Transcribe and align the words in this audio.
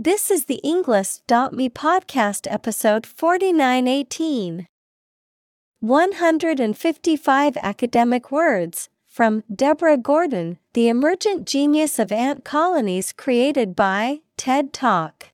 This 0.00 0.30
is 0.30 0.44
the 0.44 0.60
Englist.me 0.64 1.70
podcast 1.70 2.46
episode 2.48 3.04
4918. 3.04 4.68
155 5.80 7.56
academic 7.56 8.30
words 8.30 8.88
from 9.08 9.42
Deborah 9.52 9.96
Gordon, 9.96 10.58
The 10.74 10.86
Emergent 10.86 11.48
Genius 11.48 11.98
of 11.98 12.12
Ant 12.12 12.44
Colonies 12.44 13.12
created 13.12 13.74
by 13.74 14.20
TED 14.36 14.72
Talk. 14.72 15.32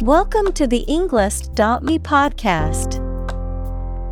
Welcome 0.00 0.52
to 0.54 0.66
the 0.66 0.86
Englist.me 0.88 1.98
podcast. 1.98 3.07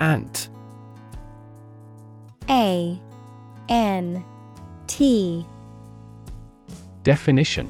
Ant. 0.00 0.48
A 2.48 3.00
N 3.68 4.24
T. 4.86 5.46
Definition. 7.02 7.68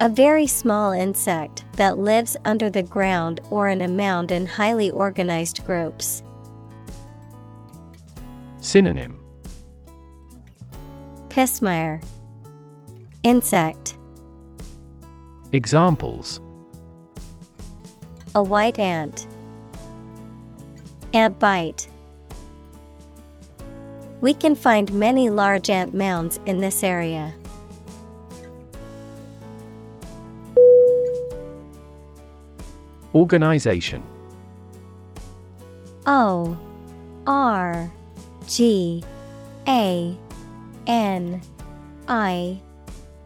A 0.00 0.08
very 0.08 0.46
small 0.46 0.92
insect 0.92 1.64
that 1.72 1.98
lives 1.98 2.36
under 2.44 2.68
the 2.68 2.82
ground 2.82 3.40
or 3.50 3.68
in 3.68 3.80
a 3.80 3.88
mound 3.88 4.30
in 4.30 4.44
highly 4.46 4.90
organized 4.90 5.64
groups. 5.64 6.22
Synonym. 8.60 9.18
Pismire 11.28 12.02
Insect. 13.22 13.96
Examples. 15.52 16.40
A 18.34 18.42
white 18.42 18.78
ant 18.78 19.26
Ant 21.16 21.38
bite. 21.38 21.88
We 24.20 24.34
can 24.34 24.54
find 24.54 24.92
many 24.92 25.30
large 25.30 25.70
ant 25.70 25.94
mounds 25.94 26.38
in 26.44 26.58
this 26.58 26.84
area. 26.84 27.32
Organization. 33.14 34.02
O 36.06 36.58
R 37.26 37.90
G 38.46 39.02
A 39.66 40.14
N 40.86 41.40
I 42.08 42.60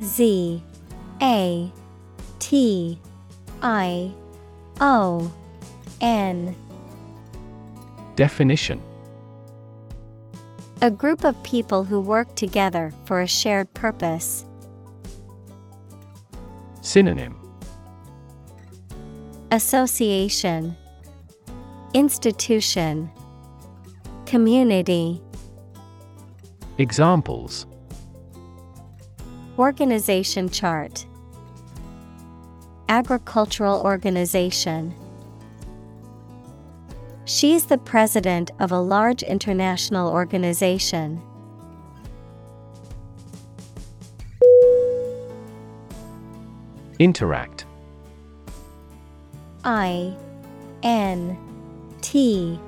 Z 0.00 0.62
A 1.20 1.72
T 2.38 3.00
I 3.60 4.12
O 4.80 5.32
N 6.00 6.54
Definition. 8.20 8.82
A 10.82 10.90
group 10.90 11.24
of 11.24 11.42
people 11.42 11.84
who 11.84 12.02
work 12.02 12.34
together 12.34 12.92
for 13.06 13.22
a 13.22 13.26
shared 13.26 13.72
purpose. 13.72 14.44
Synonym. 16.82 17.34
Association. 19.50 20.76
Institution. 21.94 23.10
Community. 24.26 25.22
Examples. 26.76 27.64
Organization 29.58 30.50
chart. 30.50 31.06
Agricultural 32.90 33.80
organization 33.80 34.94
She's 37.24 37.66
the 37.66 37.78
president 37.78 38.50
of 38.58 38.72
a 38.72 38.80
large 38.80 39.22
international 39.22 40.10
organization. 40.10 41.22
Interact 46.98 47.64
I 49.64 50.14
N 50.82 51.36
T 52.02 52.58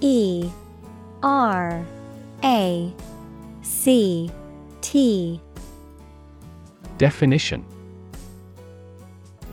E 0.00 0.50
R 1.22 1.84
A 2.44 2.94
C 3.62 4.30
T 4.80 5.40
Definition 6.98 7.64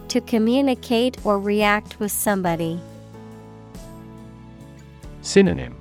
To 0.10 0.20
communicate 0.22 1.18
or 1.24 1.40
react 1.40 2.00
with 2.00 2.12
somebody. 2.12 2.82
Synonym 5.28 5.76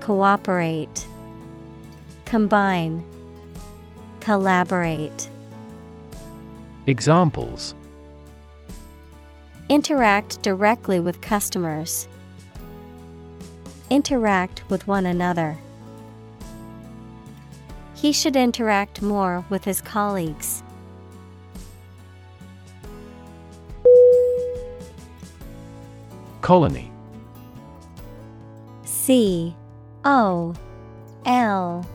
Cooperate, 0.00 1.06
Combine, 2.24 3.04
Collaborate. 4.20 5.28
Examples 6.86 7.74
Interact 9.68 10.40
directly 10.40 10.98
with 10.98 11.20
customers. 11.20 12.08
Interact 13.90 14.62
with 14.70 14.86
one 14.88 15.04
another. 15.04 15.58
He 17.96 18.12
should 18.12 18.34
interact 18.36 19.02
more 19.02 19.44
with 19.50 19.64
his 19.64 19.82
colleagues. 19.82 20.62
Colony 26.40 26.90
C 29.06 29.54
O 30.04 30.52
L 31.24 31.88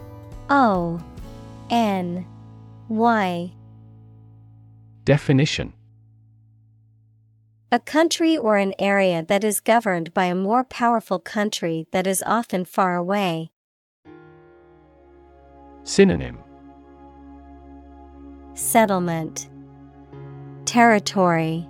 O 0.49 1.03
N 1.69 2.25
Y. 2.87 3.51
Definition. 5.03 5.73
A 7.69 7.79
country 7.79 8.37
or 8.37 8.55
an 8.55 8.73
area 8.79 9.25
that 9.27 9.43
is 9.43 9.59
governed 9.59 10.13
by 10.13 10.27
a 10.27 10.35
more 10.35 10.63
powerful 10.63 11.19
country 11.19 11.85
that 11.91 12.07
is 12.07 12.23
often 12.25 12.63
far 12.63 12.95
away. 12.95 13.51
Synonym. 15.83 16.37
Settlement. 18.53 19.49
Territory. 20.63 21.67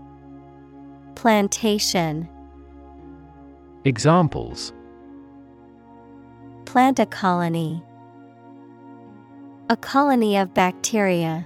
Plantation. 1.15 2.29
Examples 3.85 4.73
Plant 6.71 6.99
a 6.99 7.05
colony. 7.05 7.83
A 9.69 9.75
colony 9.75 10.37
of 10.37 10.53
bacteria. 10.53 11.45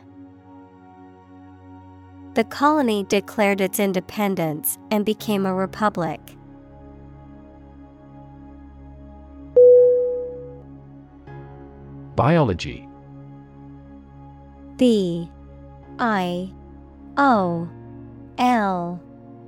The 2.35 2.43
colony 2.43 3.05
declared 3.05 3.59
its 3.59 3.79
independence 3.79 4.77
and 4.91 5.03
became 5.03 5.47
a 5.47 5.55
republic. 5.55 6.19
Biology 12.15 12.87
B 14.77 15.27
I 15.97 16.53
O 17.17 17.67
L 18.37 19.01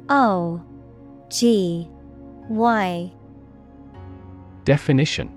O 0.10 0.62
G 1.30 1.88
Y 2.50 3.12
Definition 4.66 5.37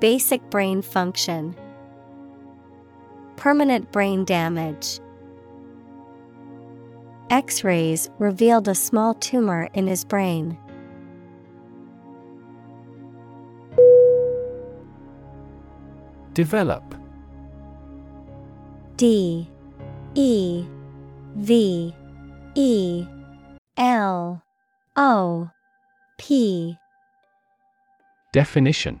Basic 0.00 0.42
brain 0.50 0.82
function, 0.82 1.56
Permanent 3.36 3.92
brain 3.92 4.24
damage. 4.24 4.98
X 7.28 7.64
rays 7.64 8.08
revealed 8.18 8.66
a 8.66 8.74
small 8.74 9.14
tumor 9.14 9.68
in 9.74 9.86
his 9.86 10.04
brain. 10.04 10.56
Develop 16.32 16.94
D 18.96 19.48
E 20.14 20.64
V 21.36 21.94
E 22.54 23.06
L 23.76 24.42
O 24.96 25.50
P 26.18 26.78
Definition 28.32 29.00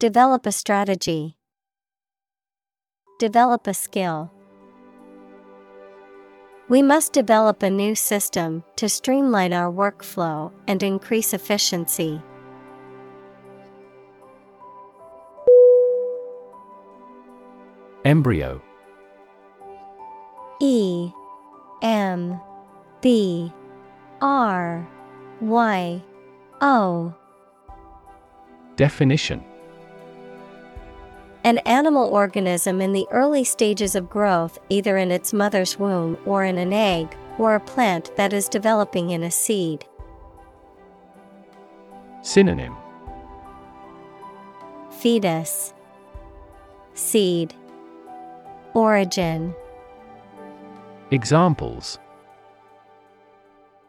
Develop 0.00 0.46
a 0.46 0.52
strategy. 0.52 1.36
Develop 3.18 3.66
a 3.66 3.74
skill. 3.74 4.30
We 6.68 6.82
must 6.82 7.12
develop 7.12 7.64
a 7.64 7.70
new 7.70 7.96
system 7.96 8.62
to 8.76 8.88
streamline 8.88 9.52
our 9.52 9.72
workflow 9.72 10.52
and 10.68 10.84
increase 10.84 11.34
efficiency. 11.34 12.22
Embryo 18.04 18.62
E 20.60 21.10
M 21.82 22.40
B 23.00 23.52
R 24.20 24.88
Y 25.40 26.04
O 26.60 27.12
Definition 28.76 29.47
An 31.48 31.56
animal 31.64 32.04
organism 32.10 32.82
in 32.82 32.92
the 32.92 33.06
early 33.10 33.42
stages 33.42 33.94
of 33.94 34.10
growth, 34.10 34.58
either 34.68 34.98
in 34.98 35.10
its 35.10 35.32
mother's 35.32 35.78
womb 35.78 36.18
or 36.26 36.44
in 36.44 36.58
an 36.58 36.74
egg, 36.74 37.16
or 37.38 37.54
a 37.54 37.60
plant 37.60 38.14
that 38.16 38.34
is 38.34 38.50
developing 38.50 39.08
in 39.08 39.22
a 39.22 39.30
seed. 39.30 39.86
Synonym 42.20 42.76
Fetus 44.90 45.72
Seed 46.92 47.54
Origin 48.74 49.54
Examples 51.10 51.98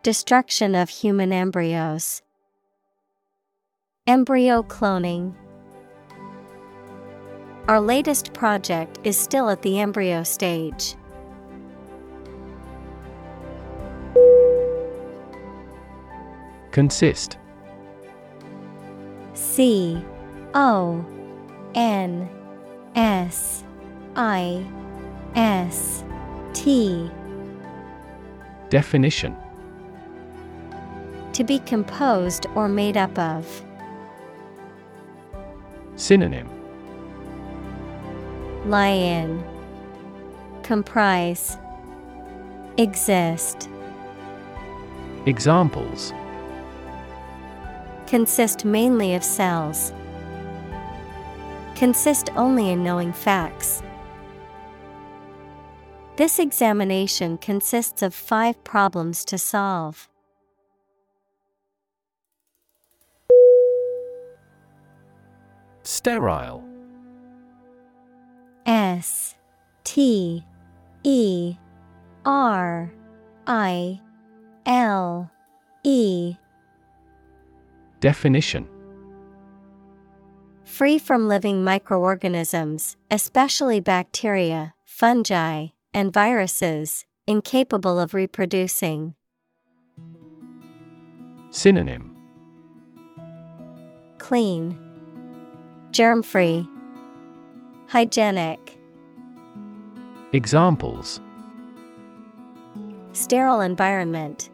Destruction 0.01 0.75
of 0.75 0.87
human 0.87 1.33
embryos. 1.33 2.21
Embryo 4.07 4.63
cloning. 4.63 5.35
Our 7.69 7.79
latest 7.79 8.33
project 8.33 8.97
is 9.03 9.15
still 9.15 9.47
at 9.47 9.61
the 9.61 9.79
embryo 9.79 10.23
stage. 10.23 10.95
Consist 16.71 17.37
C 19.35 20.03
O 20.55 21.05
N 21.75 22.27
S 22.95 23.63
I 24.15 24.65
S 25.35 26.03
T 26.53 27.11
Definition 28.69 29.37
To 31.33 31.43
be 31.43 31.59
composed 31.59 32.47
or 32.55 32.67
made 32.67 32.97
up 32.97 33.15
of. 33.19 33.63
Synonym 35.95 36.58
Lie 38.65 38.87
in. 38.89 39.43
Comprise. 40.63 41.57
Exist. 42.77 43.69
Examples 45.25 46.13
Consist 48.07 48.65
mainly 48.65 49.13
of 49.15 49.23
cells. 49.23 49.93
Consist 51.75 52.29
only 52.35 52.71
in 52.71 52.83
knowing 52.83 53.13
facts. 53.13 53.81
This 56.17 56.37
examination 56.37 57.37
consists 57.37 58.01
of 58.01 58.13
five 58.13 58.61
problems 58.63 59.23
to 59.25 59.37
solve. 59.37 60.09
Sterile 65.83 66.68
S 68.69 69.33
T 69.83 70.45
E 71.03 71.55
R 72.23 72.91
I 73.47 73.99
L 74.67 75.31
E. 75.83 76.35
Definition. 77.99 78.67
Free 80.65 80.99
from 80.99 81.27
living 81.27 81.63
microorganisms, 81.63 82.95
especially 83.09 83.79
bacteria, 83.79 84.75
fungi, 84.85 85.69
and 85.91 86.13
viruses, 86.13 87.05
incapable 87.25 87.99
of 87.99 88.13
reproducing. 88.13 89.15
Synonym. 91.49 92.15
Clean, 94.19 94.77
germ 95.89 96.21
free, 96.21 96.67
hygienic, 97.89 98.77
Examples 100.31 101.19
sterile 103.13 103.61
environment. 103.61 104.51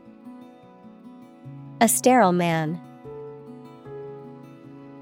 A 1.82 1.88
sterile 1.90 2.32
man. 2.32 2.80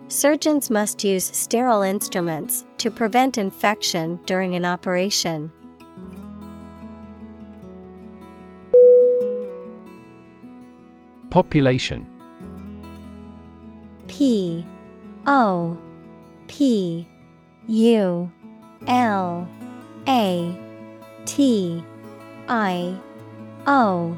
Surgeons 0.08 0.72
must 0.72 1.04
use 1.04 1.24
sterile 1.24 1.84
instruments 1.84 2.66
to 2.80 2.90
prevent 2.90 3.38
infection 3.38 4.20
during 4.26 4.56
an 4.56 4.66
operation. 4.66 5.52
Population 11.30 12.08
P 14.08 14.66
O 15.28 15.78
P 16.48 17.08
U 17.68 18.30
L 18.88 19.48
A 20.08 20.58
T 21.26 21.84
I 22.50 23.00
O 23.66 24.18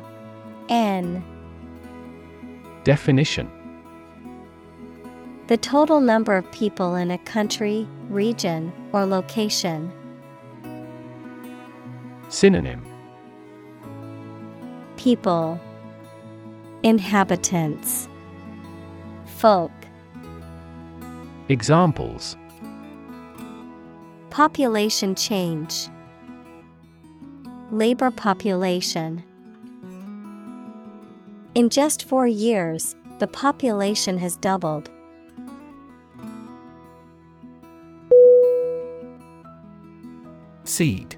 N. 0.70 1.24
Definition. 2.84 3.52
The 5.48 5.58
total 5.58 6.00
number 6.00 6.36
of 6.36 6.52
people 6.52 6.96
in 6.96 7.12
a 7.12 7.20
country, 7.20 7.88
region, 8.10 8.74
or 8.94 9.06
location. 9.06 9.92
Synonym. 12.30 12.84
People. 14.98 15.60
Inhabitants. 16.82 18.08
Folk. 19.26 19.72
Examples 21.48 22.36
Population 24.36 25.16
change. 25.16 25.88
Labor 27.72 28.12
population. 28.12 29.24
In 31.56 31.70
just 31.70 32.04
four 32.04 32.28
years, 32.28 32.98
the 33.20 33.28
population 33.28 34.18
has 34.18 34.36
doubled. 34.36 34.90
Seed. 40.66 41.16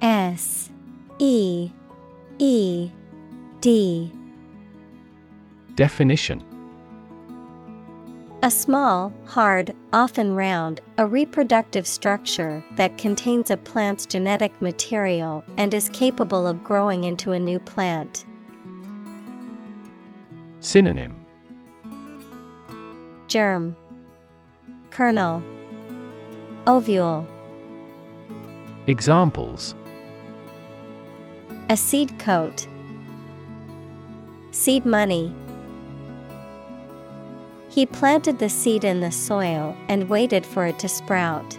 S 0.00 0.70
E 1.18 1.70
E 2.38 2.90
D. 3.60 4.10
Definition 5.74 6.42
A 8.42 8.50
small, 8.50 9.12
hard, 9.26 9.76
often 9.92 10.34
round, 10.34 10.80
a 10.96 11.06
reproductive 11.06 11.86
structure 11.86 12.64
that 12.76 12.96
contains 12.96 13.50
a 13.50 13.56
plant's 13.58 14.06
genetic 14.06 14.62
material 14.62 15.44
and 15.58 15.74
is 15.74 15.90
capable 15.90 16.46
of 16.46 16.64
growing 16.64 17.04
into 17.04 17.32
a 17.32 17.38
new 17.38 17.58
plant. 17.58 18.24
Synonym. 20.60 21.22
Germ. 23.28 23.76
Kernel. 24.88 25.42
Ovule. 26.66 27.26
Examples. 28.86 29.74
A 31.68 31.76
seed 31.76 32.18
coat. 32.18 32.66
Seed 34.50 34.86
money 34.86 35.34
He 37.70 37.86
planted 37.86 38.40
the 38.40 38.48
seed 38.48 38.82
in 38.82 38.98
the 38.98 39.12
soil 39.12 39.76
and 39.88 40.08
waited 40.08 40.44
for 40.44 40.66
it 40.66 40.80
to 40.80 40.88
sprout. 40.88 41.56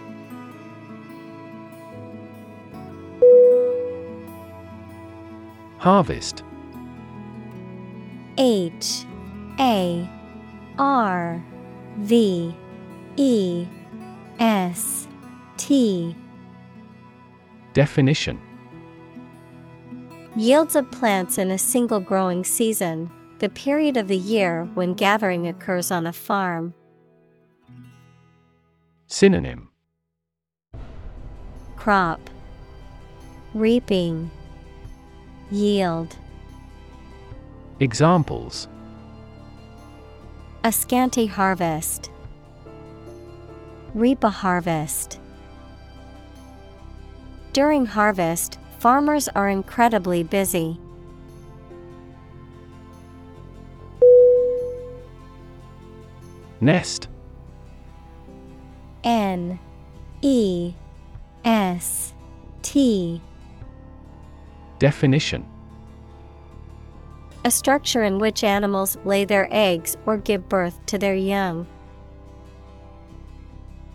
Harvest. 5.78 6.44
H 8.36 9.04
A 9.58 10.08
R 10.78 11.42
V 11.96 12.54
E 13.16 13.66
S 14.38 15.08
T. 15.56 16.14
Definition. 17.72 18.38
Yields 20.36 20.76
of 20.76 20.90
plants 20.90 21.38
in 21.38 21.50
a 21.50 21.58
single 21.58 22.00
growing 22.00 22.44
season, 22.44 23.10
the 23.42 23.48
period 23.48 23.96
of 23.96 24.06
the 24.06 24.16
year 24.16 24.68
when 24.74 24.94
gathering 24.94 25.48
occurs 25.48 25.90
on 25.90 26.06
a 26.06 26.12
farm. 26.12 26.72
Synonym 29.08 29.68
Crop 31.74 32.20
Reaping 33.52 34.30
Yield 35.50 36.16
Examples 37.80 38.68
A 40.62 40.70
scanty 40.70 41.26
harvest. 41.26 42.12
Reap 43.92 44.22
a 44.22 44.30
harvest. 44.30 45.18
During 47.52 47.86
harvest, 47.86 48.60
farmers 48.78 49.26
are 49.34 49.48
incredibly 49.48 50.22
busy. 50.22 50.78
Nest. 56.62 57.08
N 59.02 59.58
E 60.22 60.72
S 61.44 62.14
T. 62.62 63.20
Definition. 64.78 65.44
A 67.44 67.50
structure 67.50 68.04
in 68.04 68.20
which 68.20 68.44
animals 68.44 68.96
lay 69.04 69.24
their 69.24 69.48
eggs 69.50 69.96
or 70.06 70.16
give 70.16 70.48
birth 70.48 70.78
to 70.86 70.98
their 70.98 71.16
young. 71.16 71.66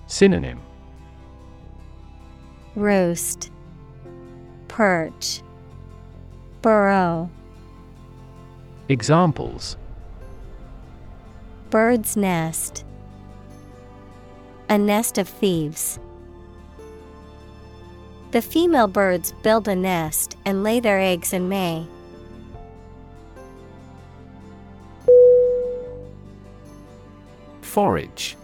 Synonym. 0.07 0.59
Roost 2.75 3.49
Perch. 4.67 5.41
Burrow. 6.61 7.29
Examples 8.89 9.77
Bird's 11.69 12.15
nest 12.15 12.85
A 14.69 14.77
nest 14.77 15.17
of 15.17 15.27
thieves. 15.27 15.99
The 18.31 18.41
female 18.41 18.87
birds 18.87 19.33
build 19.43 19.67
a 19.67 19.75
nest 19.75 20.37
and 20.45 20.63
lay 20.63 20.79
their 20.79 20.99
eggs 20.99 21.33
in 21.33 21.49
May. 21.49 21.85
Forage 27.61 28.37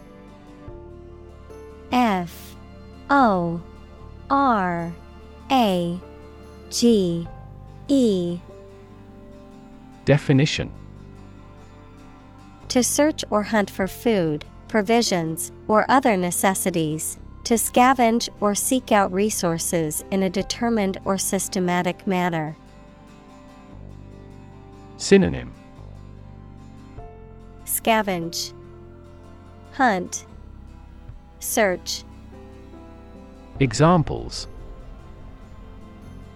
F 1.93 2.55
O 3.09 3.61
R 4.29 4.93
A 5.49 5.99
G 6.69 7.27
E 7.87 8.39
Definition 10.03 10.71
To 12.73 12.81
search 12.81 13.23
or 13.29 13.43
hunt 13.43 13.69
for 13.69 13.87
food, 13.87 14.45
provisions, 14.67 15.51
or 15.67 15.85
other 15.89 16.17
necessities. 16.17 17.19
To 17.43 17.53
scavenge 17.53 18.29
or 18.41 18.55
seek 18.55 18.91
out 18.91 19.13
resources 19.13 20.03
in 20.09 20.23
a 20.23 20.29
determined 20.31 20.97
or 21.05 21.19
systematic 21.19 22.07
manner. 22.07 22.57
Synonym 24.97 25.53
Scavenge, 27.65 28.53
Hunt, 29.73 30.25
Search, 31.39 32.03
Examples 33.59 34.47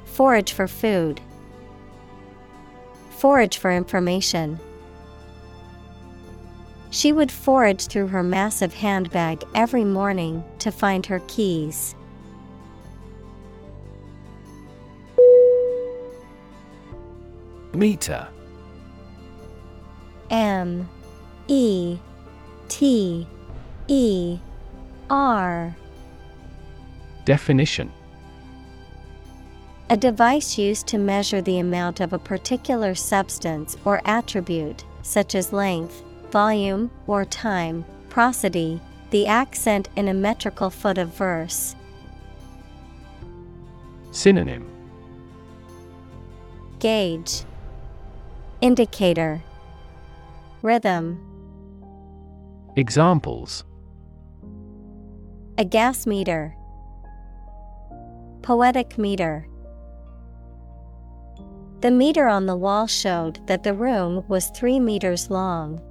Forage 0.05 0.53
for 0.53 0.67
food, 0.67 1.19
Forage 3.09 3.57
for 3.57 3.71
information. 3.71 4.59
She 6.89 7.11
would 7.11 7.31
forage 7.31 7.87
through 7.87 8.07
her 8.07 8.23
massive 8.23 8.73
handbag 8.73 9.43
every 9.53 9.83
morning 9.83 10.43
to 10.59 10.71
find 10.71 11.05
her 11.05 11.19
keys. 11.27 11.95
Meter. 17.73 18.27
M. 20.29 20.89
E. 21.47 21.97
T. 22.69 23.27
E. 23.87 24.39
R. 25.09 25.75
Definition. 27.25 27.91
A 29.89 29.95
device 29.95 30.57
used 30.57 30.87
to 30.87 30.97
measure 30.97 31.41
the 31.41 31.59
amount 31.59 31.99
of 32.01 32.11
a 32.11 32.19
particular 32.19 32.93
substance 32.95 33.77
or 33.85 34.01
attribute, 34.05 34.83
such 35.01 35.33
as 35.35 35.53
length, 35.53 36.03
volume, 36.31 36.91
or 37.07 37.25
time, 37.25 37.85
prosody, 38.09 38.79
the 39.11 39.27
accent 39.27 39.89
in 39.95 40.07
a 40.07 40.13
metrical 40.13 40.69
foot 40.69 40.97
of 40.97 41.13
verse. 41.13 41.75
Synonym 44.11 44.69
Gauge, 46.79 47.43
Indicator, 48.61 49.41
Rhythm, 50.61 51.23
Examples 52.75 53.63
a 55.59 55.65
gas 55.65 56.05
meter, 56.05 56.55
Poetic 58.43 58.99
meter. 58.99 59.47
The 61.81 61.89
meter 61.89 62.27
on 62.27 62.45
the 62.45 62.55
wall 62.55 62.85
showed 62.85 63.39
that 63.47 63.63
the 63.63 63.73
room 63.73 64.23
was 64.27 64.51
three 64.51 64.79
meters 64.79 65.31
long. 65.31 65.81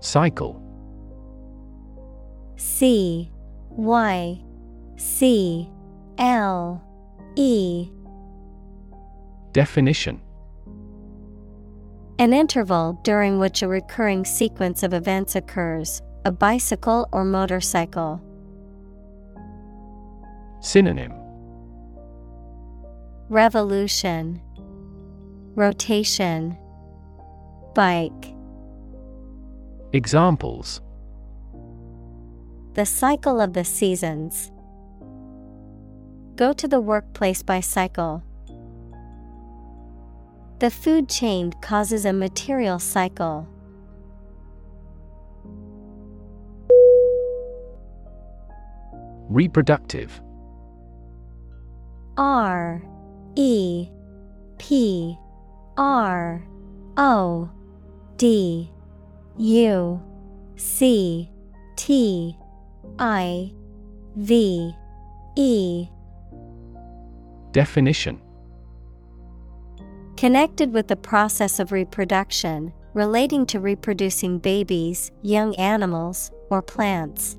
Cycle. 0.00 0.62
C 2.56 3.30
Y 3.70 4.40
C 4.96 5.70
L 6.18 6.82
E. 7.36 7.90
Definition. 9.52 10.20
An 12.20 12.32
interval 12.32 12.98
during 13.04 13.38
which 13.38 13.62
a 13.62 13.68
recurring 13.68 14.24
sequence 14.24 14.82
of 14.82 14.92
events 14.92 15.36
occurs, 15.36 16.02
a 16.24 16.32
bicycle 16.32 17.08
or 17.12 17.24
motorcycle. 17.24 18.20
Synonym. 20.60 21.12
Revolution. 23.28 24.40
Rotation. 25.54 26.58
Bike 27.74 28.34
Examples 29.94 30.82
The 32.74 32.84
cycle 32.84 33.40
of 33.40 33.54
the 33.54 33.64
seasons. 33.64 34.52
Go 36.36 36.52
to 36.52 36.68
the 36.68 36.78
workplace 36.78 37.42
by 37.42 37.60
cycle. 37.60 38.22
The 40.58 40.70
food 40.70 41.08
chain 41.08 41.52
causes 41.62 42.04
a 42.04 42.12
material 42.12 42.78
cycle. 42.78 43.48
Reproductive 49.30 50.20
R 52.18 52.82
E 53.36 53.88
P 54.58 55.16
R 55.78 56.46
O 56.98 57.50
D 58.18 58.70
U 59.38 60.02
C 60.56 61.30
T 61.76 62.36
I 62.98 63.52
V 64.16 64.74
E. 65.36 65.88
Definition. 67.52 68.20
Connected 70.16 70.72
with 70.72 70.88
the 70.88 70.96
process 70.96 71.60
of 71.60 71.70
reproduction, 71.70 72.72
relating 72.94 73.46
to 73.46 73.60
reproducing 73.60 74.40
babies, 74.40 75.12
young 75.22 75.54
animals, 75.54 76.32
or 76.50 76.60
plants. 76.60 77.38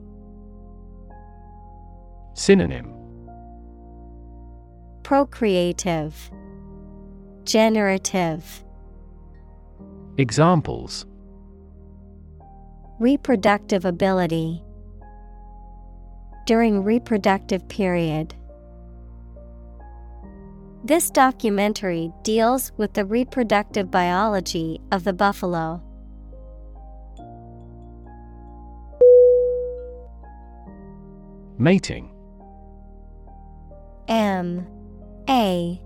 Synonym. 2.34 2.94
Procreative, 5.04 6.32
Generative, 7.44 8.64
Examples 10.18 11.06
Reproductive 13.00 13.86
ability. 13.86 14.62
During 16.46 16.84
reproductive 16.84 17.66
period. 17.70 18.36
This 20.84 21.10
documentary 21.10 22.12
deals 22.24 22.74
with 22.76 22.92
the 22.94 23.06
reproductive 23.06 23.90
biology 23.90 24.82
of 24.92 25.06
the 25.06 25.14
buffalo. 25.14 25.82
Mating 31.58 32.12
M 34.10 34.68
A 35.30 35.82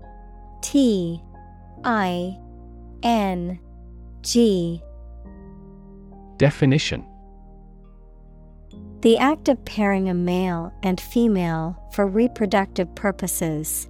T 0.62 1.22
I 1.84 2.38
N 3.04 3.60
G 4.22 4.82
Definition 6.36 7.04
The 9.00 9.18
act 9.18 9.48
of 9.48 9.64
pairing 9.64 10.08
a 10.08 10.14
male 10.14 10.72
and 10.82 11.00
female 11.00 11.76
for 11.92 12.06
reproductive 12.06 12.92
purposes. 12.94 13.88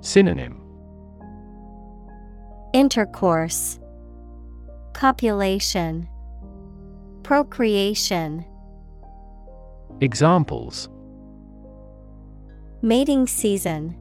Synonym 0.00 0.58
Intercourse, 2.72 3.78
Copulation, 4.94 6.08
Procreation. 7.22 8.44
Examples 10.00 10.88
Mating 12.80 13.26
season, 13.26 13.94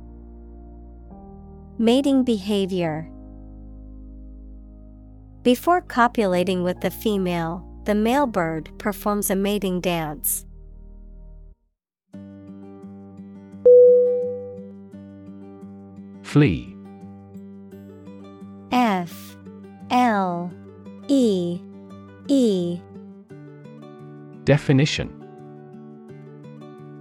Mating 1.78 2.24
behavior. 2.24 3.11
Before 5.44 5.82
copulating 5.82 6.64
with 6.64 6.82
the 6.82 6.92
female, 6.92 7.66
the 7.86 7.96
male 7.96 8.28
bird 8.28 8.70
performs 8.78 9.32
a 9.32 9.36
mating 9.36 9.82
dance. 9.82 10.46
Flee 16.22 16.76
F. 18.72 19.36
L. 19.90 20.54
E. 21.08 21.60
E. 22.28 22.80
Definition. 24.46 25.10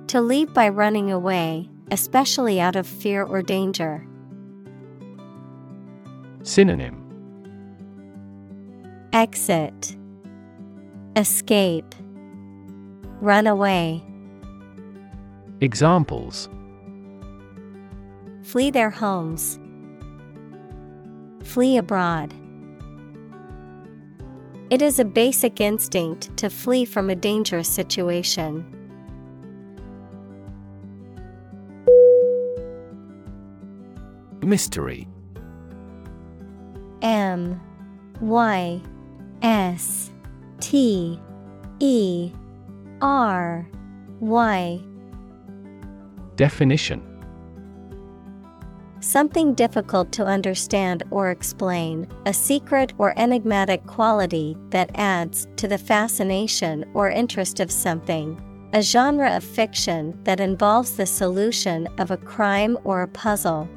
To 0.09 0.21
leave 0.21 0.53
by 0.55 0.71
running 0.71 1.13
away, 1.13 1.69
especially 1.93 2.59
out 2.59 2.75
of 2.75 2.87
fear 2.87 3.23
or 3.23 3.43
danger. 3.43 4.05
Synonym 6.43 7.00
Exit 9.13 9.97
Escape 11.17 11.97
Run 13.21 13.49
away 13.49 14.05
Examples 15.61 16.49
Flee 18.45 18.71
their 18.71 18.91
homes. 18.91 19.59
Flee 21.43 21.77
abroad. 21.77 22.33
It 24.71 24.81
is 24.81 25.01
a 25.01 25.05
basic 25.05 25.61
instinct 25.61 26.37
to 26.37 26.49
flee 26.49 26.85
from 26.85 27.11
a 27.11 27.17
dangerous 27.17 27.69
situation. 27.69 28.65
Mystery 34.43 35.09
M 37.03 37.61
Y 38.21 38.81
S 39.43 40.11
T 40.61 41.21
E 41.79 42.33
R 43.01 43.69
Y 44.21 44.81
Definition 46.37 47.07
Something 49.01 49.55
difficult 49.55 50.13
to 50.13 50.27
understand 50.27 51.05
or 51.11 51.31
explain, 51.31 52.07
a 52.27 52.35
secret 52.35 52.93
or 52.99 53.19
enigmatic 53.19 53.87
quality 53.87 54.59
that 54.69 54.91
adds 54.95 55.49
to 55.57 55.67
the 55.67 55.79
fascination 55.79 56.85
or 56.93 57.09
interest 57.09 57.61
of 57.61 57.73
something. 57.73 58.39
A 58.75 58.83
genre 58.83 59.35
of 59.35 59.43
fiction 59.43 60.19
that 60.25 60.39
involves 60.39 60.97
the 60.97 61.07
solution 61.07 61.89
of 61.99 62.11
a 62.11 62.19
crime 62.19 62.79
or 62.85 63.03
a 63.03 63.09
puzzle. 63.09 63.69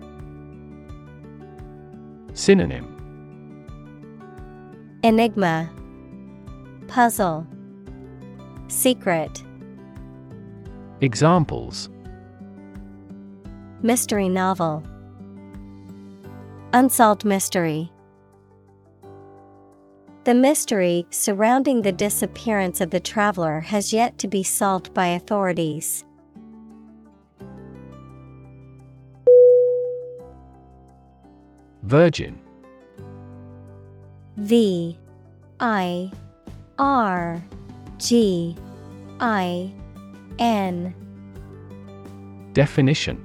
Synonym 2.34 2.92
Enigma, 5.06 5.70
Puzzle, 6.88 7.46
Secret, 8.70 9.44
Examples. 11.02 11.89
Mystery 13.82 14.30
novel, 14.30 14.82
Unsolved 16.72 17.26
mystery. 17.26 17.92
The 20.24 20.34
mystery 20.34 21.06
surrounding 21.10 21.82
the 21.82 21.92
disappearance 21.92 22.80
of 22.80 22.89
the 22.89 23.02
traveler 23.02 23.60
has 23.60 23.92
yet 23.92 24.18
to 24.20 24.30
be 24.30 24.42
solved 24.42 24.94
by 24.94 25.08
authorities. 25.08 26.06
Virgin 31.82 32.42
V 34.38 34.98
I 35.60 36.12
R 36.80 37.43
G 38.00 38.56
I 39.19 39.72
N. 40.39 40.96
Definition. 42.54 43.22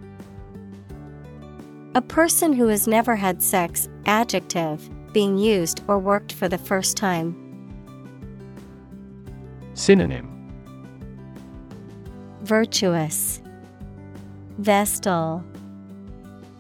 A 1.95 2.03
person 2.03 2.53
who 2.53 2.69
has 2.69 2.87
never 2.87 3.17
had 3.17 3.43
sex, 3.43 3.89
adjective, 4.05 4.89
being 5.13 5.39
used 5.39 5.83
or 5.89 5.99
worked 5.99 6.33
for 6.33 6.47
the 6.47 6.59
first 6.59 6.97
time. 6.97 7.35
Synonym. 9.73 10.35
Virtuous, 12.43 13.41
Vestal, 14.59 15.43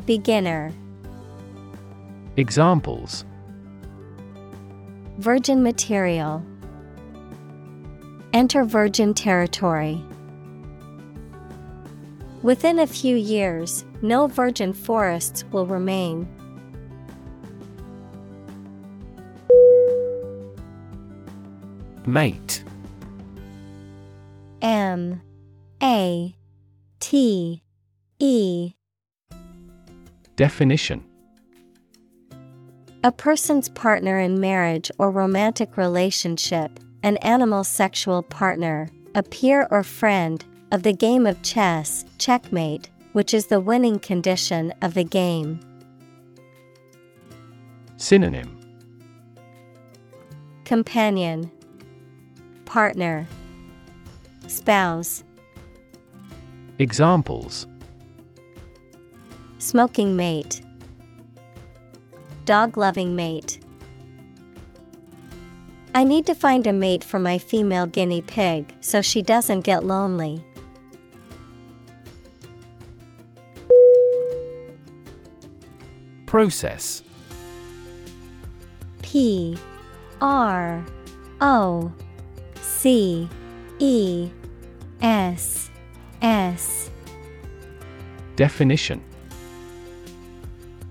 Beginner. 0.06 0.72
Examples 2.36 3.24
Virgin 5.18 5.64
material. 5.64 6.44
Enter 8.32 8.62
virgin 8.62 9.14
territory. 9.14 10.00
Within 12.42 12.78
a 12.78 12.86
few 12.86 13.16
years, 13.16 13.84
no 14.00 14.28
virgin 14.28 14.72
forests 14.72 15.42
will 15.50 15.66
remain. 15.66 16.28
Mate. 22.06 22.62
M 24.62 25.20
A 25.82 26.36
T 27.00 27.64
E 28.20 28.72
Definition 30.36 31.07
A 33.04 33.12
person's 33.12 33.68
partner 33.68 34.18
in 34.18 34.40
marriage 34.40 34.90
or 34.98 35.12
romantic 35.12 35.76
relationship, 35.76 36.80
an 37.04 37.16
animal's 37.18 37.68
sexual 37.68 38.24
partner, 38.24 38.88
a 39.14 39.22
peer 39.22 39.68
or 39.70 39.84
friend, 39.84 40.44
of 40.72 40.82
the 40.82 40.92
game 40.92 41.24
of 41.24 41.40
chess, 41.42 42.04
checkmate, 42.18 42.90
which 43.12 43.32
is 43.32 43.46
the 43.46 43.60
winning 43.60 44.00
condition 44.00 44.72
of 44.82 44.94
the 44.94 45.04
game. 45.04 45.60
Synonym. 47.98 48.58
Companion, 50.64 51.50
Partner, 52.64 53.28
Spouse, 54.48 55.22
Examples. 56.80 57.66
Smoking 59.58 60.16
mate, 60.16 60.62
Dog 62.48 62.78
loving 62.78 63.14
mate. 63.14 63.60
I 65.94 66.02
need 66.02 66.24
to 66.24 66.34
find 66.34 66.66
a 66.66 66.72
mate 66.72 67.04
for 67.04 67.18
my 67.18 67.36
female 67.36 67.84
guinea 67.84 68.22
pig 68.22 68.72
so 68.80 69.02
she 69.02 69.20
doesn't 69.20 69.66
get 69.66 69.84
lonely. 69.84 70.42
Process 76.24 77.02
P 79.02 79.58
R 80.22 80.86
O 81.42 81.92
C 82.62 83.28
E 83.78 84.30
S 85.02 85.70
S 86.22 86.88
Definition 88.36 89.04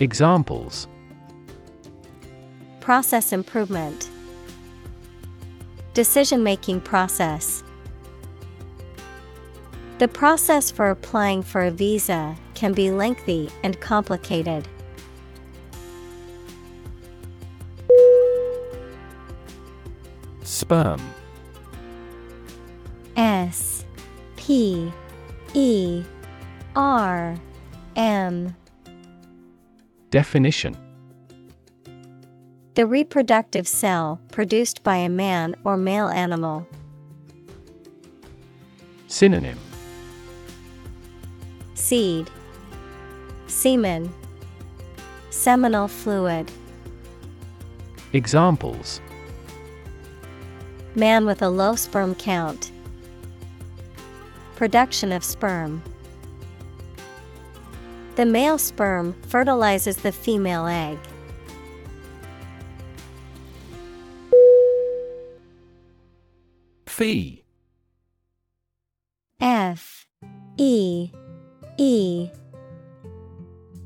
Examples. 0.00 0.88
Process 2.80 3.34
improvement. 3.34 4.08
Decision 5.92 6.42
making 6.42 6.80
process. 6.80 7.62
The 9.98 10.08
process 10.08 10.70
for 10.70 10.88
applying 10.88 11.42
for 11.42 11.60
a 11.60 11.70
visa 11.70 12.34
can 12.54 12.72
be 12.72 12.90
lengthy 12.90 13.50
and 13.62 13.78
complicated. 13.80 14.66
Sperm. 20.42 20.98
S 23.18 23.84
P 24.36 24.90
E 25.52 26.02
R 26.74 27.36
M 27.96 28.56
Definition 30.10 30.76
The 32.74 32.84
reproductive 32.84 33.68
cell 33.68 34.20
produced 34.32 34.82
by 34.82 34.96
a 34.96 35.08
man 35.08 35.54
or 35.62 35.76
male 35.76 36.08
animal. 36.08 36.66
Synonym 39.06 39.58
Seed 41.74 42.28
Semen 43.46 44.12
Seminal 45.30 45.86
fluid 45.86 46.50
Examples 48.12 49.00
Man 50.96 51.24
with 51.24 51.40
a 51.40 51.48
low 51.48 51.76
sperm 51.76 52.16
count. 52.16 52.72
Production 54.56 55.12
of 55.12 55.22
sperm. 55.22 55.84
The 58.16 58.26
male 58.26 58.58
sperm 58.58 59.14
fertilizes 59.22 59.98
the 59.98 60.12
female 60.12 60.66
egg. 60.66 60.98
Fee. 66.86 67.44
F. 69.40 70.06
E. 70.58 71.10
E. 71.78 72.28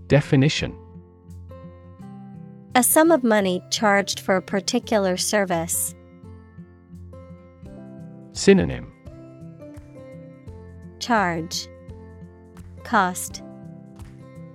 Definition. 0.08 0.76
A 2.74 2.82
sum 2.82 3.12
of 3.12 3.22
money 3.22 3.62
charged 3.70 4.18
for 4.18 4.34
a 4.34 4.42
particular 4.42 5.16
service. 5.16 5.94
Synonym. 8.32 8.92
Charge. 10.98 11.68
Cost 12.82 13.42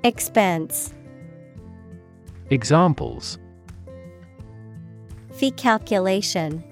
Expense. 0.04 0.94
Examples. 2.50 3.38
Fee 5.34 5.52
calculation. 5.52 6.64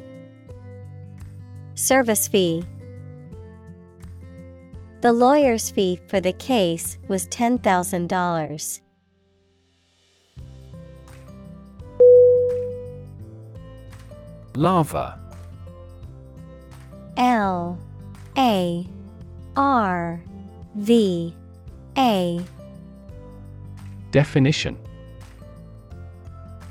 Service 1.76 2.28
fee. 2.28 2.64
The 5.02 5.12
lawyer's 5.12 5.70
fee 5.70 6.00
for 6.08 6.20
the 6.22 6.34
case 6.34 6.98
was 7.08 7.28
$10,000. 7.28 8.82
Larva. 14.56 15.20
L 17.18 17.78
A 18.38 18.88
R 19.56 20.24
V 20.76 21.36
A 21.98 22.46
Definition. 24.12 24.78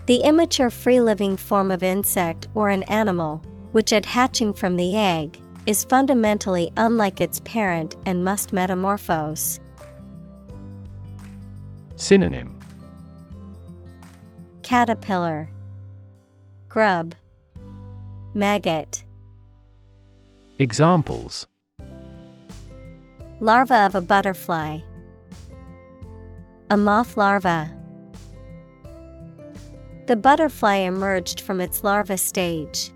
The 0.07 0.23
immature 0.23 0.71
free 0.71 1.01
living 1.01 1.37
form 1.37 1.71
of 1.71 1.83
insect 1.83 2.47
or 2.55 2.71
an 2.71 2.85
animal, 2.85 3.43
which 3.73 3.93
at 3.93 4.07
hatching 4.07 4.53
from 4.53 4.77
the 4.77 4.97
egg, 4.97 5.41
is 5.67 5.85
fundamentally 5.85 6.73
unlike 6.77 7.21
its 7.21 7.41
parent 7.41 7.97
and 8.07 8.25
must 8.25 8.53
metamorphose. 8.53 9.59
Synonym. 11.97 12.59
Caterpillar. 14.63 15.49
Grub. 16.69 17.15
Maggot. 18.35 19.03
Examples. 20.59 21.47
Larva 23.41 23.87
of 23.87 23.95
a 23.95 24.01
butterfly. 24.01 24.81
A 26.69 26.77
moth 26.77 27.17
larva. 27.17 27.71
The 30.07 30.17
butterfly 30.17 30.77
emerged 30.79 31.41
from 31.41 31.61
its 31.61 31.85
larva 31.85 32.17
stage. 32.17 32.91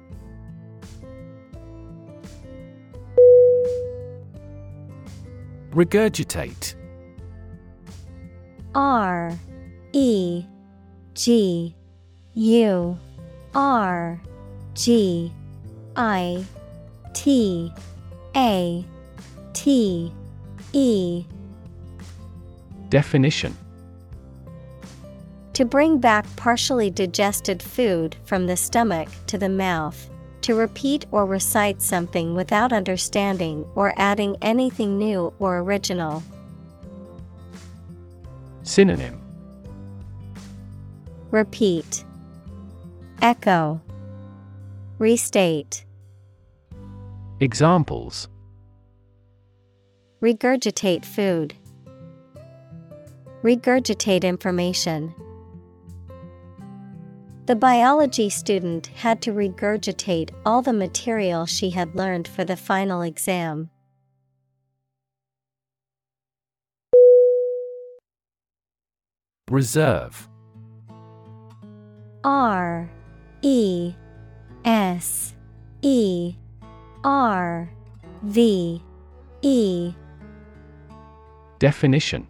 Regurgitate 5.70 6.74
R 8.74 9.38
E 9.92 10.44
G 11.14 11.76
U 12.35 12.98
R 13.54 14.20
G 14.74 15.33
I 15.94 16.44
T 17.14 17.72
A 18.35 18.85
T 19.52 20.12
E 20.72 21.24
Definition 22.90 23.57
To 25.53 25.64
bring 25.64 25.98
back 25.98 26.26
partially 26.35 26.90
digested 26.90 27.62
food 27.62 28.16
from 28.24 28.46
the 28.46 28.57
stomach 28.57 29.09
to 29.29 29.38
the 29.38 29.48
mouth. 29.48 30.11
To 30.42 30.55
repeat 30.55 31.07
or 31.12 31.24
recite 31.24 31.81
something 31.81 32.35
without 32.35 32.72
understanding 32.72 33.64
or 33.76 33.94
adding 33.96 34.37
anything 34.42 34.98
new 34.98 35.33
or 35.38 35.59
original. 35.59 36.22
Synonym 38.62 39.20
Repeat, 41.31 42.05
Echo, 43.22 43.81
Restate. 44.98 45.85
Examples 47.38 48.29
Regurgitate 50.20 51.05
food. 51.05 51.55
Regurgitate 53.42 54.22
information. 54.22 55.14
The 57.46 57.57
biology 57.57 58.29
student 58.29 58.88
had 58.88 59.22
to 59.22 59.33
regurgitate 59.33 60.31
all 60.44 60.62
the 60.62 60.72
material 60.72 61.46
she 61.46 61.70
had 61.70 61.94
learned 61.94 62.29
for 62.29 62.44
the 62.44 62.57
final 62.57 63.03
exam. 63.03 63.70
Reserve 69.50 70.29
R 72.22 72.88
E 73.42 73.94
S 74.64 75.35
E 75.83 76.35
R 77.03 77.68
V 78.22 78.83
E 79.42 79.94
Definition 81.59 82.29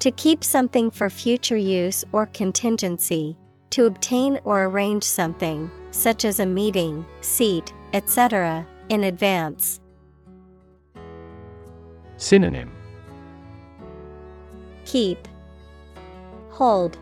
To 0.00 0.10
keep 0.10 0.44
something 0.44 0.90
for 0.90 1.08
future 1.08 1.56
use 1.56 2.04
or 2.12 2.26
contingency, 2.26 3.36
to 3.70 3.86
obtain 3.86 4.38
or 4.44 4.64
arrange 4.64 5.04
something, 5.04 5.70
such 5.90 6.24
as 6.24 6.38
a 6.38 6.46
meeting, 6.46 7.04
seat, 7.22 7.72
etc., 7.92 8.66
in 8.88 9.04
advance. 9.04 9.80
Synonym 12.18 12.70
Keep, 14.84 15.26
Hold, 16.50 16.98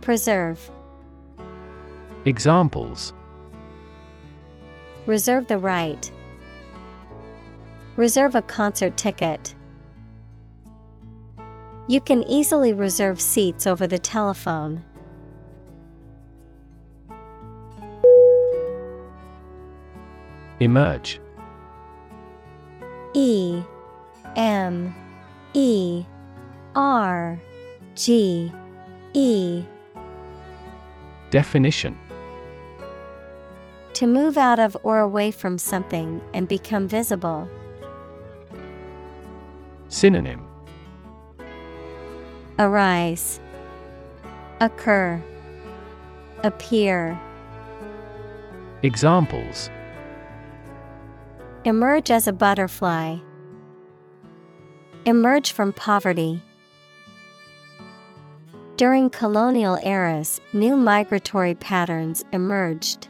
Preserve. 0.00 0.70
Examples 2.24 3.12
Reserve 5.06 5.46
the 5.48 5.58
right. 5.58 6.10
Reserve 7.96 8.34
a 8.34 8.42
concert 8.42 8.96
ticket. 8.96 9.51
You 11.88 12.00
can 12.00 12.22
easily 12.24 12.72
reserve 12.72 13.20
seats 13.20 13.66
over 13.66 13.86
the 13.86 13.98
telephone. 13.98 14.84
Emerge 20.60 21.20
E 23.14 23.62
M 24.36 24.94
E 25.54 26.04
R 26.76 27.40
G 27.96 28.52
E 29.12 29.64
Definition 31.30 31.98
To 33.94 34.06
move 34.06 34.38
out 34.38 34.60
of 34.60 34.76
or 34.84 35.00
away 35.00 35.32
from 35.32 35.58
something 35.58 36.20
and 36.32 36.46
become 36.46 36.86
visible. 36.86 37.48
Synonym 39.88 40.51
Arise, 42.58 43.40
Occur, 44.60 45.22
Appear. 46.44 47.18
Examples 48.82 49.70
Emerge 51.64 52.10
as 52.10 52.26
a 52.26 52.32
butterfly. 52.32 53.16
Emerge 55.06 55.52
from 55.52 55.72
poverty. 55.72 56.42
During 58.76 59.10
colonial 59.10 59.78
eras, 59.84 60.40
new 60.52 60.76
migratory 60.76 61.54
patterns 61.54 62.24
emerged. 62.32 63.08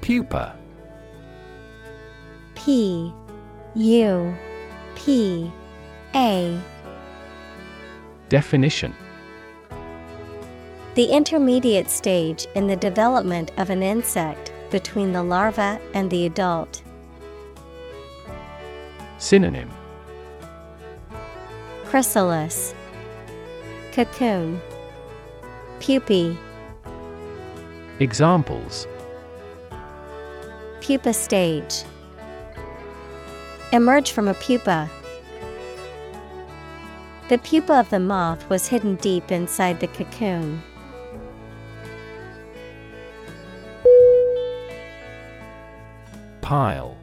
Pupa 0.00 0.56
P 2.54 3.12
U 3.76 4.34
P 4.96 5.50
A. 6.14 6.60
Definition. 8.28 8.94
The 10.96 11.04
intermediate 11.04 11.88
stage 11.88 12.48
in 12.56 12.66
the 12.66 12.74
development 12.74 13.52
of 13.58 13.70
an 13.70 13.82
insect 13.82 14.52
between 14.70 15.12
the 15.12 15.22
larva 15.22 15.80
and 15.94 16.10
the 16.10 16.26
adult. 16.26 16.82
Synonym. 19.18 19.70
Chrysalis. 21.84 22.74
Cocoon. 23.92 24.60
Pupae. 25.78 26.36
Examples. 28.00 28.88
Pupa 30.80 31.12
stage 31.12 31.84
Emerge 33.72 34.10
from 34.10 34.26
a 34.26 34.34
pupa. 34.34 34.90
The 37.28 37.38
pupa 37.38 37.74
of 37.74 37.90
the 37.90 38.00
moth 38.00 38.48
was 38.50 38.66
hidden 38.66 38.96
deep 38.96 39.30
inside 39.30 39.78
the 39.78 39.86
cocoon. 39.86 40.60
Pile 46.40 46.96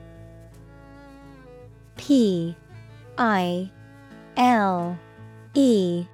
P 1.96 2.58
I 3.18 3.72
L 4.36 5.00
E 5.54 6.06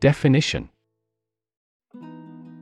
Definition 0.00 0.70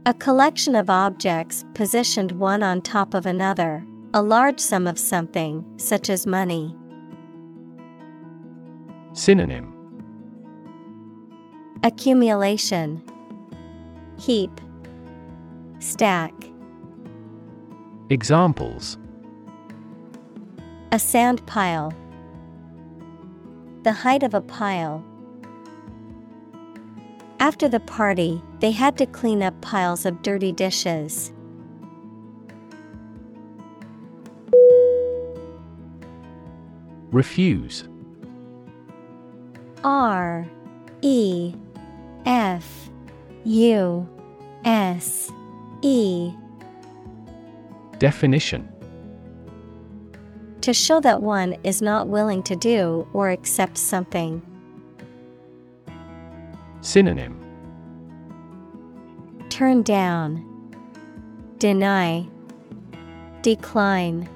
A 0.04 0.14
collection 0.14 0.74
of 0.74 0.90
objects 0.90 1.64
positioned 1.74 2.32
one 2.32 2.64
on 2.64 2.82
top 2.82 3.14
of 3.14 3.24
another, 3.24 3.86
a 4.16 4.22
large 4.22 4.60
sum 4.60 4.86
of 4.86 4.96
something, 4.96 5.64
such 5.76 6.08
as 6.08 6.24
money. 6.24 6.72
Synonym 9.12 9.72
Accumulation 11.82 13.02
Heap 14.16 14.60
Stack 15.80 16.32
Examples 18.08 18.98
A 20.92 20.98
sand 21.00 21.44
pile. 21.46 21.92
The 23.82 23.92
height 23.92 24.22
of 24.22 24.32
a 24.32 24.40
pile. 24.40 25.04
After 27.40 27.68
the 27.68 27.80
party, 27.80 28.40
they 28.60 28.70
had 28.70 28.96
to 28.98 29.06
clean 29.06 29.42
up 29.42 29.60
piles 29.60 30.06
of 30.06 30.22
dirty 30.22 30.52
dishes. 30.52 31.33
Refuse 37.14 37.86
R 39.84 40.48
E 41.00 41.54
F 42.26 42.90
U 43.44 44.08
S 44.64 45.30
E 45.82 46.32
Definition 48.00 48.68
To 50.62 50.74
show 50.74 50.98
that 51.02 51.22
one 51.22 51.56
is 51.62 51.80
not 51.80 52.08
willing 52.08 52.42
to 52.42 52.56
do 52.56 53.06
or 53.12 53.30
accept 53.30 53.78
something. 53.78 54.42
Synonym 56.80 57.40
Turn 59.50 59.82
down. 59.82 60.44
Deny. 61.58 62.26
Decline. 63.42 64.28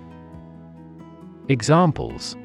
Examples 1.49 2.37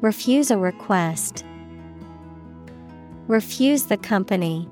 Refuse 0.00 0.50
a 0.50 0.56
request. 0.56 1.44
Refuse 3.26 3.84
the 3.84 3.98
company. 3.98 4.66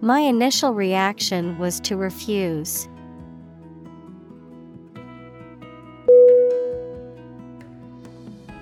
My 0.00 0.20
initial 0.20 0.72
reaction 0.72 1.58
was 1.58 1.80
to 1.80 1.96
refuse. 1.96 2.88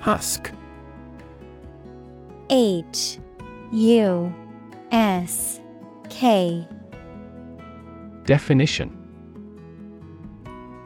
Husk 0.00 0.50
H 2.48 3.18
U 3.72 4.35
S 4.90 5.61
K 6.09 6.66
Definition 8.24 8.96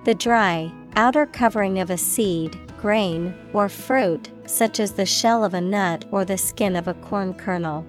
The 0.05 0.17
dry, 0.17 0.73
outer 0.97 1.27
covering 1.27 1.79
of 1.79 1.91
a 1.91 1.97
seed, 1.97 2.59
grain, 2.85 3.35
or 3.55 3.67
fruit, 3.67 4.31
such 4.45 4.79
as 4.79 4.93
the 4.93 5.07
shell 5.07 5.43
of 5.43 5.55
a 5.55 5.61
nut 5.61 6.05
or 6.11 6.23
the 6.23 6.37
skin 6.37 6.77
of 6.77 6.87
a 6.87 6.93
corn 6.93 7.33
kernel. 7.33 7.83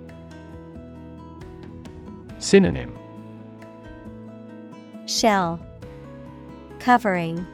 Synonym. 2.40 2.98
Shell. 5.06 5.60
Covering. 6.80 7.46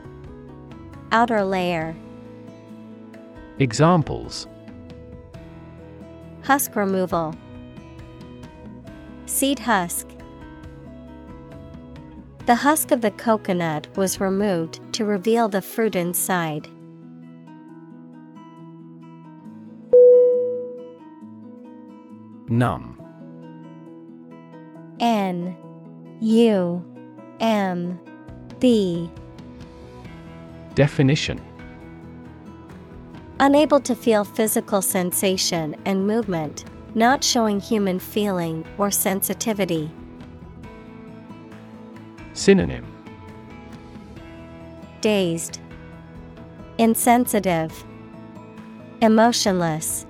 Outer 1.11 1.43
layer. 1.43 1.95
Examples. 3.57 4.45
Husk 6.43 6.75
removal. 6.75 7.33
Seed 9.25 9.57
husk. 9.57 10.07
The 12.45 12.53
husk 12.53 12.91
of 12.91 13.01
the 13.01 13.09
coconut 13.09 13.87
was 13.97 14.19
removed 14.19 14.79
to 14.93 15.05
reveal 15.05 15.49
the 15.49 15.63
fruit 15.63 15.95
inside. 15.95 16.69
Numb 22.51 23.01
N. 24.99 25.55
U. 26.19 26.85
M. 27.39 27.99
B 28.59 29.09
Definition. 30.75 31.41
Unable 33.39 33.79
to 33.79 33.95
feel 33.95 34.23
physical 34.23 34.81
sensation 34.81 35.75
and 35.85 36.05
movement, 36.05 36.65
not 36.93 37.23
showing 37.23 37.59
human 37.59 37.99
feeling 37.99 38.65
or 38.77 38.91
sensitivity. 38.91 39.89
Synonym. 42.33 42.85
Dazed, 44.99 45.59
Insensitive, 46.77 47.83
Emotionless, 49.01 50.05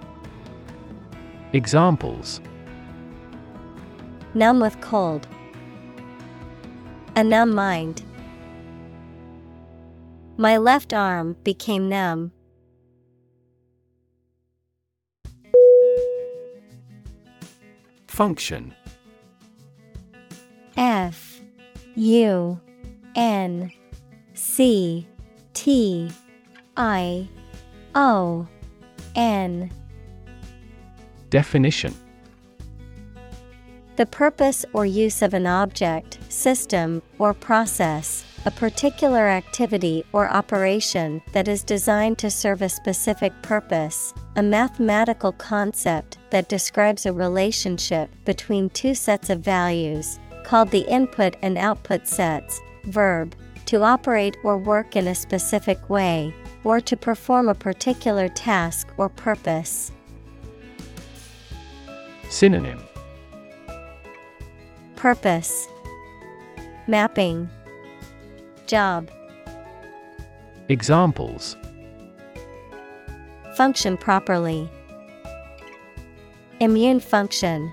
Examples 1.53 2.39
Numb 4.33 4.61
with 4.61 4.79
cold, 4.79 5.27
A 7.17 7.23
numb 7.23 7.53
mind. 7.53 8.01
My 10.37 10.55
left 10.55 10.93
arm 10.93 11.35
became 11.43 11.89
numb. 11.89 12.31
Function 18.07 18.73
F 20.77 21.41
U 21.95 22.61
N 23.15 23.71
C 24.33 25.05
T 25.53 26.09
I 26.77 27.27
O 27.93 28.47
N 29.15 29.69
Definition 31.32 31.96
The 33.96 34.06
purpose 34.06 34.65
or 34.74 34.86
use 34.86 35.22
of 35.22 35.34
an 35.34 35.48
object, 35.48 36.20
system, 36.30 37.02
or 37.20 37.34
process, 37.34 38.26
a 38.46 38.52
particular 38.52 39.30
activity 39.30 40.04
or 40.12 40.30
operation 40.30 41.22
that 41.32 41.48
is 41.48 41.63
designed 41.63 42.17
to 42.17 42.30
serve 42.30 42.62
a 42.62 42.67
specific 42.67 43.32
purpose, 43.41 44.13
a 44.36 44.44
mathematical 44.44 45.32
concept 45.32 46.17
that 46.32 46.50
describes 46.50 47.06
a 47.06 47.13
relationship 47.13 48.10
between 48.26 48.70
two 48.70 48.94
sets 48.94 49.30
of 49.30 49.39
values, 49.39 50.20
called 50.44 50.70
the 50.72 50.86
input 50.91 51.38
and 51.41 51.58
output 51.58 52.08
sets, 52.08 52.60
verb, 52.86 53.34
to 53.67 53.84
operate 53.84 54.36
or 54.44 54.58
work 54.58 54.98
in 54.98 55.08
a 55.08 55.15
specific 55.15 55.89
way, 55.89 56.34
or 56.65 56.82
to 56.82 56.98
perform 56.98 57.48
a 57.48 57.56
particular 57.56 58.28
task 58.28 58.89
or 58.98 59.08
purpose. 59.08 59.94
Synonym 62.32 62.80
Purpose 64.96 65.67
Mapping 66.88 67.50
Job 68.67 69.12
Examples 70.70 71.58
Function 73.58 73.98
properly. 73.98 74.70
Immune 76.62 77.02
function. 77.02 77.70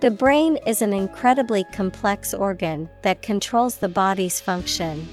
The 0.00 0.10
brain 0.10 0.58
is 0.66 0.82
an 0.82 0.92
incredibly 0.92 1.62
complex 1.72 2.34
organ 2.34 2.90
that 3.02 3.22
controls 3.22 3.76
the 3.76 3.88
body's 3.88 4.40
function. 4.40 5.08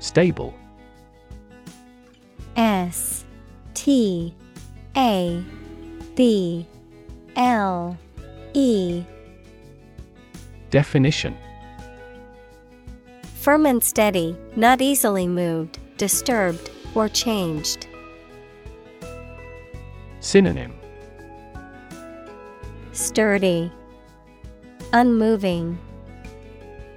Stable 0.00 0.52
S 2.58 3.24
T 3.74 4.34
A 4.96 5.44
B 6.16 6.66
L 7.36 7.96
E 8.52 9.04
Definition 10.70 11.36
Firm 13.36 13.64
and 13.64 13.82
steady, 13.82 14.36
not 14.56 14.80
easily 14.82 15.28
moved, 15.28 15.78
disturbed, 15.98 16.72
or 16.96 17.08
changed. 17.08 17.86
Synonym 20.18 20.74
Sturdy, 22.90 23.70
Unmoving, 24.92 25.78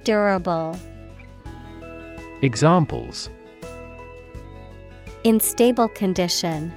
Durable. 0.02 0.76
Examples 2.42 3.30
In 5.24 5.38
stable 5.38 5.86
condition. 5.86 6.72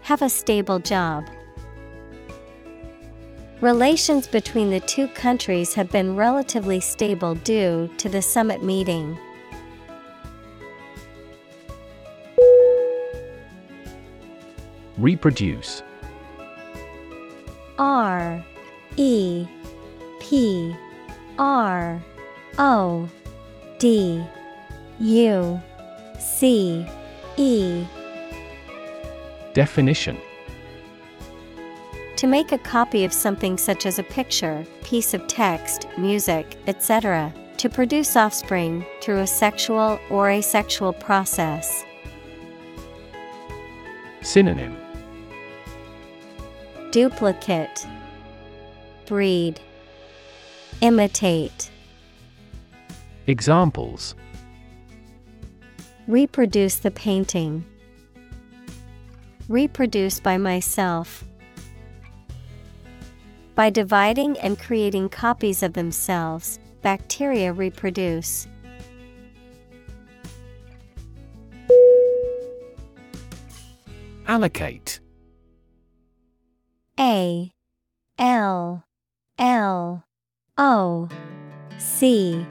Have 0.00 0.20
a 0.20 0.28
stable 0.28 0.80
job. 0.80 1.24
Relations 3.60 4.26
between 4.26 4.70
the 4.70 4.80
two 4.80 5.06
countries 5.08 5.74
have 5.74 5.92
been 5.92 6.16
relatively 6.16 6.80
stable 6.80 7.36
due 7.36 7.88
to 7.98 8.08
the 8.08 8.20
summit 8.20 8.64
meeting. 8.64 9.16
Reproduce 14.98 15.84
R 17.78 18.44
E 18.96 19.46
P 20.18 20.74
R 21.38 22.02
O 22.58 23.08
D 23.78 24.24
U 24.98 25.62
C 26.18 26.86
E. 27.36 27.86
Definition. 29.54 30.18
To 32.16 32.26
make 32.26 32.52
a 32.52 32.58
copy 32.58 33.04
of 33.04 33.12
something 33.12 33.58
such 33.58 33.84
as 33.84 33.98
a 33.98 34.02
picture, 34.02 34.64
piece 34.82 35.12
of 35.12 35.26
text, 35.26 35.86
music, 35.98 36.56
etc., 36.66 37.32
to 37.58 37.68
produce 37.68 38.16
offspring 38.16 38.84
through 39.02 39.20
a 39.20 39.26
sexual 39.26 39.98
or 40.10 40.30
asexual 40.30 40.92
process. 40.94 41.84
Synonym. 44.22 44.76
Duplicate, 46.90 47.86
Breed, 49.06 49.60
Imitate, 50.80 51.70
Examples 53.28 54.14
Reproduce 56.08 56.76
the 56.76 56.92
painting. 56.92 57.64
Reproduce 59.48 60.20
by 60.20 60.36
myself. 60.38 61.24
By 63.56 63.70
dividing 63.70 64.38
and 64.38 64.56
creating 64.56 65.08
copies 65.08 65.64
of 65.64 65.72
themselves, 65.72 66.60
bacteria 66.82 67.52
reproduce. 67.52 68.46
Allocate 74.28 75.00
A 77.00 77.52
L 78.18 78.84
L 79.38 80.04
O 80.56 81.08
C 81.78 82.46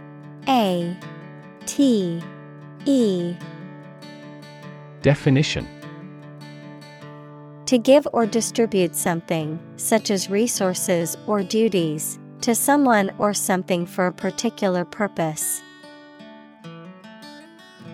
A 0.47 0.97
T 1.65 2.21
E 2.85 3.35
Definition 5.01 5.67
To 7.65 7.77
give 7.77 8.07
or 8.13 8.25
distribute 8.25 8.95
something, 8.95 9.59
such 9.77 10.11
as 10.11 10.29
resources 10.29 11.17
or 11.25 11.41
duties, 11.41 12.19
to 12.41 12.53
someone 12.53 13.11
or 13.17 13.33
something 13.33 13.87
for 13.87 14.07
a 14.07 14.11
particular 14.11 14.85
purpose. 14.85 15.61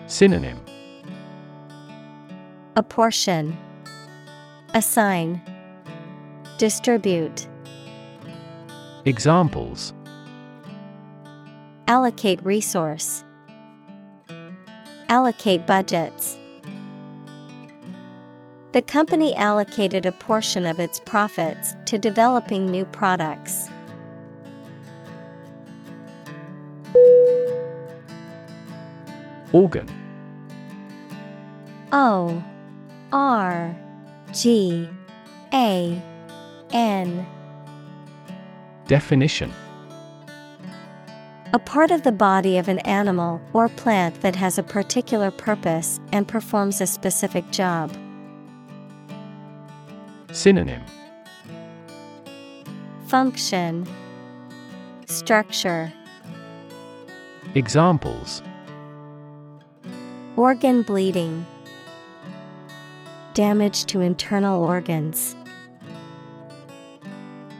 Synonym 0.06 0.60
Apportion, 2.76 3.56
Assign, 4.74 5.40
Distribute. 6.58 7.46
Examples 9.06 9.94
Allocate 11.88 12.44
resource. 12.44 13.24
Allocate 15.12 15.66
budgets. 15.66 16.38
The 18.72 18.80
company 18.80 19.34
allocated 19.34 20.06
a 20.06 20.12
portion 20.12 20.64
of 20.64 20.80
its 20.80 21.00
profits 21.00 21.74
to 21.84 21.98
developing 21.98 22.70
new 22.70 22.86
products. 22.86 23.68
Organ 29.52 29.86
O 31.92 32.42
R 33.12 33.76
G 34.32 34.88
A 35.52 36.02
N 36.72 37.26
Definition 38.86 39.52
A 41.54 41.58
part 41.58 41.90
of 41.90 42.02
the 42.02 42.12
body 42.12 42.56
of 42.56 42.68
an 42.68 42.78
animal 42.78 43.38
or 43.52 43.68
plant 43.68 44.22
that 44.22 44.34
has 44.36 44.56
a 44.56 44.62
particular 44.62 45.30
purpose 45.30 46.00
and 46.10 46.26
performs 46.26 46.80
a 46.80 46.86
specific 46.86 47.50
job. 47.50 47.94
Synonym. 50.30 50.80
Function. 53.06 53.86
Structure. 55.04 55.92
Examples. 57.54 58.42
Organ 60.36 60.80
bleeding. 60.80 61.44
Damage 63.34 63.84
to 63.84 64.00
internal 64.00 64.64
organs. 64.64 65.36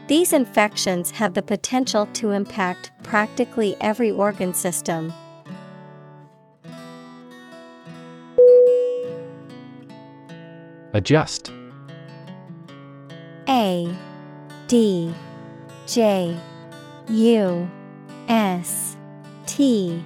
These 0.07 0.33
infections 0.33 1.11
have 1.11 1.33
the 1.33 1.41
potential 1.41 2.07
to 2.07 2.31
impact 2.31 2.91
practically 3.03 3.77
every 3.79 4.11
organ 4.11 4.53
system. 4.53 5.13
Adjust. 10.93 11.51
A 13.47 13.95
D 14.67 15.13
J 15.87 16.37
U 17.09 17.71
S 18.27 18.97
T. 19.45 20.03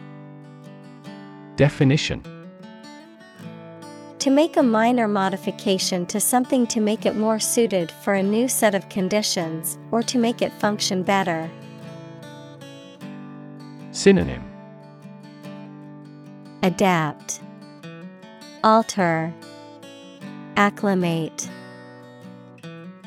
Definition 1.55 2.23
To 4.28 4.34
make 4.34 4.57
a 4.57 4.61
minor 4.61 5.07
modification 5.07 6.05
to 6.07 6.19
something 6.19 6.67
to 6.67 6.82
make 6.82 7.05
it 7.05 7.15
more 7.15 7.39
suited 7.39 7.89
for 7.89 8.13
a 8.13 8.21
new 8.21 8.49
set 8.49 8.75
of 8.75 8.89
conditions 8.89 9.78
or 9.89 10.03
to 10.03 10.17
make 10.17 10.41
it 10.41 10.51
function 10.51 11.01
better. 11.01 11.49
Synonym 13.91 14.43
Adapt, 16.61 17.39
Alter, 18.65 19.34
Acclimate. 20.57 21.49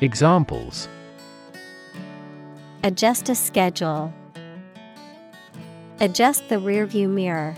Examples 0.01 0.89
Adjust 2.83 3.29
a 3.29 3.35
schedule. 3.35 4.11
Adjust 5.99 6.49
the 6.49 6.55
rearview 6.55 7.07
mirror. 7.07 7.53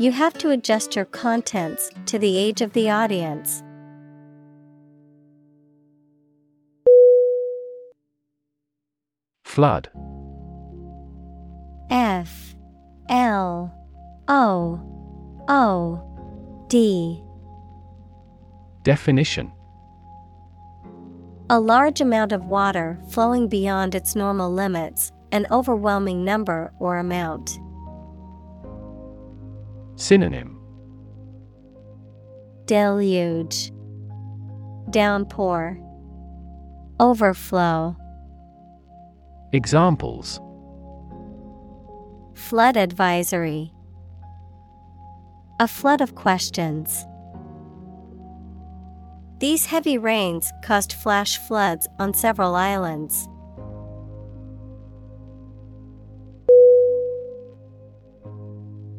You 0.00 0.12
have 0.12 0.32
to 0.38 0.48
adjust 0.48 0.96
your 0.96 1.04
contents 1.04 1.90
to 2.06 2.18
the 2.18 2.38
age 2.38 2.62
of 2.62 2.72
the 2.72 2.88
audience. 2.88 3.62
Flood 9.44 9.90
F 11.90 12.56
L 13.10 13.70
O 14.26 14.80
O 15.48 16.64
D 16.70 17.22
Definition 18.82 19.52
A 21.50 21.60
large 21.60 22.00
amount 22.00 22.32
of 22.32 22.46
water 22.46 22.98
flowing 23.10 23.48
beyond 23.48 23.94
its 23.94 24.16
normal 24.16 24.50
limits, 24.50 25.12
an 25.30 25.46
overwhelming 25.50 26.24
number 26.24 26.72
or 26.78 26.96
amount. 26.96 27.60
Synonym 30.00 30.56
Deluge, 32.64 33.70
Downpour, 34.88 35.78
Overflow, 36.98 37.96
Examples 39.52 40.40
Flood 42.32 42.78
Advisory. 42.78 43.74
A 45.60 45.68
flood 45.68 46.00
of 46.00 46.14
questions. 46.14 47.04
These 49.38 49.66
heavy 49.66 49.98
rains 49.98 50.50
caused 50.64 50.94
flash 50.94 51.36
floods 51.36 51.86
on 51.98 52.14
several 52.14 52.54
islands. 52.54 53.28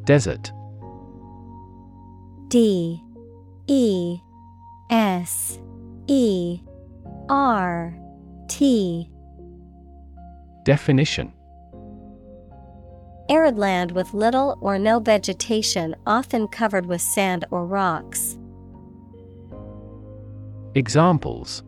Desert 0.05 0.51
D 2.51 3.01
E 3.67 4.19
S 4.89 5.57
E 6.07 6.59
R 7.29 7.97
T 8.49 9.09
Definition 10.65 11.31
Arid 13.29 13.57
land 13.57 13.93
with 13.93 14.13
little 14.13 14.57
or 14.59 14.77
no 14.77 14.99
vegetation, 14.99 15.95
often 16.05 16.49
covered 16.49 16.85
with 16.85 16.99
sand 16.99 17.45
or 17.51 17.65
rocks. 17.65 18.37
Examples 20.75 21.63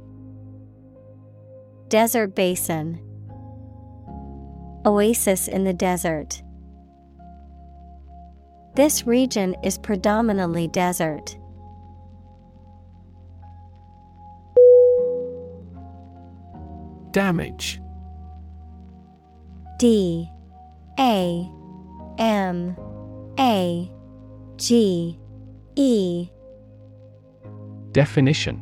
Desert 1.88 2.36
basin, 2.36 3.00
Oasis 4.86 5.48
in 5.48 5.64
the 5.64 5.74
desert. 5.74 6.43
This 8.76 9.06
region 9.06 9.56
is 9.64 9.78
predominantly 9.78 10.68
desert. 10.68 11.38
Damage. 17.12 17.80
D. 19.78 20.28
A. 21.00 21.48
M. 22.18 22.76
A. 23.40 23.92
G. 24.58 25.20
E. 25.76 26.30
Definition. 27.92 28.60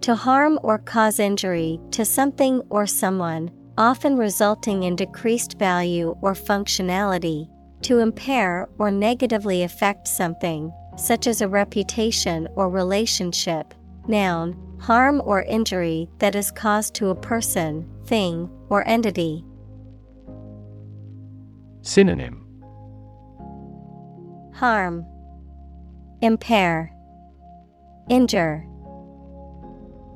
To 0.00 0.16
harm 0.16 0.58
or 0.64 0.78
cause 0.78 1.20
injury 1.20 1.78
to 1.92 2.04
something 2.04 2.62
or 2.68 2.84
someone, 2.86 3.52
often 3.76 4.16
resulting 4.16 4.82
in 4.82 4.96
decreased 4.96 5.56
value 5.56 6.16
or 6.20 6.32
functionality, 6.34 7.48
to 7.82 7.98
impair 7.98 8.68
or 8.78 8.90
negatively 8.90 9.62
affect 9.62 10.08
something, 10.08 10.72
such 10.96 11.26
as 11.26 11.40
a 11.40 11.48
reputation 11.48 12.48
or 12.56 12.68
relationship. 12.68 13.74
Noun, 14.06 14.56
harm 14.80 15.20
or 15.24 15.42
injury 15.42 16.08
that 16.18 16.34
is 16.34 16.50
caused 16.50 16.94
to 16.94 17.08
a 17.10 17.14
person, 17.14 17.88
thing, 18.06 18.50
or 18.68 18.86
entity. 18.88 19.44
Synonym. 21.82 22.44
Harm, 24.54 25.06
Impair, 26.20 26.92
Injure, 28.10 28.66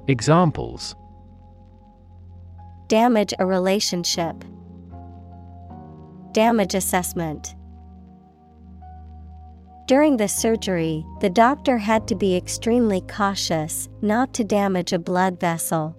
Examples. 0.08 0.96
Damage 2.88 3.32
a 3.38 3.46
relationship, 3.46 4.44
Damage 6.32 6.74
assessment. 6.74 7.54
During 9.86 10.16
the 10.16 10.28
surgery, 10.28 11.04
the 11.20 11.28
doctor 11.28 11.76
had 11.76 12.08
to 12.08 12.14
be 12.14 12.36
extremely 12.36 13.02
cautious 13.02 13.90
not 14.00 14.32
to 14.34 14.44
damage 14.44 14.94
a 14.94 14.98
blood 14.98 15.38
vessel. 15.38 15.94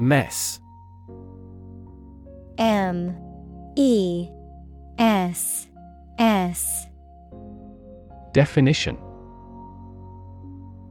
Mess. 0.00 0.60
M. 2.56 3.14
E. 3.76 4.28
S. 4.98 5.66
S. 6.18 6.86
Definition 8.32 8.96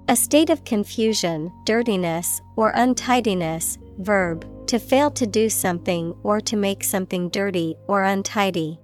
A 0.08 0.16
state 0.16 0.52
of 0.52 0.64
confusion, 0.66 1.52
dirtiness, 1.66 2.40
or 2.56 2.70
untidiness. 2.76 3.80
Verb 3.98 4.46
to 4.68 4.78
fail 4.78 5.10
to 5.12 5.26
do 5.26 5.50
something 5.50 6.16
or 6.22 6.40
to 6.42 6.56
make 6.56 6.84
something 6.84 7.30
dirty 7.30 7.76
or 7.88 8.04
untidy. 8.04 8.80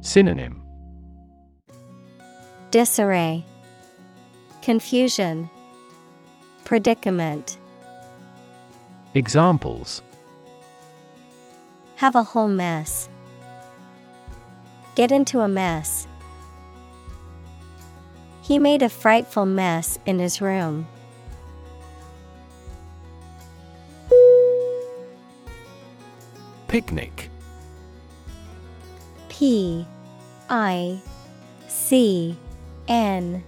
Synonym 0.00 0.62
Disarray, 2.70 3.44
Confusion, 4.62 5.50
Predicament. 6.64 7.58
Examples 9.14 10.02
Have 11.96 12.14
a 12.14 12.22
whole 12.22 12.48
mess. 12.48 13.08
Get 14.94 15.12
into 15.12 15.40
a 15.40 15.48
mess. 15.48 16.06
He 18.48 18.58
made 18.58 18.80
a 18.80 18.88
frightful 18.88 19.44
mess 19.44 19.98
in 20.06 20.18
his 20.18 20.40
room. 20.40 20.88
Picnic. 26.66 27.28
P 29.28 29.86
I 30.48 30.98
C 31.68 32.38
N 32.88 33.44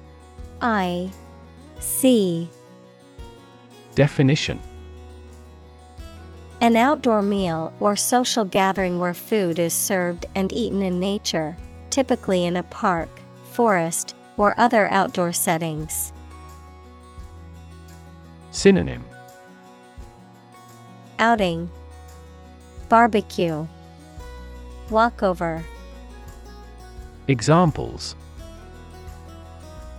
I 0.61 1.11
C. 1.79 2.51
Definition. 3.95 4.61
An 6.61 6.77
outdoor 6.77 7.23
meal 7.23 7.73
or 7.81 7.97
social 7.97 8.45
gathering 8.45 8.99
where 8.99 9.15
food 9.15 9.59
is 9.59 9.73
served 9.73 10.27
and 10.35 10.53
eaten 10.53 10.83
in 10.83 11.01
nature, 11.01 11.57
typically 11.89 12.45
in 12.45 12.59
a 12.59 12.63
park, 12.65 13.09
forest, 13.53 14.15
or 14.41 14.55
other 14.57 14.89
outdoor 14.91 15.35
settings. 15.35 16.15
Synonym. 18.53 19.05
Outing. 21.19 21.69
Barbecue. 22.89 23.67
Walkover. 24.89 25.63
Examples. 27.29 28.17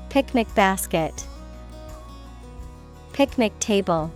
Picnic 0.09 0.47
basket. 0.55 1.27
Picnic 3.13 3.57
table. 3.59 4.11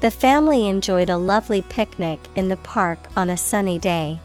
The 0.00 0.10
family 0.10 0.66
enjoyed 0.66 1.10
a 1.10 1.16
lovely 1.16 1.62
picnic 1.62 2.18
in 2.34 2.48
the 2.48 2.56
park 2.56 2.98
on 3.16 3.30
a 3.30 3.36
sunny 3.36 3.78
day. 3.78 4.18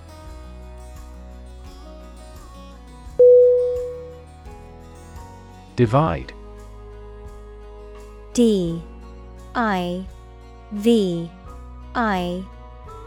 Divide. 5.80 6.34
D 8.34 8.84
I 9.56 10.06
V 10.74 11.32
I 11.96 12.44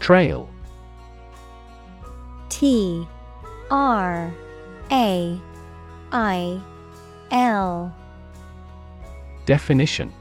Trail 0.00 0.50
T 2.48 3.06
R 3.70 4.34
A 4.90 5.40
I 6.10 6.60
L 7.30 7.94
Definition 9.46 10.12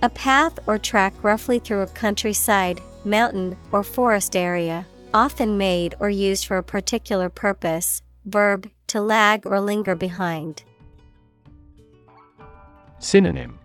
A 0.00 0.08
path 0.08 0.60
or 0.68 0.78
track 0.78 1.12
roughly 1.24 1.58
through 1.58 1.80
a 1.80 1.88
countryside, 1.88 2.80
mountain, 3.04 3.56
or 3.72 3.82
forest 3.82 4.36
area, 4.36 4.86
often 5.12 5.58
made 5.58 5.96
or 5.98 6.08
used 6.08 6.46
for 6.46 6.56
a 6.56 6.62
particular 6.62 7.28
purpose. 7.28 8.02
Verb 8.24 8.70
to 8.86 9.00
lag 9.00 9.44
or 9.44 9.60
linger 9.60 9.96
behind. 9.96 10.62
Synonym 13.00 13.58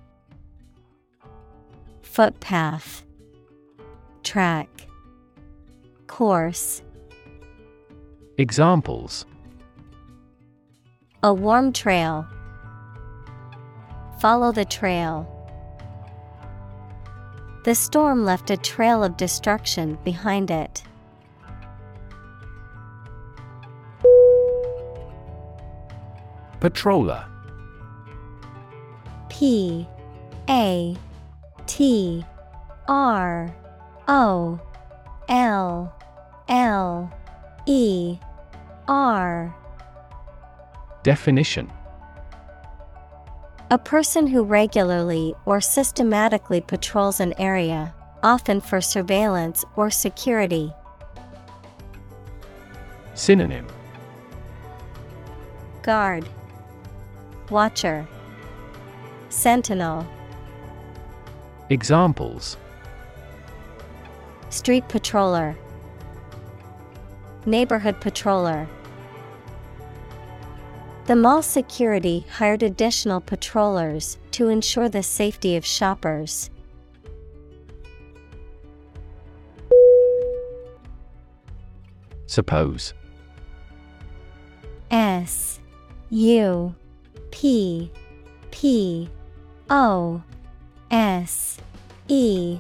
Footpath, 2.02 3.04
Track, 4.24 4.88
Course. 6.08 6.82
Examples 8.38 9.26
A 11.22 11.34
warm 11.34 11.74
trail. 11.74 12.26
Follow 14.20 14.52
the 14.52 14.66
trail. 14.66 15.28
The 17.64 17.76
storm 17.76 18.26
left 18.26 18.50
a 18.50 18.58
trail 18.58 19.06
of 19.06 19.16
destruction 19.16 19.98
behind 20.04 20.52
it. 20.52 20.84
Patroller. 26.60 27.26
P 29.30 29.88
A 30.50 30.98
T 31.66 32.26
R 32.90 33.56
O 34.10 34.60
L 35.30 35.96
L 36.50 37.14
E 37.66 38.18
R. 38.90 39.56
Definition 41.04 41.72
A 43.74 43.78
person 43.80 44.28
who 44.28 44.44
regularly 44.44 45.34
or 45.48 45.60
systematically 45.60 46.62
patrols 46.62 47.20
an 47.20 47.34
area, 47.40 47.96
often 48.22 48.62
for 48.62 48.80
surveillance 48.80 49.66
or 49.76 49.90
security. 49.90 50.72
Synonym. 53.16 53.66
Guard, 55.82 56.30
Watcher, 57.50 58.08
Sentinel, 59.30 60.06
Examples. 61.72 62.58
Street 64.52 64.88
Patroller, 64.88 65.56
Neighborhood 67.48 68.00
Patroller. 68.00 68.68
The 71.06 71.18
mall 71.18 71.42
security 71.42 72.26
hired 72.32 72.64
additional 72.64 73.20
patrollers 73.20 74.18
to 74.32 74.48
ensure 74.48 74.88
the 74.88 75.04
safety 75.04 75.58
of 75.58 75.66
shoppers. 75.66 76.50
Suppose 82.26 82.94
S 84.92 85.60
U 86.10 86.74
P 87.32 87.92
P 88.52 89.10
O 89.70 90.24
S 90.90 91.58
E 92.08 92.60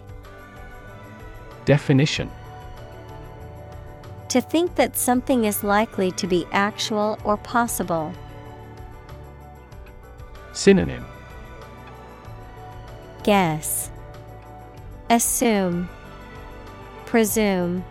Definition 1.63 2.29
To 4.27 4.41
think 4.41 4.75
that 4.75 4.97
something 4.97 5.45
is 5.45 5.63
likely 5.63 6.11
to 6.11 6.27
be 6.27 6.45
actual 6.51 7.17
or 7.23 7.37
possible. 7.37 8.11
Synonym 10.53 11.05
Guess. 13.23 13.89
Assume. 15.09 15.89
Presume. 17.05 17.83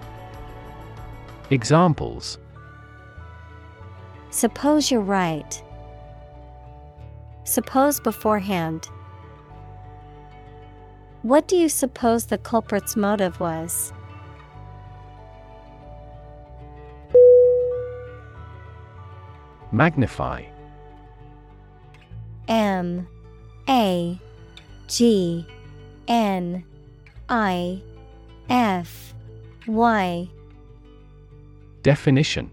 Examples 1.50 2.38
Suppose 4.30 4.90
you're 4.90 5.00
right. 5.00 5.62
Suppose 7.44 8.00
beforehand. 8.00 8.88
What 11.20 11.46
do 11.48 11.56
you 11.56 11.68
suppose 11.68 12.26
the 12.26 12.38
culprit's 12.38 12.96
motive 12.96 13.38
was? 13.40 13.92
Magnify 19.70 20.44
M 22.52 23.08
A 23.66 24.20
G 24.86 25.46
N 26.06 26.62
I 27.26 27.82
F 28.50 29.14
Y 29.66 30.28
Definition 31.82 32.50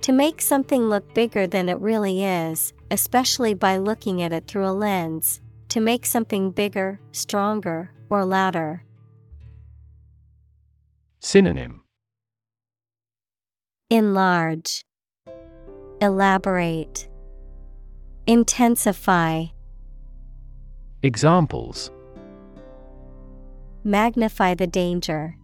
To 0.00 0.12
make 0.12 0.40
something 0.40 0.88
look 0.88 1.12
bigger 1.12 1.46
than 1.46 1.68
it 1.68 1.78
really 1.80 2.24
is, 2.24 2.72
especially 2.90 3.52
by 3.52 3.76
looking 3.76 4.22
at 4.22 4.32
it 4.32 4.46
through 4.46 4.66
a 4.66 4.72
lens. 4.72 5.42
To 5.68 5.80
make 5.80 6.06
something 6.06 6.50
bigger, 6.50 7.00
stronger, 7.12 7.90
or 8.08 8.24
louder. 8.24 8.84
Synonym 11.20 11.82
Enlarge, 13.90 14.82
Elaborate, 16.00 17.07
Intensify. 18.28 19.46
Examples 21.02 21.90
Magnify 23.84 24.52
the 24.52 24.66
danger. 24.66 25.34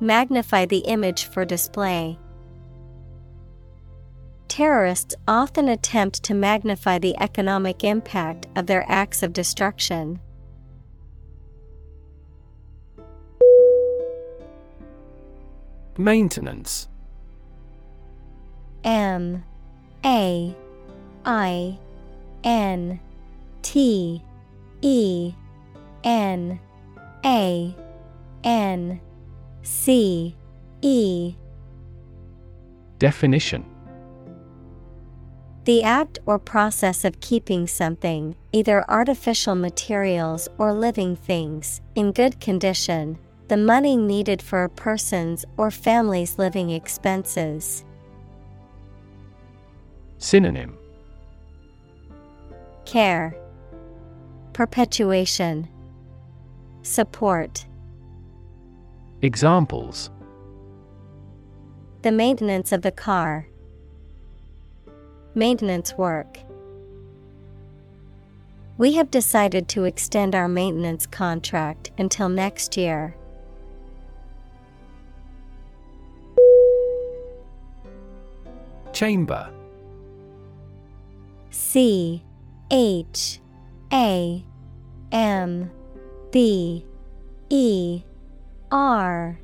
Magnify 0.00 0.66
the 0.66 0.78
image 0.78 1.26
for 1.26 1.44
display. 1.44 2.18
Terrorists 4.48 5.14
often 5.28 5.68
attempt 5.68 6.24
to 6.24 6.34
magnify 6.34 6.98
the 6.98 7.16
economic 7.20 7.84
impact 7.84 8.48
of 8.56 8.66
their 8.66 8.84
acts 8.88 9.22
of 9.22 9.32
destruction. 9.32 10.18
Maintenance 15.96 16.88
M 18.82 19.44
A 20.04 20.56
I 21.26 21.76
N 22.44 23.00
T 23.62 24.22
E 24.80 25.34
N 26.04 26.60
A 27.24 27.76
N 28.44 29.00
C 29.62 30.36
E. 30.82 31.34
Definition. 33.00 33.64
The 35.64 35.82
act 35.82 36.20
or 36.26 36.38
process 36.38 37.04
of 37.04 37.18
keeping 37.18 37.66
something, 37.66 38.36
either 38.52 38.88
artificial 38.88 39.56
materials 39.56 40.48
or 40.58 40.72
living 40.72 41.16
things, 41.16 41.80
in 41.96 42.12
good 42.12 42.40
condition, 42.40 43.18
the 43.48 43.56
money 43.56 43.96
needed 43.96 44.40
for 44.40 44.62
a 44.62 44.68
person's 44.68 45.44
or 45.56 45.72
family's 45.72 46.38
living 46.38 46.70
expenses. 46.70 47.84
Synonym 50.18 50.78
Care, 52.86 53.36
Perpetuation, 54.52 55.68
Support. 56.82 57.66
Examples 59.22 60.10
The 62.02 62.12
maintenance 62.12 62.70
of 62.70 62.82
the 62.82 62.92
car, 62.92 63.48
Maintenance 65.34 65.94
work. 65.98 66.38
We 68.78 68.92
have 68.94 69.10
decided 69.10 69.68
to 69.70 69.84
extend 69.84 70.36
our 70.36 70.48
maintenance 70.48 71.06
contract 71.06 71.90
until 71.98 72.28
next 72.28 72.76
year. 72.76 73.16
Chamber 78.92 79.50
C 81.50 82.22
H 82.70 83.40
A 83.92 84.44
M 85.12 85.70
B 86.32 86.84
E 87.48 88.02
R. 88.72 89.38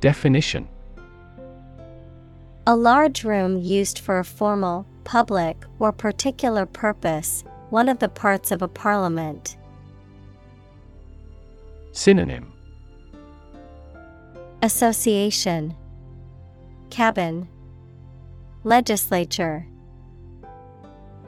Definition. 0.00 0.68
A 2.66 2.76
large 2.76 3.24
room 3.24 3.58
used 3.58 3.98
for 3.98 4.18
a 4.18 4.24
formal, 4.24 4.86
public, 5.04 5.64
or 5.78 5.92
particular 5.92 6.66
purpose, 6.66 7.44
one 7.70 7.88
of 7.88 7.98
the 7.98 8.08
parts 8.08 8.50
of 8.50 8.60
a 8.60 8.68
parliament. 8.68 9.56
Synonym. 11.92 12.52
Association. 14.62 15.74
Cabin. 16.90 17.48
Legislature 18.64 19.66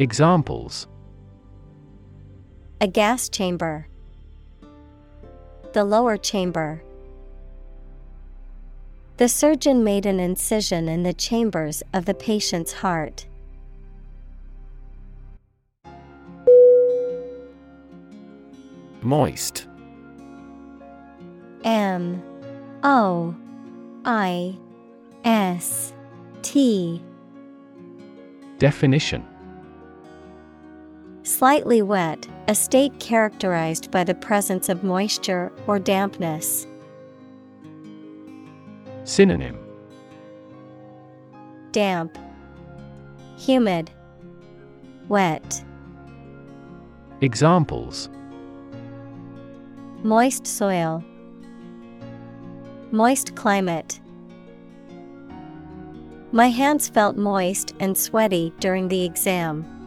Examples. 0.03 0.89
A 2.81 2.89
gas 2.89 3.29
chamber. 3.29 3.87
The 5.75 5.85
lower 5.85 6.17
chamber. 6.17 6.83
The 9.19 9.29
surgeon 9.29 9.85
made 9.85 10.05
an 10.05 10.19
incision 10.19 10.89
in 10.89 11.05
the 11.05 11.13
chambers 11.13 11.85
of 11.95 12.07
the 12.07 12.15
patient's 12.15 12.73
heart. 12.73 13.27
Moist. 19.03 19.69
M. 21.63 22.21
O. 22.83 23.37
I. 24.05 24.59
S. 25.25 25.93
T. 26.43 27.01
Definition 28.59 29.32
Slightly 31.25 31.83
wet, 31.83 32.27
a 32.49 32.55
state 32.55 32.99
characterized 32.99 33.93
by 33.93 34.03
the 34.03 34.15
presence 34.15 34.69
of 34.69 34.83
moisture 34.83 35.53
or 35.69 35.79
dampness. 35.79 36.67
Synonym 39.05 39.59
Damp, 41.71 42.19
Humid, 43.39 43.91
Wet. 45.09 45.65
Examples 47.21 48.09
Moist 50.03 50.45
soil, 50.45 51.05
Moist 52.91 53.37
climate. 53.37 54.01
My 56.33 56.49
hands 56.49 56.89
felt 56.89 57.17
moist 57.17 57.75
and 57.79 57.97
sweaty 57.97 58.53
during 58.59 58.89
the 58.89 59.05
exam. 59.05 59.82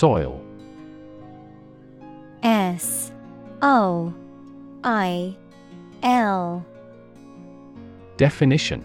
Soil 0.00 0.40
S 2.42 3.12
O 3.60 4.14
I 4.82 5.36
L 6.02 6.64
Definition 8.16 8.82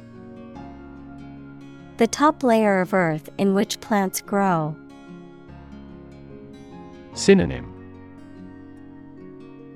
The 1.96 2.08
top 2.08 2.44
layer 2.44 2.82
of 2.82 2.94
earth 2.94 3.30
in 3.38 3.54
which 3.54 3.80
plants 3.80 4.20
grow. 4.20 4.76
Synonym 7.14 7.72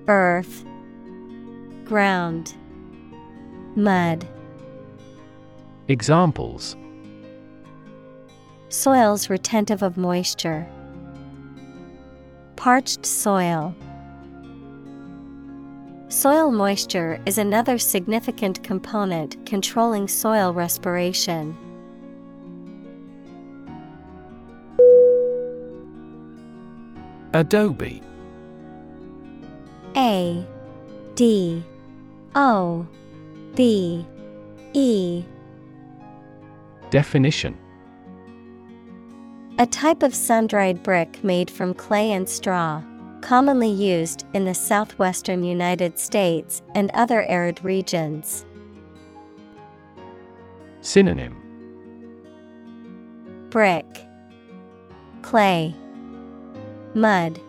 Earth, 0.10 0.66
Ground, 1.86 2.54
Mud. 3.78 4.28
Examples 5.88 6.76
Soils 8.68 9.30
retentive 9.30 9.82
of 9.82 9.96
moisture. 9.96 10.68
Parched 12.60 13.06
soil. 13.06 13.74
Soil 16.10 16.52
moisture 16.52 17.22
is 17.26 17.38
another 17.38 17.78
significant 17.78 18.62
component 18.64 19.46
controlling 19.46 20.10
soil 20.10 20.54
respiration. 20.54 21.56
Adobe 27.34 28.02
A 29.96 30.46
D 31.16 31.64
O 32.36 32.86
B 33.56 34.06
E 34.74 35.24
Definition 36.90 37.58
A 39.62 39.66
type 39.66 40.04
of 40.04 40.16
sun 40.16 40.48
dried 40.48 40.84
brick 40.84 41.22
made 41.22 41.52
from 41.52 41.74
clay 41.74 42.14
and 42.14 42.30
straw, 42.30 42.82
commonly 43.20 43.70
used 43.70 44.26
in 44.34 44.46
the 44.46 44.54
southwestern 44.54 45.44
United 45.44 46.00
States 46.00 46.62
and 46.76 46.90
other 46.94 47.24
arid 47.24 47.62
regions. 47.62 48.46
Synonym 50.80 51.36
Brick, 53.50 53.86
Clay, 55.24 55.76
Mud. 56.94 57.42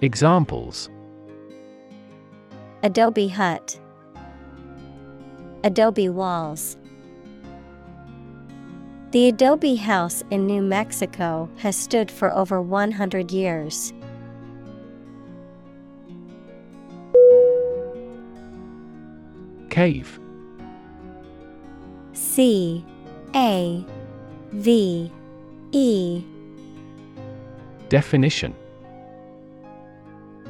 Examples 0.00 0.88
Adobe 2.84 3.26
Hut, 3.26 3.80
Adobe 5.64 6.08
Walls. 6.08 6.76
The 9.12 9.28
Adobe 9.28 9.74
House 9.74 10.24
in 10.30 10.46
New 10.46 10.62
Mexico 10.62 11.46
has 11.58 11.76
stood 11.76 12.10
for 12.10 12.32
over 12.32 12.62
100 12.62 13.30
years. 13.30 13.92
Cave. 19.68 20.18
C 22.14 22.82
A 23.34 23.84
V 24.52 25.12
E 25.72 26.24
Definition 27.90 28.54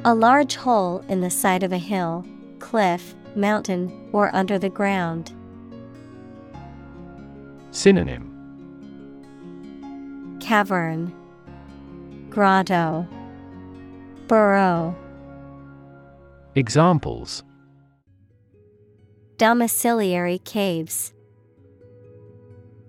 A 0.05 0.15
large 0.15 0.55
hole 0.55 1.03
in 1.09 1.19
the 1.19 1.29
side 1.29 1.63
of 1.63 1.73
a 1.73 1.77
hill, 1.77 2.25
cliff, 2.59 3.13
mountain, 3.35 4.09
or 4.13 4.33
under 4.33 4.57
the 4.57 4.69
ground. 4.69 5.33
Synonym 7.71 8.32
Cavern 10.43 11.15
Grotto 12.29 13.07
Burrow 14.27 14.93
Examples 16.53 17.43
Domiciliary 19.37 20.39
caves 20.39 21.13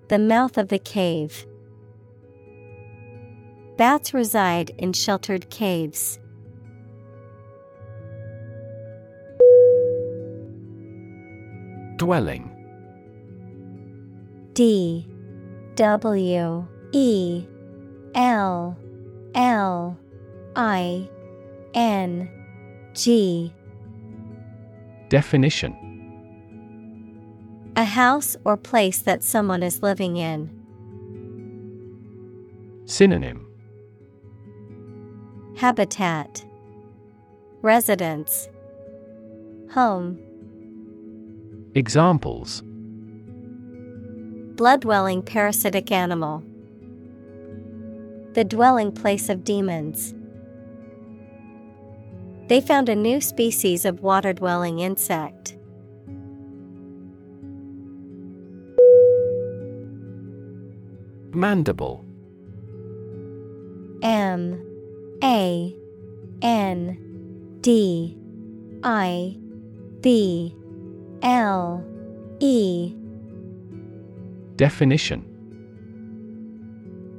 The 0.08 0.18
mouth 0.18 0.58
of 0.58 0.66
the 0.66 0.80
cave. 0.80 1.46
Bats 3.76 4.12
reside 4.12 4.70
in 4.76 4.92
sheltered 4.92 5.48
caves. 5.48 6.18
Dwelling 11.98 12.50
D 14.54 15.08
W 15.76 16.66
E 16.96 17.44
L 18.14 18.78
L 19.34 19.98
I 20.54 21.08
N 21.74 22.30
G. 22.92 23.52
Definition. 25.08 25.74
A 27.74 27.82
house 27.82 28.36
or 28.44 28.56
place 28.56 29.00
that 29.00 29.24
someone 29.24 29.64
is 29.64 29.82
living 29.82 30.16
in. 30.18 30.48
Synonym. 32.84 33.44
Habitat. 35.56 36.44
Residence. 37.62 38.48
Home. 39.72 40.20
Examples. 41.74 42.62
Blood 44.54 44.82
dwelling 44.82 45.22
parasitic 45.22 45.90
animal. 45.90 46.44
The 48.34 48.44
dwelling 48.44 48.90
place 48.90 49.28
of 49.28 49.44
demons. 49.44 50.12
They 52.48 52.60
found 52.60 52.88
a 52.88 52.96
new 52.96 53.20
species 53.20 53.84
of 53.84 54.02
water 54.02 54.32
dwelling 54.32 54.80
insect. 54.80 55.56
Mandible 61.32 62.04
M 64.02 64.60
A 65.22 65.76
N 66.42 67.58
D 67.60 68.18
I 68.82 69.38
B 70.00 70.54
L 71.22 71.84
E 72.40 72.94
Definition 74.56 75.33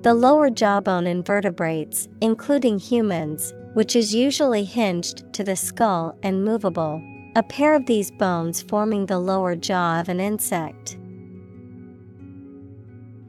The 0.06 0.14
lower 0.14 0.52
jawbone 0.52 1.08
in 1.08 1.24
vertebrates, 1.24 2.08
including 2.22 2.78
humans, 2.78 3.56
which 3.74 3.96
is 3.96 4.14
usually 4.14 4.64
hinged 4.64 5.34
to 5.34 5.44
the 5.44 5.56
skull 5.56 6.16
and 6.22 6.46
movable. 6.46 7.02
A 7.36 7.42
pair 7.42 7.74
of 7.74 7.88
these 7.88 8.12
bones 8.12 8.62
forming 8.62 9.08
the 9.08 9.18
lower 9.18 9.56
jaw 9.56 10.00
of 10.00 10.08
an 10.08 10.20
insect. 10.20 11.00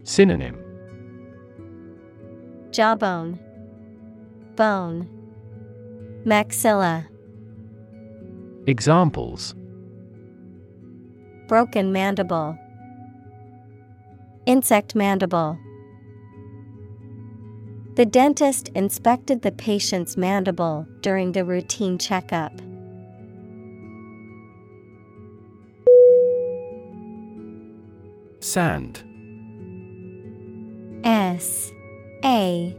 Synonym 0.04 0.58
Jawbone, 2.72 3.38
Bone, 4.54 5.08
Maxilla, 6.26 7.06
Examples 8.66 9.54
Broken 11.48 11.90
mandible, 11.90 12.58
Insect 14.44 14.94
mandible. 14.94 15.58
The 17.96 18.04
dentist 18.04 18.68
inspected 18.74 19.40
the 19.40 19.52
patient's 19.52 20.18
mandible 20.18 20.86
during 21.00 21.32
the 21.32 21.46
routine 21.46 21.96
checkup. 21.96 22.52
Sand. 28.40 29.02
S. 31.04 31.72
A. 32.22 32.76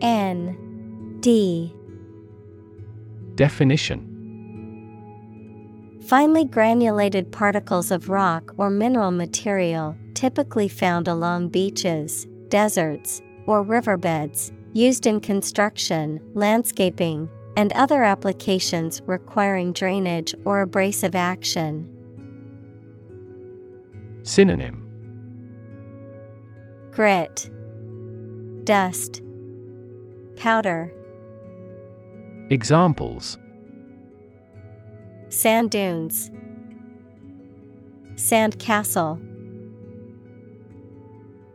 N. 0.00 1.18
D. 1.18 1.74
Definition. 3.34 4.12
Finely 6.06 6.44
granulated 6.44 7.32
particles 7.32 7.90
of 7.90 8.08
rock 8.08 8.54
or 8.56 8.70
mineral 8.70 9.10
material, 9.10 9.96
typically 10.14 10.68
found 10.68 11.08
along 11.08 11.48
beaches, 11.48 12.28
deserts, 12.50 13.20
or 13.46 13.62
riverbeds, 13.62 14.52
used 14.72 15.06
in 15.06 15.20
construction, 15.20 16.20
landscaping, 16.34 17.28
and 17.56 17.72
other 17.74 18.02
applications 18.02 19.00
requiring 19.06 19.72
drainage 19.72 20.34
or 20.44 20.60
abrasive 20.60 21.14
action. 21.14 21.88
Synonym 24.22 24.80
Grit, 26.90 27.50
Dust, 28.64 29.22
Powder, 30.36 30.92
Examples 32.50 33.38
Sand 35.28 35.70
dunes, 35.70 36.30
Sand 38.16 38.58
castle. 38.58 39.20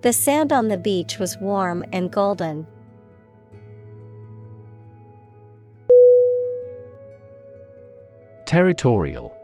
The 0.02 0.14
sand 0.14 0.54
on 0.54 0.70
the 0.70 0.78
beach 0.78 1.20
was 1.20 1.38
warm 1.38 1.84
and 1.92 2.10
golden. 2.10 2.66
Territorial. 8.46 9.36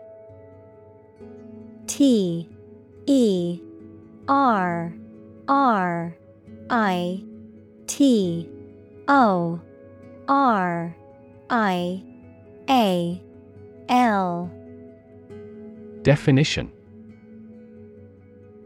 T 1.88 2.50
E 3.06 3.62
R 4.28 4.94
R 5.48 6.18
I 6.70 7.24
T 7.88 8.50
O 9.08 9.60
R 10.28 10.96
I 11.50 12.04
A 12.70 13.22
L. 13.90 14.52
Definition 16.02 16.72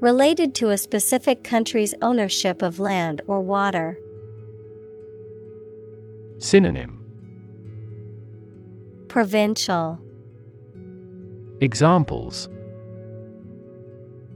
Related 0.01 0.55
to 0.55 0.69
a 0.69 0.77
specific 0.77 1.43
country's 1.43 1.93
ownership 2.01 2.61
of 2.61 2.79
land 2.79 3.21
or 3.27 3.41
water. 3.41 3.99
Synonym 6.37 7.03
Provincial 9.09 9.99
Examples 11.59 12.47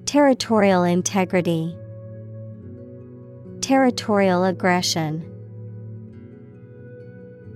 Territorial 0.05 0.83
integrity. 0.83 1.73
Territorial 3.61 4.43
aggression. 4.43 5.29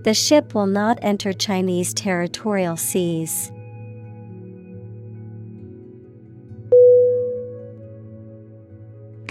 The 0.04 0.14
ship 0.14 0.56
will 0.56 0.68
not 0.68 0.98
enter 1.02 1.34
Chinese 1.34 1.94
territorial 1.94 2.78
seas. 2.78 3.52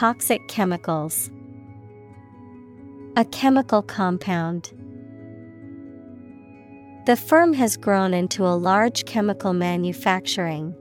Toxic 0.00 0.48
chemicals. 0.48 1.30
A 3.18 3.24
chemical 3.26 3.82
compound. 3.82 4.72
The 7.04 7.16
firm 7.16 7.52
has 7.52 7.76
grown 7.76 8.14
into 8.14 8.46
a 8.46 8.56
large 8.56 9.04
chemical 9.04 9.52
manufacturing. 9.52 10.74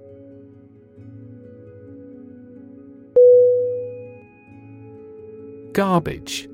Garbage. 5.74 6.48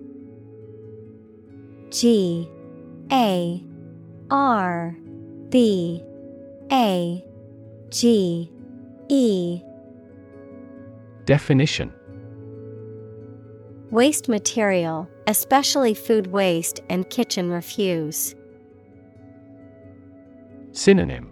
G 1.92 2.50
A 3.12 3.64
R 4.32 4.98
B 5.50 6.04
A 6.72 7.24
G 7.92 8.52
E 9.08 9.62
Definition 11.26 11.94
Waste 13.96 14.28
material, 14.28 15.08
especially 15.26 15.94
food 15.94 16.28
waste 16.28 16.82
and 16.90 17.10
kitchen 17.10 17.50
refuse. 17.50 18.36
Synonym 20.74 21.32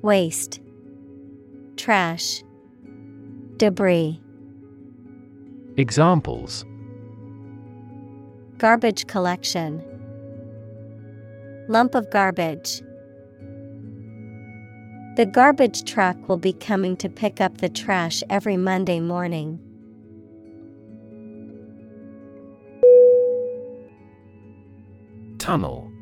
Waste 0.00 0.62
Trash 1.76 2.42
Debris 3.58 4.18
Examples 5.76 6.64
Garbage 8.56 9.06
collection 9.06 9.84
Lump 11.68 11.94
of 11.94 12.10
garbage. 12.10 12.80
The 15.16 15.26
garbage 15.30 15.84
truck 15.84 16.30
will 16.30 16.38
be 16.38 16.54
coming 16.54 16.96
to 16.96 17.10
pick 17.10 17.42
up 17.42 17.58
the 17.58 17.68
trash 17.68 18.22
every 18.30 18.56
Monday 18.56 19.00
morning. 19.00 19.60
Tunnel. 25.46 25.92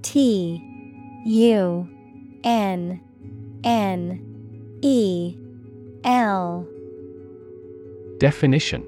T 0.00 0.62
U 1.26 1.86
N 2.42 3.00
N 3.62 4.78
E 4.80 5.36
L. 6.02 6.66
Definition. 8.16 8.86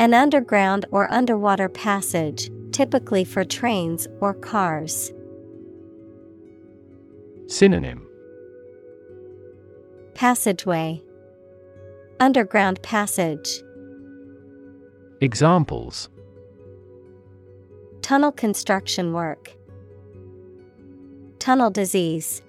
An 0.00 0.14
underground 0.14 0.84
or 0.90 1.08
underwater 1.12 1.68
passage, 1.68 2.50
typically 2.72 3.22
for 3.22 3.44
trains 3.44 4.08
or 4.20 4.34
cars. 4.34 5.12
Synonym. 7.46 8.04
Passageway. 10.16 11.00
Underground 12.18 12.82
passage. 12.82 13.62
Examples 15.20 16.08
Tunnel 18.04 18.32
construction 18.32 19.14
work. 19.14 19.56
Tunnel 21.38 21.70
disease. 21.70 22.42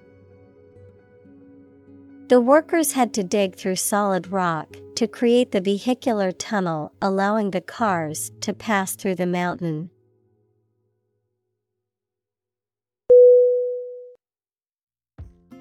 The 2.28 2.42
workers 2.42 2.92
had 2.92 3.14
to 3.14 3.24
dig 3.24 3.56
through 3.56 3.76
solid 3.76 4.30
rock 4.30 4.76
to 4.96 5.08
create 5.08 5.52
the 5.52 5.62
vehicular 5.62 6.30
tunnel 6.30 6.92
allowing 7.00 7.52
the 7.52 7.62
cars 7.62 8.32
to 8.42 8.52
pass 8.52 8.96
through 8.96 9.14
the 9.14 9.24
mountain. 9.24 9.88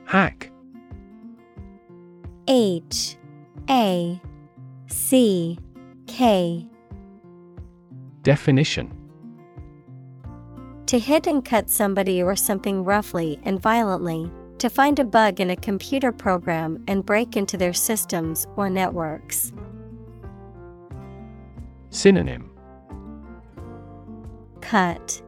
Hack. 0.04 0.52
H. 2.50 3.16
A. 3.70 4.22
C. 4.88 5.58
K. 6.06 6.68
Definition 8.24 8.95
To 10.88 11.00
hit 11.00 11.26
and 11.26 11.44
cut 11.44 11.70
somebody 11.70 12.22
or 12.22 12.36
something 12.36 12.84
roughly 12.84 13.40
and 13.44 13.60
violently, 13.60 14.32
to 14.60 14.70
find 14.70 15.00
a 15.00 15.04
bug 15.04 15.40
in 15.40 15.50
a 15.50 15.56
computer 15.56 16.12
program 16.12 16.84
and 16.88 17.06
break 17.06 17.36
into 17.36 17.58
their 17.58 17.74
systems 17.74 18.46
or 18.56 18.70
networks. 18.70 19.52
Synonym 21.90 22.52
Cut, 24.62 25.22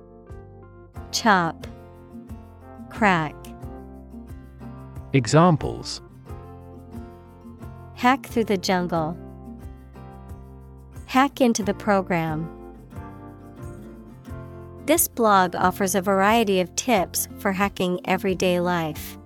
Chop, 1.11 1.65
Crack. 2.89 3.35
Examples 5.13 6.01
Hack 7.95 8.27
through 8.27 8.45
the 8.45 8.57
jungle. 8.57 9.17
Hack 11.07 11.41
into 11.41 11.63
the 11.63 11.73
program. 11.73 12.56
This 14.88 15.09
blog 15.09 15.53
offers 15.53 15.95
a 15.95 16.01
variety 16.01 16.61
of 16.61 16.73
tips 16.77 17.27
for 17.39 17.51
hacking 17.51 17.99
everyday 18.05 18.61
life. 18.61 19.17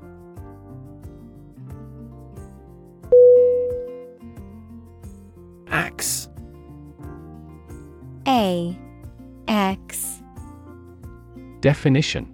Axe 5.68 6.30
A 8.28 8.76
X 9.47 10.24
Definition 11.59 12.26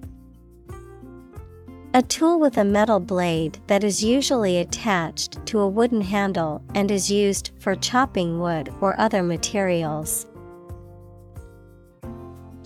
A 1.94 2.02
tool 2.02 2.40
with 2.40 2.58
a 2.58 2.64
metal 2.64 3.02
blade 3.02 3.60
that 3.68 3.84
is 3.84 4.02
usually 4.02 4.60
attached 4.60 5.46
to 5.48 5.60
a 5.60 5.68
wooden 5.68 6.00
handle 6.00 6.64
and 6.76 6.90
is 6.90 7.12
used 7.12 7.52
for 7.60 7.76
chopping 7.76 8.40
wood 8.40 8.74
or 8.80 8.98
other 8.98 9.22
materials. 9.22 10.28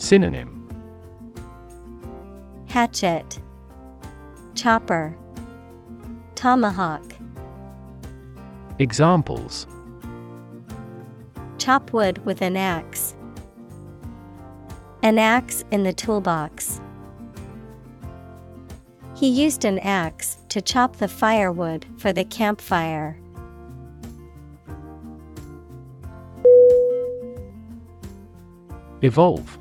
Synonym 0.02 0.68
Hatchet, 2.68 3.40
Chopper, 4.56 5.16
Tomahawk. 6.34 7.04
Examples 8.80 9.68
Chop 11.60 11.94
wood 11.94 12.26
with 12.26 12.42
an 12.42 12.58
axe. 12.58 13.14
An 15.04 15.20
axe 15.20 15.64
in 15.70 15.84
the 15.84 15.94
toolbox. 15.94 16.82
He 19.16 19.28
used 19.30 19.66
an 19.66 19.78
axe 19.80 20.40
to 20.50 20.64
chop 20.64 20.96
the 20.96 21.08
firewood 21.08 21.86
for 22.00 22.12
the 22.12 22.26
campfire. 22.26 23.20
Evolve 29.04 29.61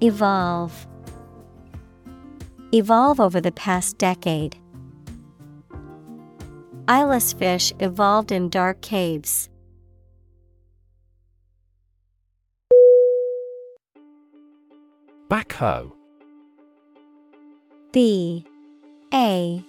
Evolve. 0.00 0.86
Evolve 2.72 3.18
over 3.18 3.40
the 3.40 3.50
past 3.50 3.98
decade. 3.98 4.56
Eyeless 6.86 7.32
fish 7.32 7.72
evolved 7.80 8.30
in 8.30 8.48
dark 8.48 8.80
caves. 8.80 9.48
Backhoe 15.28 15.92
B 17.90 18.46
A 19.12 19.64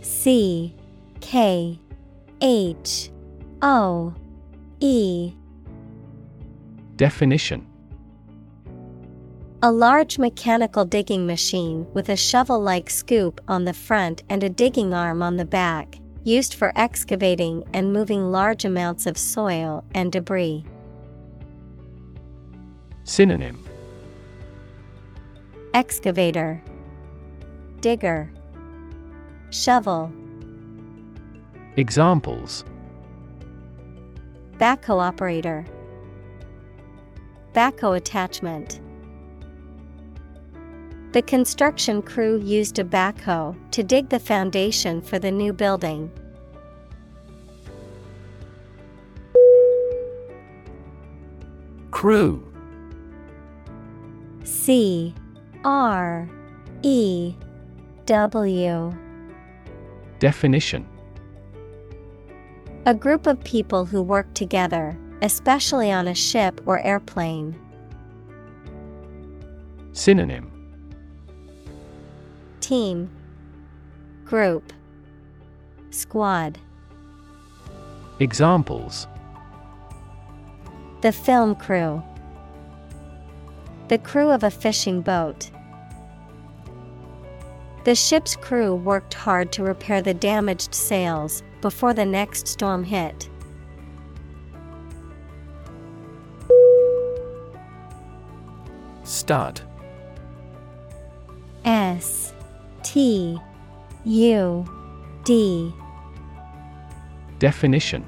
C 0.00 0.74
K 1.20 1.78
H 2.40 3.10
O 3.60 4.14
E 4.80 5.34
Definition 6.96 7.66
A 9.60 9.72
large 9.72 10.20
mechanical 10.20 10.84
digging 10.84 11.26
machine 11.26 11.84
with 11.92 12.10
a 12.10 12.16
shovel 12.16 12.60
like 12.60 12.88
scoop 12.88 13.40
on 13.48 13.64
the 13.64 13.72
front 13.72 14.22
and 14.28 14.44
a 14.44 14.48
digging 14.48 14.94
arm 14.94 15.20
on 15.20 15.36
the 15.36 15.44
back, 15.44 15.98
used 16.22 16.54
for 16.54 16.72
excavating 16.76 17.64
and 17.72 17.92
moving 17.92 18.30
large 18.30 18.64
amounts 18.64 19.04
of 19.04 19.18
soil 19.18 19.82
and 19.96 20.12
debris. 20.12 20.64
Synonym 23.02 23.66
Excavator, 25.74 26.62
Digger, 27.80 28.30
Shovel. 29.50 30.12
Examples 31.76 32.64
Backhoe 34.58 35.02
operator. 35.02 35.66
backhoe 37.54 37.96
attachment. 37.96 38.80
The 41.12 41.22
construction 41.22 42.02
crew 42.02 42.38
used 42.38 42.78
a 42.78 42.84
backhoe 42.84 43.56
to 43.70 43.82
dig 43.82 44.10
the 44.10 44.18
foundation 44.18 45.00
for 45.00 45.18
the 45.18 45.30
new 45.30 45.54
building. 45.54 46.10
Crew 51.90 52.46
C 54.44 55.14
R 55.64 56.28
E 56.82 57.34
W 58.04 58.94
Definition 60.18 60.86
A 62.84 62.94
group 62.94 63.26
of 63.26 63.42
people 63.44 63.86
who 63.86 64.02
work 64.02 64.32
together, 64.34 64.96
especially 65.22 65.90
on 65.90 66.06
a 66.06 66.14
ship 66.14 66.60
or 66.66 66.80
airplane. 66.80 67.58
Synonym 69.92 70.57
Team. 72.68 73.08
Group. 74.26 74.74
Squad. 75.88 76.58
Examples. 78.20 79.06
The 81.00 81.10
film 81.10 81.54
crew. 81.54 82.02
The 83.88 83.96
crew 83.96 84.28
of 84.28 84.42
a 84.42 84.50
fishing 84.50 85.00
boat. 85.00 85.50
The 87.84 87.94
ship's 87.94 88.36
crew 88.36 88.74
worked 88.74 89.14
hard 89.14 89.50
to 89.52 89.62
repair 89.62 90.02
the 90.02 90.12
damaged 90.12 90.74
sails 90.74 91.42
before 91.62 91.94
the 91.94 92.04
next 92.04 92.46
storm 92.46 92.84
hit. 92.84 93.30
Stud 99.04 99.62
T 102.98 103.38
U 104.06 104.64
D 105.22 105.72
Definition 107.38 108.04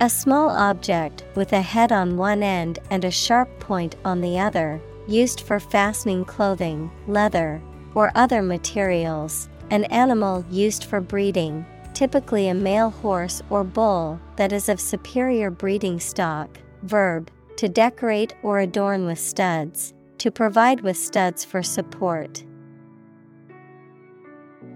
A 0.00 0.10
small 0.10 0.50
object 0.50 1.24
with 1.34 1.54
a 1.54 1.62
head 1.62 1.90
on 1.90 2.18
one 2.18 2.42
end 2.42 2.80
and 2.90 3.06
a 3.06 3.10
sharp 3.10 3.48
point 3.60 3.96
on 4.04 4.20
the 4.20 4.38
other, 4.38 4.78
used 5.08 5.40
for 5.40 5.58
fastening 5.58 6.26
clothing, 6.26 6.90
leather, 7.08 7.62
or 7.94 8.12
other 8.14 8.42
materials. 8.42 9.48
An 9.70 9.84
animal 9.84 10.44
used 10.50 10.84
for 10.84 11.00
breeding, 11.00 11.64
typically 11.94 12.48
a 12.48 12.54
male 12.54 12.90
horse 12.90 13.40
or 13.48 13.64
bull 13.64 14.20
that 14.36 14.52
is 14.52 14.68
of 14.68 14.78
superior 14.78 15.50
breeding 15.50 15.98
stock. 15.98 16.58
Verb 16.82 17.30
to 17.56 17.70
decorate 17.70 18.34
or 18.42 18.60
adorn 18.60 19.06
with 19.06 19.18
studs, 19.18 19.94
to 20.18 20.30
provide 20.30 20.82
with 20.82 20.98
studs 20.98 21.42
for 21.42 21.62
support. 21.62 22.44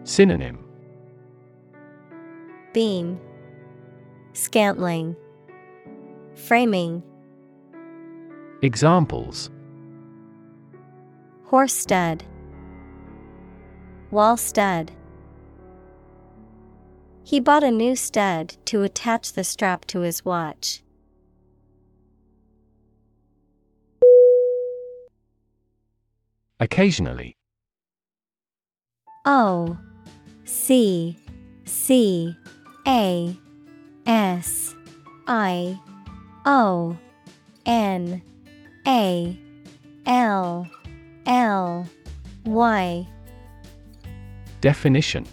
Synonym. 0.07 0.64
Beam, 2.72 3.18
Scantling, 4.34 5.16
Framing, 6.36 7.02
Examples. 8.62 9.50
Horse 11.46 11.72
stud, 11.72 12.22
Wall 14.12 14.36
stud. 14.36 14.92
He 17.24 17.40
bought 17.40 17.64
a 17.64 17.72
new 17.72 17.96
stud 17.96 18.57
to 18.66 18.84
attach 18.84 19.32
the 19.32 19.42
strap 19.42 19.86
to 19.86 20.00
his 20.00 20.24
watch. 20.24 20.84
Occasionally. 26.61 27.36
O 29.24 29.76
C 30.47 31.18
C 31.64 32.34
A 32.86 33.36
S 34.07 34.74
I 35.26 35.78
O 36.47 36.97
N 37.66 38.22
A 38.86 39.38
L 40.07 40.66
L 41.26 41.86
Y 42.44 43.07
Definition 44.61 45.26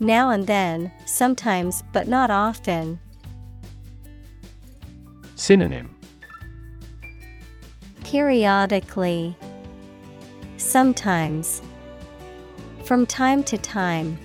Now 0.00 0.30
and 0.30 0.46
then, 0.46 0.90
sometimes 1.06 1.84
but 1.92 2.08
not 2.08 2.30
often. 2.30 2.98
Synonym 5.36 5.94
Periodically. 8.02 9.36
Sometimes. 10.56 11.62
From 12.84 13.06
time 13.06 13.44
to 13.44 13.56
time. 13.56 14.18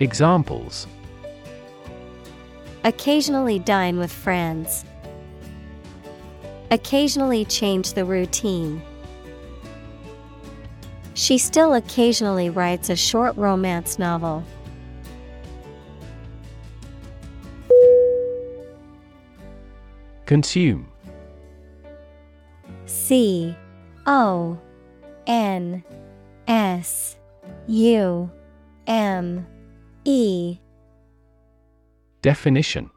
Examples 0.00 0.86
Occasionally 2.82 3.58
dine 3.58 3.98
with 3.98 4.10
friends. 4.10 4.84
Occasionally 6.70 7.44
change 7.44 7.92
the 7.92 8.04
routine. 8.04 8.82
She 11.12 11.38
still 11.38 11.74
occasionally 11.74 12.50
writes 12.50 12.90
a 12.90 12.96
short 12.96 13.36
romance 13.36 13.98
novel. 13.98 14.42
Consume 20.26 20.88
C 22.86 23.54
O 24.06 24.58
N 25.26 25.84
S 26.46 27.16
U 27.66 28.30
M 28.86 29.46
E. 30.04 30.58
Definition. 32.22 32.90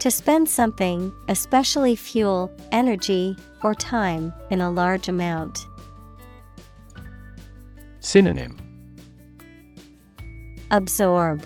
To 0.00 0.10
spend 0.10 0.48
something, 0.48 1.12
especially 1.28 1.96
fuel, 1.96 2.52
energy, 2.70 3.36
or 3.64 3.74
time, 3.74 4.32
in 4.50 4.60
a 4.60 4.70
large 4.70 5.08
amount. 5.08 5.58
Synonym. 7.98 8.56
Absorb, 10.70 11.44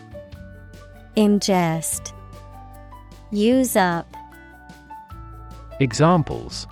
Ingest, 1.16 2.12
Use 3.30 3.76
up, 3.76 4.06
Examples 5.80 6.66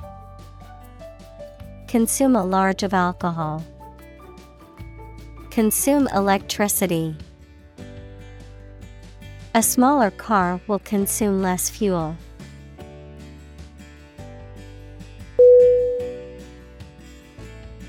Consume 1.90 2.36
a 2.36 2.44
large 2.44 2.84
of 2.84 2.94
alcohol. 2.94 3.64
Consume 5.50 6.06
electricity. 6.14 7.16
A 9.56 9.60
smaller 9.60 10.12
car 10.12 10.60
will 10.68 10.78
consume 10.78 11.42
less 11.42 11.68
fuel. 11.68 12.16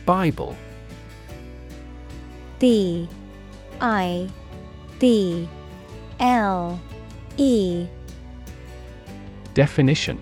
Bible. 0.04 0.56
B. 2.58 3.08
I. 3.82 4.28
B. 4.97 5.47
L. 6.20 6.82
E. 7.38 7.86
Definition 9.54 10.20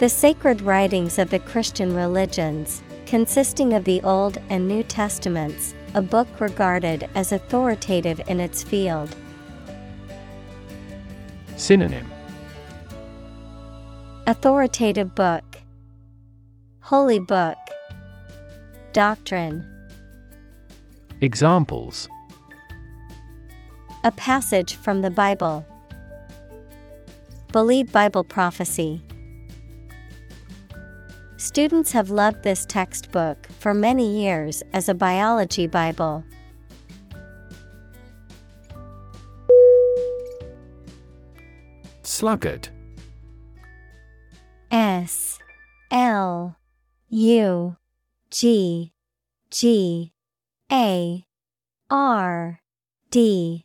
The 0.00 0.08
sacred 0.08 0.62
writings 0.62 1.18
of 1.18 1.28
the 1.28 1.40
Christian 1.40 1.94
religions, 1.94 2.82
consisting 3.04 3.74
of 3.74 3.84
the 3.84 4.00
Old 4.00 4.38
and 4.48 4.66
New 4.66 4.82
Testaments, 4.82 5.74
a 5.92 6.00
book 6.00 6.26
regarded 6.40 7.10
as 7.14 7.32
authoritative 7.32 8.18
in 8.26 8.40
its 8.40 8.62
field. 8.62 9.14
Synonym 11.56 12.10
Authoritative 14.26 15.14
book, 15.14 15.44
Holy 16.80 17.18
book, 17.18 17.58
Doctrine. 18.94 19.66
Examples 21.20 22.08
A 24.04 24.12
passage 24.12 24.76
from 24.76 25.02
the 25.02 25.10
Bible. 25.10 25.66
Believe 27.52 27.92
Bible 27.92 28.24
prophecy. 28.24 29.02
Students 31.40 31.90
have 31.92 32.10
loved 32.10 32.42
this 32.42 32.66
textbook 32.66 33.48
for 33.60 33.72
many 33.72 34.22
years 34.22 34.62
as 34.74 34.90
a 34.90 34.94
biology 34.94 35.66
Bible. 35.66 36.22
Sluggard. 42.02 42.68
S 44.70 45.38
L 45.90 46.58
U 47.08 47.76
G 48.30 48.92
G 49.50 50.12
A 50.70 51.24
R 51.88 52.60
D. 53.10 53.64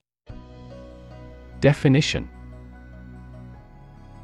Definition. 1.60 2.30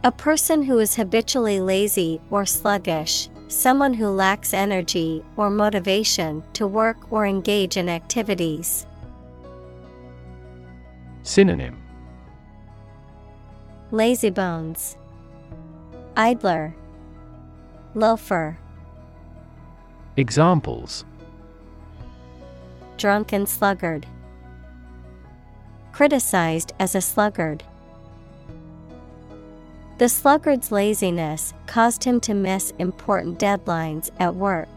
A 0.06 0.12
person 0.12 0.64
who 0.64 0.80
is 0.80 0.96
habitually 0.96 1.60
lazy 1.60 2.22
or 2.32 2.46
sluggish, 2.46 3.30
someone 3.52 3.94
who 3.94 4.08
lacks 4.08 4.54
energy 4.54 5.24
or 5.36 5.50
motivation 5.50 6.44
to 6.54 6.66
work 6.66 7.12
or 7.12 7.26
engage 7.26 7.76
in 7.78 7.90
activities. 7.90 8.86
Synonym. 11.24 11.78
Lazybones, 13.92 14.96
Idler, 16.16 16.74
Loafer, 17.94 18.58
Examples. 20.18 21.06
Drunken 22.98 23.46
sluggard, 23.46 24.06
Criticized 25.92 26.74
as 26.80 26.96
a 26.96 27.02
sluggard. 27.02 27.64
The 30.02 30.10
sluggard's 30.10 30.72
laziness 30.72 31.54
caused 31.68 32.04
him 32.04 32.20
to 32.22 32.34
miss 32.34 32.74
important 32.80 33.38
deadlines 33.38 34.10
at 34.20 34.34
work. 34.34 34.68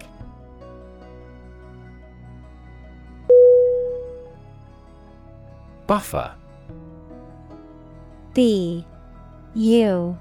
Buffer. 5.86 6.34
B 8.34 8.84
U 9.54 10.18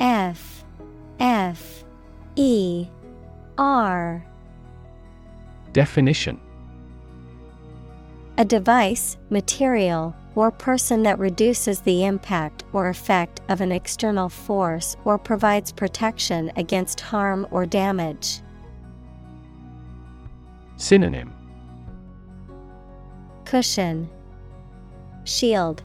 F 0.00 0.64
F 1.20 1.84
E 2.34 2.86
R. 3.58 4.24
Definition. 5.74 6.40
A 8.38 8.46
device, 8.46 9.18
material, 9.28 10.16
or 10.38 10.52
person 10.52 11.02
that 11.02 11.18
reduces 11.18 11.80
the 11.80 12.04
impact 12.04 12.62
or 12.72 12.88
effect 12.88 13.40
of 13.48 13.60
an 13.60 13.72
external 13.72 14.28
force 14.28 14.96
or 15.04 15.18
provides 15.18 15.72
protection 15.72 16.52
against 16.54 17.00
harm 17.00 17.44
or 17.50 17.66
damage. 17.66 18.40
Synonym 20.76 21.34
Cushion, 23.44 24.08
Shield, 25.24 25.82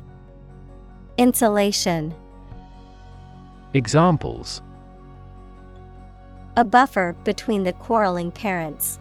Insulation. 1.17 2.13
Examples 3.73 4.61
A 6.57 6.63
buffer 6.63 7.15
between 7.23 7.63
the 7.63 7.73
quarreling 7.73 8.31
parents. 8.31 8.99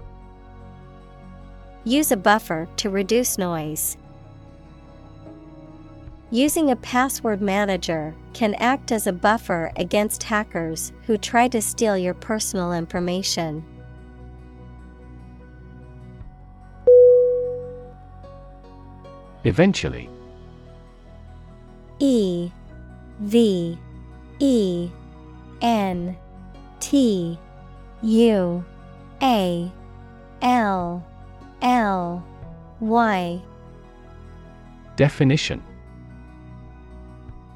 Use 1.84 2.10
a 2.10 2.16
buffer 2.16 2.66
to 2.76 2.88
reduce 2.88 3.36
noise. 3.36 3.98
Using 6.32 6.70
a 6.70 6.76
password 6.76 7.42
manager 7.42 8.14
can 8.32 8.54
act 8.54 8.90
as 8.90 9.06
a 9.06 9.12
buffer 9.12 9.70
against 9.76 10.22
hackers 10.22 10.90
who 11.02 11.18
try 11.18 11.46
to 11.48 11.60
steal 11.60 11.98
your 11.98 12.14
personal 12.14 12.72
information. 12.72 13.62
Eventually. 19.44 20.08
E 21.98 22.50
V 23.20 23.78
E 24.38 24.90
N 25.60 26.16
T 26.80 27.38
U 28.00 28.64
A 29.20 29.72
L 30.40 31.06
L 31.60 32.26
Y. 32.80 33.42
Definition 34.96 35.62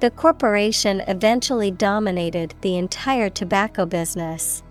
The 0.00 0.10
corporation 0.12 1.00
eventually 1.08 1.72
dominated 1.72 2.54
the 2.60 2.76
entire 2.76 3.28
tobacco 3.28 3.84
business. 3.84 4.62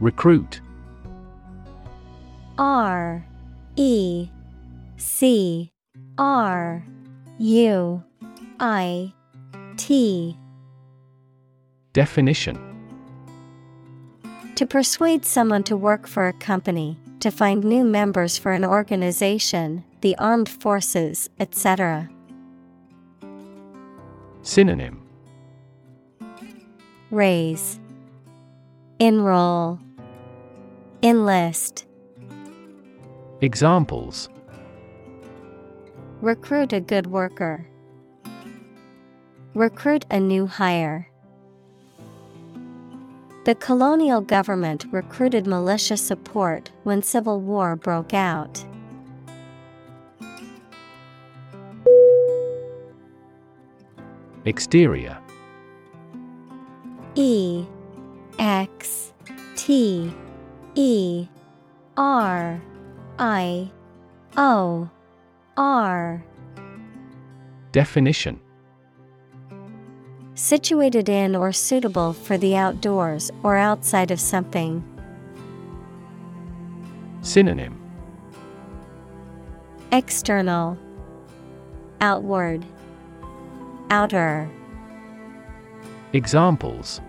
Recruit. 0.00 0.60
R 2.58 3.24
E 3.76 4.28
C 4.96 5.72
R 6.18 6.84
U 7.38 8.02
I 8.58 9.12
T. 9.76 10.36
Definition. 11.92 12.58
To 14.56 14.66
persuade 14.66 15.24
someone 15.24 15.62
to 15.64 15.76
work 15.76 16.08
for 16.08 16.26
a 16.26 16.32
company, 16.32 16.98
to 17.24 17.30
find 17.30 17.64
new 17.64 17.82
members 17.82 18.36
for 18.36 18.52
an 18.52 18.66
organization, 18.66 19.82
the 20.02 20.14
armed 20.18 20.46
forces, 20.46 21.30
etc. 21.40 22.10
Synonym 24.42 25.00
Raise, 27.10 27.80
Enroll, 29.00 29.78
Enlist, 31.02 31.86
Examples 33.40 34.28
Recruit 36.20 36.74
a 36.74 36.80
good 36.80 37.06
worker. 37.06 37.66
Recruit 39.54 40.04
a 40.10 40.20
new 40.20 40.46
hire. 40.46 41.08
The 43.44 43.54
colonial 43.54 44.22
government 44.22 44.86
recruited 44.90 45.46
militia 45.46 45.98
support 45.98 46.70
when 46.84 47.02
civil 47.02 47.42
war 47.42 47.76
broke 47.76 48.14
out. 48.14 48.64
Exterior. 54.46 55.18
E 57.16 57.66
X 58.38 59.12
T 59.56 60.10
E 60.74 61.28
R 61.98 62.62
I 63.18 63.70
O 64.38 64.88
R. 65.58 66.24
Definition 67.72 68.40
Situated 70.36 71.08
in 71.08 71.36
or 71.36 71.52
suitable 71.52 72.12
for 72.12 72.36
the 72.36 72.56
outdoors 72.56 73.30
or 73.44 73.56
outside 73.56 74.10
of 74.10 74.18
something. 74.18 74.82
Synonym. 77.22 77.80
External. 79.92 80.76
Outward. 82.00 82.66
Outer. 83.90 84.50
Examples. 86.12 87.00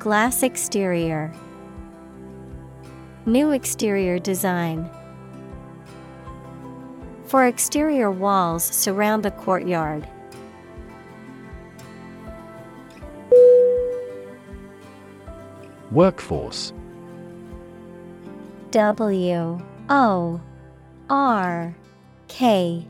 Glass 0.00 0.42
exterior. 0.42 1.32
New 3.26 3.52
exterior 3.52 4.18
design. 4.18 4.90
Four 7.26 7.46
exterior 7.46 8.10
walls 8.10 8.64
surround 8.64 9.22
the 9.22 9.30
courtyard. 9.30 10.08
Workforce. 15.90 16.72
W 18.70 19.58
O 19.88 20.40
R 21.08 21.76
K 22.28 22.86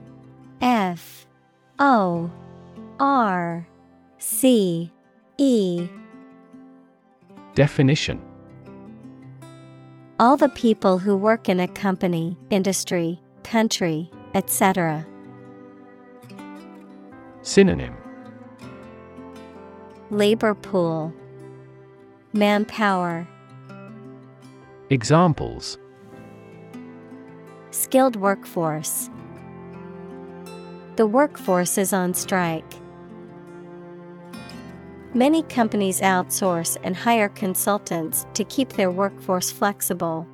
F 0.60 1.26
O 1.78 2.30
R 2.98 3.66
C 4.18 4.90
E 5.38 5.88
Definition. 7.54 8.20
All 10.20 10.36
the 10.36 10.48
people 10.48 10.98
who 10.98 11.16
work 11.16 11.48
in 11.48 11.60
a 11.60 11.68
company, 11.68 12.36
industry, 12.50 13.20
country, 13.44 14.10
etc. 14.34 15.06
Synonym. 17.42 17.96
Labor 20.10 20.54
pool, 20.54 21.12
Manpower, 22.38 23.26
Examples 24.90 25.76
Skilled 27.72 28.14
workforce. 28.14 29.10
The 30.94 31.08
workforce 31.08 31.76
is 31.78 31.92
on 31.92 32.14
strike. 32.14 32.74
Many 35.14 35.42
companies 35.42 36.00
outsource 36.00 36.76
and 36.84 36.94
hire 36.96 37.28
consultants 37.28 38.24
to 38.34 38.44
keep 38.44 38.74
their 38.74 38.92
workforce 38.92 39.50
flexible. 39.50 40.24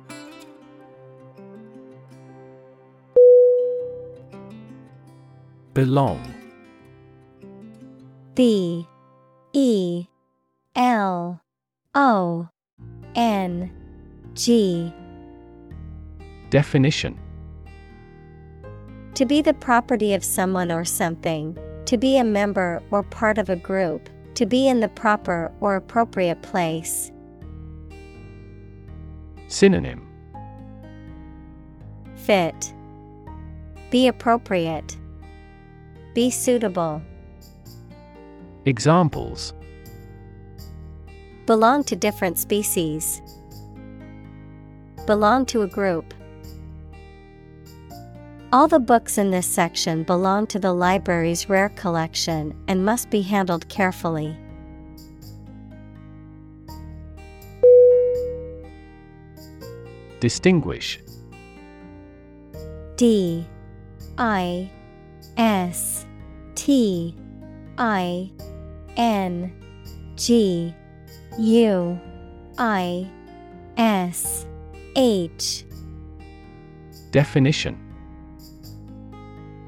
Belong. 5.73 6.21
B 8.35 8.87
E 9.53 10.05
L 10.75 11.41
O 11.95 12.49
N 13.15 13.71
G 14.33 14.93
Definition 16.49 17.17
To 19.13 19.25
be 19.25 19.41
the 19.41 19.53
property 19.53 20.13
of 20.13 20.23
someone 20.23 20.73
or 20.73 20.83
something, 20.83 21.57
to 21.85 21.97
be 21.97 22.17
a 22.17 22.23
member 22.23 22.83
or 22.91 23.01
part 23.01 23.37
of 23.37 23.49
a 23.49 23.55
group, 23.55 24.09
to 24.33 24.45
be 24.45 24.67
in 24.67 24.81
the 24.81 24.89
proper 24.89 25.53
or 25.61 25.77
appropriate 25.77 26.41
place. 26.41 27.11
Synonym 29.47 30.05
Fit. 32.15 32.73
Be 33.89 34.07
appropriate. 34.07 34.97
Be 36.13 36.29
suitable. 36.29 37.01
Examples 38.65 39.53
Belong 41.45 41.83
to 41.83 41.95
different 41.95 42.39
species. 42.39 43.21
Belong 45.05 45.45
to 45.45 45.61
a 45.61 45.67
group. 45.67 46.11
All 48.51 48.67
the 48.67 48.79
books 48.79 49.19
in 49.19 49.29
this 49.29 49.45
section 49.45 50.01
belong 50.03 50.47
to 50.47 50.57
the 50.57 50.73
library's 50.73 51.47
rare 51.47 51.69
collection 51.69 52.55
and 52.67 52.83
must 52.83 53.11
be 53.11 53.21
handled 53.21 53.69
carefully. 53.69 54.35
Distinguish. 60.19 60.99
D. 62.95 63.45
I. 64.17 64.71
S. 65.37 66.07
T. 66.55 67.15
I. 67.77 68.31
N. 68.97 69.53
G 70.15 70.73
U 71.37 71.99
I 72.57 73.09
S 73.75 74.45
H. 74.95 75.65
Definition. 77.11 77.77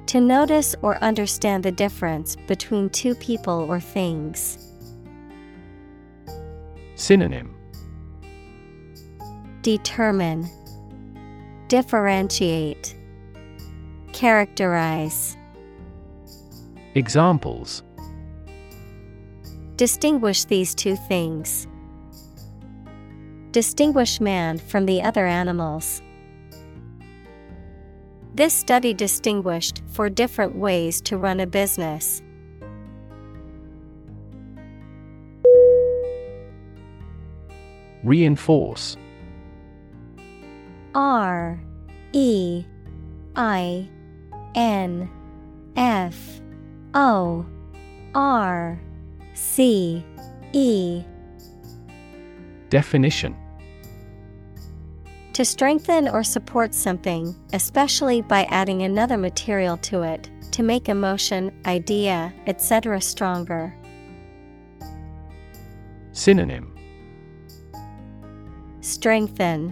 To 0.05 0.21
notice 0.21 0.75
or 0.81 0.97
understand 1.03 1.63
the 1.63 1.71
difference 1.71 2.37
between 2.47 2.89
two 2.89 3.15
people 3.15 3.65
or 3.69 3.81
things. 3.81 4.73
Synonym. 6.95 7.53
Determine. 9.61 10.49
Differentiate. 11.67 12.95
Characterize. 14.13 15.35
Examples 16.95 17.83
Distinguish 19.77 20.45
these 20.45 20.73
two 20.73 20.95
things. 20.95 21.67
Distinguish 23.51 24.19
man 24.19 24.57
from 24.57 24.87
the 24.87 25.03
other 25.03 25.27
animals. 25.27 26.01
This 28.33 28.55
study 28.55 28.95
distinguished 28.95 29.83
four 29.91 30.09
different 30.09 30.55
ways 30.55 30.99
to 31.01 31.17
run 31.19 31.39
a 31.39 31.45
business. 31.45 32.23
Reinforce 38.03 38.97
R 40.95 41.61
E 42.13 42.65
I 43.35 43.87
N 44.55 45.07
F 45.75 46.41
O 46.95 47.45
R 48.15 48.81
C 49.37 50.03
E 50.51 51.03
Definition 52.69 53.35
To 55.33 55.45
strengthen 55.45 56.07
or 56.07 56.23
support 56.23 56.73
something, 56.73 57.35
especially 57.53 58.23
by 58.23 58.45
adding 58.45 58.81
another 58.81 59.15
material 59.15 59.77
to 59.77 60.01
it, 60.01 60.31
to 60.53 60.63
make 60.63 60.89
emotion, 60.89 61.53
idea, 61.67 62.33
etc. 62.47 62.99
stronger. 62.99 63.75
Synonym 66.13 66.75
Strengthen, 68.81 69.71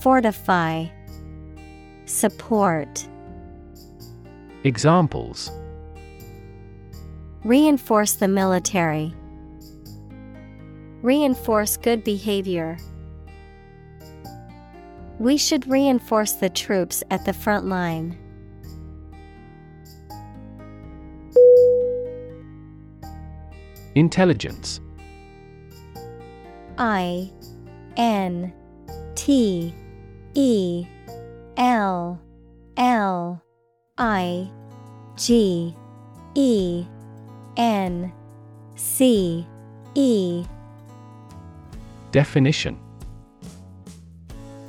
Fortify, 0.00 0.86
Support. 2.06 3.06
Examples 4.64 5.50
Reinforce 7.44 8.12
the 8.12 8.28
military. 8.28 9.12
Reinforce 11.02 11.76
good 11.76 12.04
behavior. 12.04 12.78
We 15.18 15.36
should 15.36 15.68
reinforce 15.68 16.32
the 16.32 16.48
troops 16.48 17.02
at 17.10 17.24
the 17.24 17.32
front 17.32 17.66
line. 17.66 18.16
Intelligence 23.94 24.80
I 26.78 27.30
N 27.96 28.52
T 29.16 29.74
E 30.34 30.86
L 31.56 32.20
L 32.76 33.42
I 33.98 34.50
G 35.16 35.76
E 36.34 36.86
N 37.56 38.12
C 38.76 39.46
E 39.94 40.44
Definition 42.10 42.78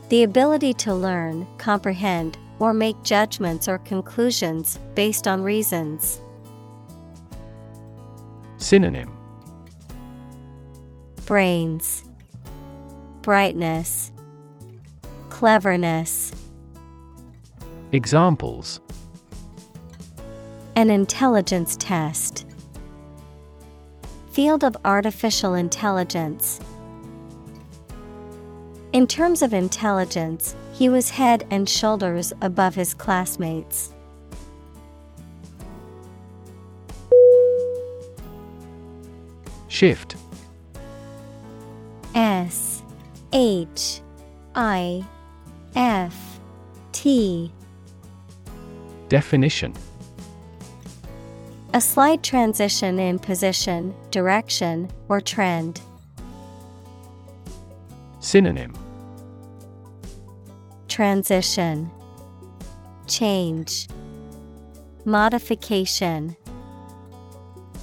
The 0.10 0.24
ability 0.24 0.74
to 0.76 0.94
learn, 0.94 1.48
comprehend, 1.58 2.38
or 2.60 2.74
make 2.74 3.02
judgments 3.04 3.68
or 3.68 3.80
conclusions 3.80 4.80
based 4.96 5.28
on 5.28 5.42
reasons. 5.42 6.22
Synonym 8.58 9.12
Brains, 11.26 12.04
Brightness, 13.22 14.12
Cleverness. 15.30 16.32
Examples 17.92 18.80
An 20.76 20.90
intelligence 20.90 21.76
test. 21.78 22.46
Field 24.34 24.64
of 24.64 24.76
artificial 24.84 25.54
intelligence. 25.54 26.60
In 28.92 29.06
terms 29.06 29.44
of 29.44 29.54
intelligence, 29.54 30.56
he 30.74 30.90
was 30.90 31.12
head 31.12 31.46
and 31.52 31.70
shoulders 31.70 32.34
above 32.42 32.74
his 32.74 32.96
classmates. 32.96 33.94
Shift 39.68 40.16
S 42.16 42.82
H 43.34 44.02
I 44.56 45.06
F 45.76 46.40
T 46.92 47.52
Definition 49.10 49.76
A 51.76 51.82
slight 51.82 52.22
transition 52.22 53.00
in 53.00 53.18
position, 53.18 53.96
direction, 54.12 54.92
or 55.10 55.20
trend. 55.20 55.82
Synonym 58.20 58.74
Transition 60.88 61.90
Change 63.08 63.88
Modification 65.04 66.38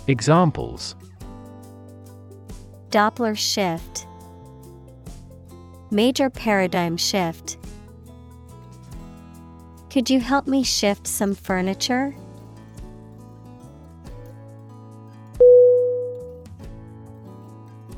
Examples 0.07 0.95
Doppler 2.91 3.37
shift 3.37 4.07
Major 5.91 6.31
paradigm 6.31 6.97
shift. 6.97 7.59
Could 9.91 10.09
you 10.09 10.21
help 10.21 10.47
me 10.47 10.63
shift 10.63 11.09
some 11.09 11.35
furniture? 11.35 12.15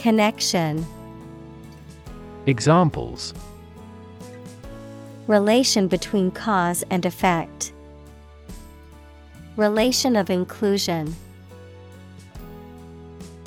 Connection 0.00 0.86
Examples 2.46 3.34
Relation 5.26 5.88
between 5.88 6.30
cause 6.30 6.82
and 6.88 7.04
effect. 7.04 7.74
Relation 9.58 10.16
of 10.16 10.30
inclusion. 10.30 11.14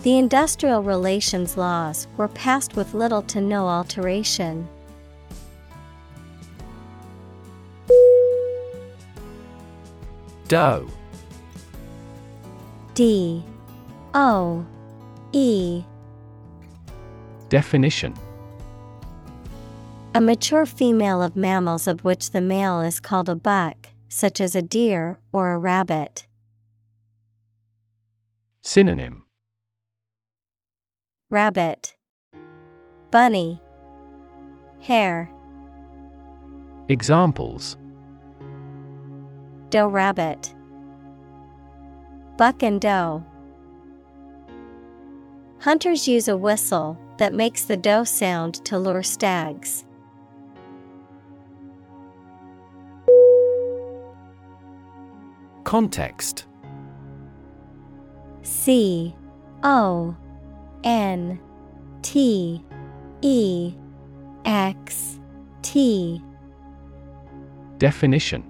The 0.04 0.20
industrial 0.20 0.84
relations 0.84 1.58
laws 1.58 2.06
were 2.18 2.28
passed 2.28 2.76
with 2.76 2.94
little 2.94 3.24
to 3.24 3.42
no 3.42 3.68
alteration. 3.68 4.68
Doe 10.48 10.88
D 12.94 13.44
O 14.14 14.64
E 15.32 15.84
Definition. 17.54 18.16
A 20.16 20.20
mature 20.20 20.66
female 20.66 21.22
of 21.22 21.36
mammals 21.36 21.86
of 21.86 22.04
which 22.04 22.32
the 22.32 22.42
male 22.42 22.82
is 22.82 23.00
called 23.00 23.30
a 23.30 23.36
buck, 23.36 23.90
such 24.10 24.42
as 24.42 24.56
a 24.56 24.64
deer 24.64 25.20
or 25.32 25.52
a 25.52 25.60
rabbit. 25.60 26.26
Synonym. 28.64 29.26
Rabbit, 31.30 31.96
Bunny, 33.12 33.62
Hare, 34.80 35.30
Examples. 36.90 37.78
Doe 39.70 39.88
rabbit, 39.90 40.56
Buck 42.36 42.64
and 42.64 42.82
doe. 42.82 43.24
Hunters 45.60 46.08
use 46.08 46.28
a 46.28 46.36
whistle 46.36 46.98
that 47.18 47.34
makes 47.34 47.64
the 47.65 47.77
doe 47.77 48.03
sound 48.03 48.56
to 48.65 48.77
lure 48.80 49.03
stags. 49.03 49.85
Context. 55.64 56.45
C 58.41 59.15
O 59.64 60.15
N 60.84 61.40
T 62.02 62.64
E 63.22 63.73
X 64.45 65.19
T. 65.61 66.22
Definition. 67.77 68.44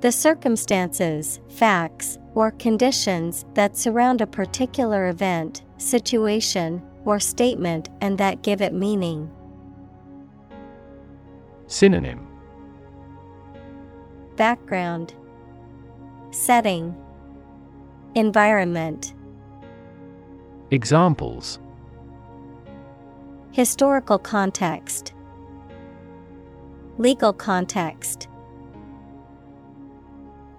The 0.00 0.10
circumstances, 0.10 1.40
facts, 1.48 2.18
or 2.34 2.52
conditions 2.52 3.44
that 3.52 3.76
surround 3.76 4.22
a 4.22 4.26
particular 4.26 5.08
event, 5.08 5.62
situation, 5.80 6.82
or 7.04 7.18
statement 7.18 7.88
and 8.00 8.18
that 8.18 8.42
give 8.42 8.60
it 8.60 8.72
meaning. 8.72 9.30
Synonym. 11.66 12.26
Background. 14.36 15.14
Setting. 16.30 16.94
Environment. 18.14 19.14
Examples. 20.70 21.58
Historical 23.52 24.18
context. 24.18 25.12
Legal 26.98 27.32
context 27.32 28.28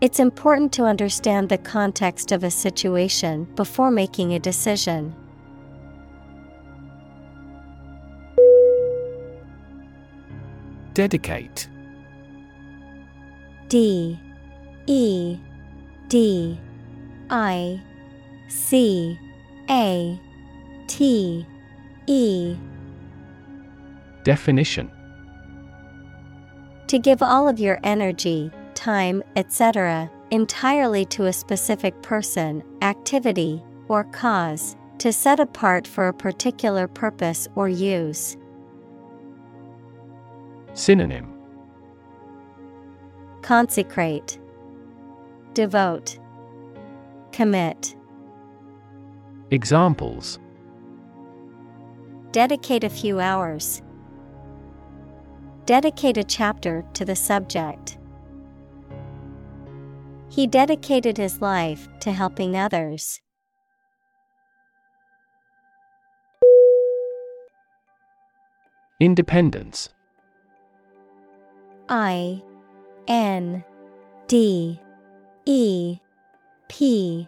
It's 0.01 0.19
important 0.19 0.73
to 0.73 0.85
understand 0.85 1.49
the 1.49 1.59
context 1.59 2.31
of 2.31 2.43
a 2.43 2.49
situation 2.49 3.43
before 3.55 3.91
making 3.91 4.33
a 4.33 4.39
decision. 4.39 5.15
Dedicate. 10.95 11.69
D. 13.69 14.19
E. 14.87 15.37
D. 16.07 16.59
I. 17.29 17.79
C. 18.47 19.19
A. 19.69 20.19
T. 20.87 21.45
E. 22.07 22.55
Definition. 24.23 24.89
To 26.87 26.97
give 26.97 27.21
all 27.21 27.47
of 27.47 27.59
your 27.59 27.79
energy, 27.83 28.51
time, 28.75 29.23
etc., 29.35 30.09
entirely 30.31 31.05
to 31.05 31.25
a 31.25 31.33
specific 31.33 32.01
person, 32.01 32.63
activity, 32.81 33.63
or 33.87 34.05
cause, 34.05 34.75
to 34.97 35.11
set 35.11 35.39
apart 35.39 35.87
for 35.87 36.07
a 36.07 36.13
particular 36.13 36.87
purpose 36.87 37.47
or 37.55 37.67
use. 37.67 38.37
Synonym 40.73 41.33
Consecrate, 43.41 44.39
Devote, 45.53 46.19
Commit. 47.31 47.95
Examples 49.49 50.39
Dedicate 52.31 52.85
a 52.85 52.89
few 52.89 53.19
hours. 53.19 53.81
Dedicate 55.65 56.17
a 56.17 56.23
chapter 56.23 56.85
to 56.93 57.03
the 57.03 57.15
subject. 57.15 57.97
He 60.31 60.47
dedicated 60.47 61.17
his 61.17 61.41
life 61.41 61.89
to 61.99 62.11
helping 62.13 62.55
others. 62.55 63.19
Independence. 69.01 69.89
I 71.89 72.41
N 73.09 73.65
D 74.27 74.79
E 75.45 75.97
P 76.69 77.27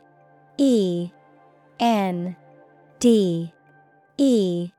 E 0.58 1.10
N 1.82 2.38
D 3.00 3.52
E 4.18 4.72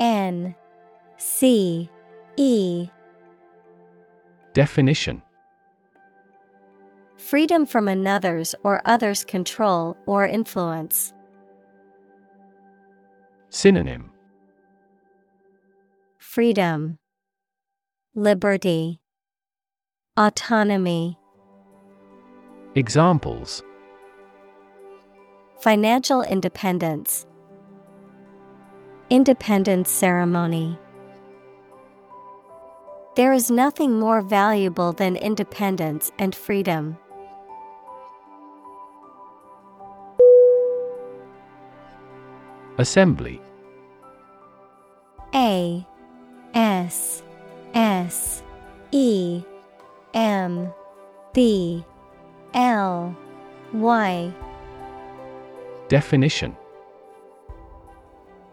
N 0.00 0.56
C 1.16 1.88
E. 2.36 2.88
Definition 4.52 5.22
Freedom 7.22 7.64
from 7.66 7.86
another's 7.86 8.52
or 8.64 8.82
others' 8.84 9.24
control 9.24 9.96
or 10.06 10.26
influence. 10.26 11.14
Synonym 13.48 14.10
Freedom, 16.18 16.98
Liberty, 18.14 19.00
Autonomy, 20.18 21.16
Examples 22.74 23.62
Financial 25.60 26.22
independence, 26.22 27.24
Independence 29.10 29.90
ceremony. 29.90 30.76
There 33.14 33.32
is 33.32 33.50
nothing 33.50 34.00
more 34.00 34.22
valuable 34.22 34.92
than 34.92 35.16
independence 35.16 36.10
and 36.18 36.34
freedom. 36.34 36.98
Assembly. 42.78 43.40
A 45.34 45.86
S 46.54 47.22
S 47.74 48.42
E 48.90 49.42
M 50.14 50.72
B 51.34 51.84
L 52.54 53.16
Y. 53.72 54.32
Definition. 55.88 56.56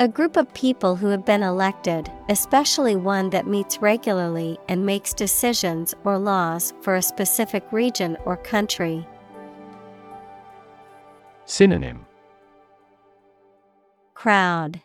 A 0.01 0.07
group 0.07 0.37
of 0.37 0.53
people 0.53 0.95
who 0.95 1.07
have 1.07 1.25
been 1.25 1.43
elected, 1.43 2.09
especially 2.29 2.95
one 2.95 3.29
that 3.31 3.47
meets 3.47 3.81
regularly 3.81 4.57
and 4.69 4.85
makes 4.85 5.13
decisions 5.13 5.93
or 6.05 6.17
laws 6.17 6.73
for 6.81 6.95
a 6.95 7.01
specific 7.01 7.65
region 7.71 8.17
or 8.25 8.37
country. 8.37 9.05
Synonym 11.43 12.05
Crowd, 14.19 14.81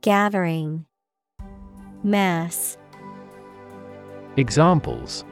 Gathering, 0.00 0.86
Mass. 2.02 2.78
Examples 4.38 5.22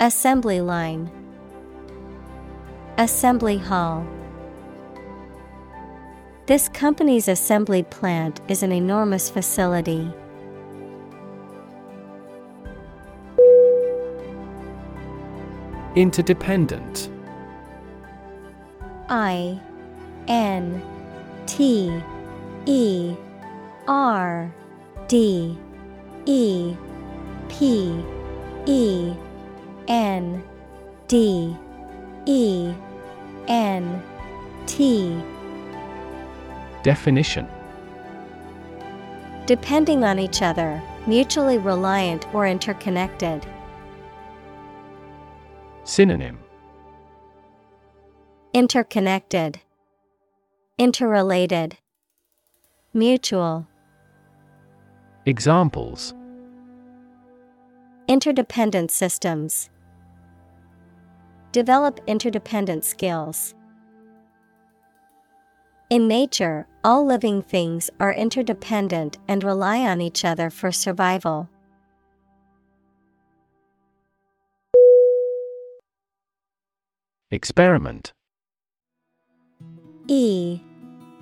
Assembly 0.00 0.62
line, 0.62 1.10
Assembly 2.96 3.58
hall. 3.58 4.06
This 6.46 6.70
company's 6.70 7.28
assembly 7.28 7.82
plant 7.82 8.40
is 8.48 8.62
an 8.62 8.72
enormous 8.72 9.28
facility. 9.28 10.10
Interdependent. 15.94 17.10
I 19.10 19.60
N 20.28 20.82
T 21.46 22.02
E 22.66 23.14
R 23.86 24.52
D 25.08 25.56
E 26.26 26.76
P 27.48 28.02
E 28.66 29.14
N 29.88 30.44
D 31.08 31.56
E 32.26 32.74
N 33.48 34.02
T. 34.66 35.22
Definition. 36.82 37.48
Depending 39.46 40.02
on 40.02 40.18
each 40.18 40.42
other, 40.42 40.82
mutually 41.06 41.58
reliant 41.58 42.26
or 42.34 42.48
interconnected. 42.48 43.46
Synonym. 45.84 46.40
Interconnected, 48.52 49.60
Interrelated, 50.78 51.78
Mutual. 52.92 53.66
Examples 55.24 56.12
Interdependent 58.08 58.90
systems. 58.90 59.70
Develop 61.52 61.98
interdependent 62.06 62.84
skills. 62.84 63.54
In 65.88 66.06
nature, 66.08 66.66
all 66.84 67.06
living 67.06 67.40
things 67.40 67.88
are 67.98 68.12
interdependent 68.12 69.16
and 69.26 69.42
rely 69.42 69.78
on 69.78 70.02
each 70.02 70.26
other 70.26 70.50
for 70.50 70.70
survival. 70.70 71.48
Experiment 77.30 78.12
E 80.08 80.60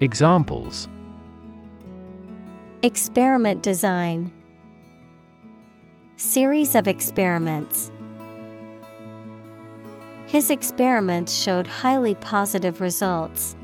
Examples 0.00 0.86
Experiment 2.84 3.64
design, 3.64 4.30
Series 6.16 6.76
of 6.76 6.86
experiments. 6.86 7.90
His 10.26 10.50
experiments 10.50 11.34
showed 11.34 11.66
highly 11.66 12.14
positive 12.14 12.80
results. 12.80 13.56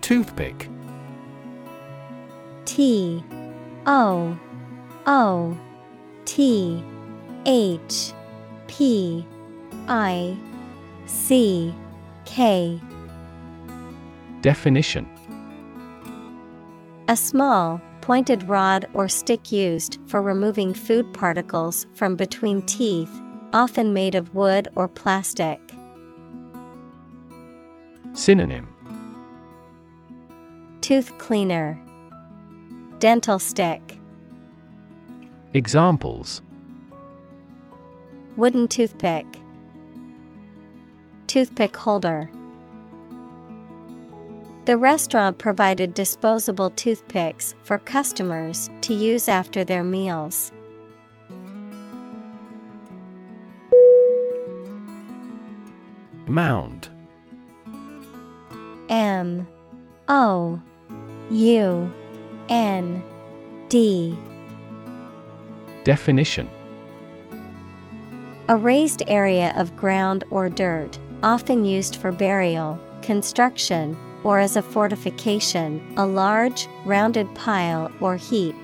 Toothpick 0.00 0.68
T 2.64 3.22
O 3.86 4.36
O 5.06 5.58
T 6.24 6.84
H 7.44 8.12
P 8.66 9.24
I 9.86 10.36
C 11.06 11.74
K. 12.24 12.80
Definition. 14.42 15.08
A 17.08 17.16
small, 17.16 17.80
pointed 18.00 18.42
rod 18.48 18.88
or 18.92 19.08
stick 19.08 19.50
used 19.52 19.98
for 20.06 20.20
removing 20.20 20.74
food 20.74 21.12
particles 21.12 21.86
from 21.94 22.16
between 22.16 22.62
teeth, 22.62 23.10
often 23.52 23.92
made 23.92 24.14
of 24.14 24.34
wood 24.34 24.68
or 24.74 24.88
plastic. 24.88 25.60
Synonym. 28.12 28.68
Tooth 30.80 31.16
cleaner, 31.18 31.80
Dental 32.98 33.38
stick, 33.38 33.98
Examples. 35.54 36.42
Wooden 38.36 38.68
toothpick, 38.68 39.26
Toothpick 41.26 41.76
holder. 41.76 42.30
The 44.66 44.76
restaurant 44.76 45.38
provided 45.38 45.94
disposable 45.94 46.70
toothpicks 46.70 47.54
for 47.62 47.78
customers 47.78 48.68
to 48.82 48.94
use 48.94 49.28
after 49.28 49.62
their 49.62 49.84
meals. 49.84 50.52
Mound. 56.26 56.88
M. 58.88 59.46
O. 60.08 60.60
U. 61.30 61.92
N. 62.48 63.02
D. 63.68 64.16
Definition. 65.84 66.50
A 68.48 68.56
raised 68.56 69.02
area 69.06 69.52
of 69.56 69.76
ground 69.76 70.24
or 70.30 70.48
dirt, 70.48 70.98
often 71.22 71.64
used 71.64 71.96
for 71.96 72.12
burial, 72.12 72.78
construction, 73.02 73.96
or 74.24 74.38
as 74.38 74.56
a 74.56 74.62
fortification, 74.62 75.80
a 75.96 76.06
large, 76.06 76.68
rounded 76.84 77.32
pile 77.34 77.90
or 78.00 78.16
heap. 78.16 78.56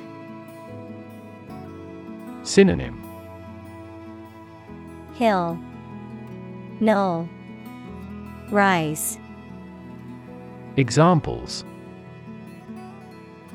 Synonym 2.42 3.00
Hill, 5.14 5.58
Knoll, 6.80 7.28
Rise. 8.50 9.18
Examples 10.76 11.64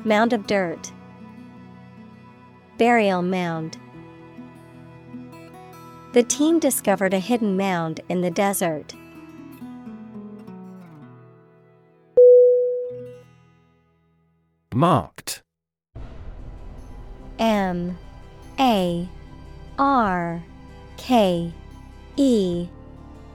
Mound 0.04 0.32
of 0.32 0.46
dirt. 0.46 0.92
Burial 2.78 3.20
mound. 3.20 3.76
The 6.12 6.22
team 6.22 6.58
discovered 6.58 7.12
a 7.12 7.18
hidden 7.18 7.56
mound 7.56 8.00
in 8.08 8.22
the 8.22 8.30
desert. 8.30 8.94
Marked. 14.74 15.42
M. 17.38 17.98
A. 18.58 19.08
R. 19.78 20.42
K. 20.96 21.52
E. 22.16 22.68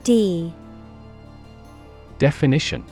D. 0.04 0.54
Definition. 2.18 2.84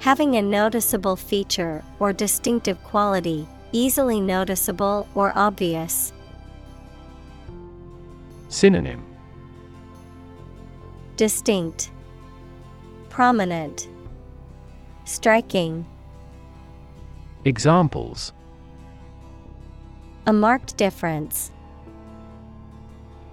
Having 0.00 0.36
a 0.36 0.42
noticeable 0.42 1.16
feature 1.16 1.82
or 1.98 2.12
distinctive 2.12 2.82
quality, 2.84 3.48
easily 3.72 4.20
noticeable 4.20 5.08
or 5.14 5.32
obvious. 5.34 6.12
Synonym 8.48 9.04
Distinct, 11.16 11.90
Prominent, 13.10 13.88
Striking. 15.04 15.84
Examples 17.44 18.32
A 20.26 20.32
marked 20.32 20.76
difference. 20.76 21.50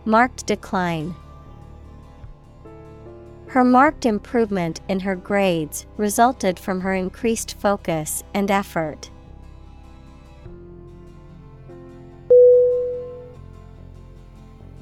Marked 0.04 0.46
decline. 0.46 1.16
Her 3.48 3.64
marked 3.64 4.06
improvement 4.06 4.82
in 4.90 5.00
her 5.00 5.16
grades 5.16 5.86
resulted 5.96 6.60
from 6.60 6.82
her 6.82 6.94
increased 6.94 7.58
focus 7.58 8.22
and 8.34 8.52
effort. 8.52 9.10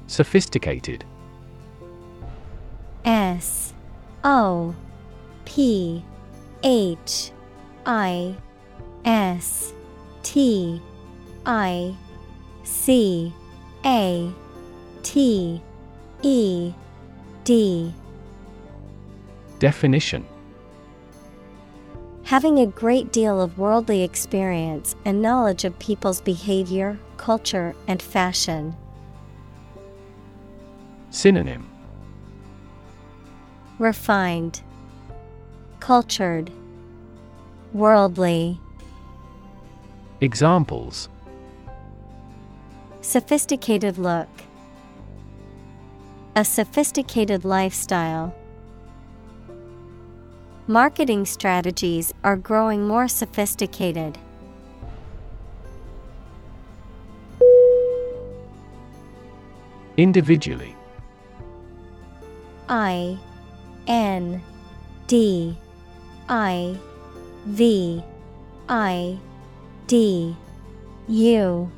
Sophisticated. 0.06 1.04
S 3.04 3.72
O 4.22 4.74
P 5.44 6.02
H 6.62 7.30
I 7.84 8.34
S 9.04 9.72
T 10.22 10.80
I 11.44 11.94
C 12.64 13.32
A 13.84 14.32
T 15.02 15.60
E 16.22 16.72
D. 17.44 17.94
Definition. 19.58 20.26
Having 22.24 22.58
a 22.58 22.66
great 22.66 23.12
deal 23.12 23.40
of 23.40 23.58
worldly 23.58 24.02
experience 24.02 24.96
and 25.04 25.20
knowledge 25.20 25.64
of 25.64 25.78
people's 25.78 26.22
behavior, 26.22 26.98
culture, 27.18 27.74
and 27.86 28.00
fashion. 28.00 28.74
Synonym 31.14 31.70
Refined, 33.78 34.62
Cultured, 35.78 36.50
Worldly. 37.72 38.58
Examples 40.20 41.08
Sophisticated 43.00 43.96
look, 43.96 44.28
A 46.34 46.44
sophisticated 46.44 47.44
lifestyle. 47.44 48.34
Marketing 50.66 51.24
strategies 51.24 52.12
are 52.24 52.36
growing 52.36 52.88
more 52.88 53.06
sophisticated. 53.06 54.18
Individually 59.96 60.74
I 62.68 63.18
N 63.86 64.42
D 65.06 65.56
I 66.28 66.78
V 67.46 68.02
I 68.68 69.18
D 69.86 70.36
U 71.08 71.70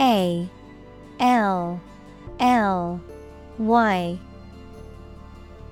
A 0.00 0.48
L 1.20 1.80
L 2.40 3.00
Y 3.58 4.18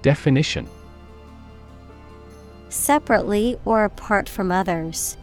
Definition 0.03 0.69
Separately 2.71 3.57
or 3.65 3.85
apart 3.85 4.29
from 4.29 4.51
others. 4.51 5.17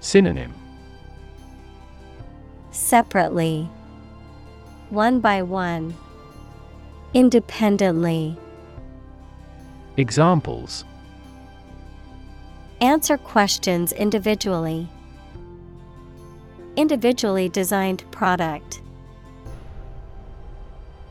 Synonym 0.00 0.52
Separately. 2.70 3.68
One 4.90 5.20
by 5.20 5.42
one. 5.42 5.94
Independently. 7.14 8.36
Examples 9.96 10.84
Answer 12.80 13.16
questions 13.16 13.92
individually. 13.92 14.88
Individually 16.74 17.48
designed 17.48 18.02
product. 18.10 18.82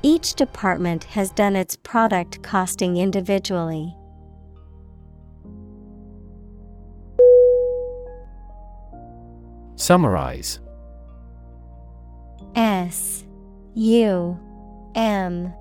Each 0.02 0.34
department 0.34 1.06
has 1.06 1.32
done 1.32 1.56
its 1.56 1.78
product 1.78 2.44
costing 2.44 2.98
individually. 2.98 3.96
Summarize 9.78 10.60
S 12.56 13.24
U 13.74 14.38
M 14.96 15.54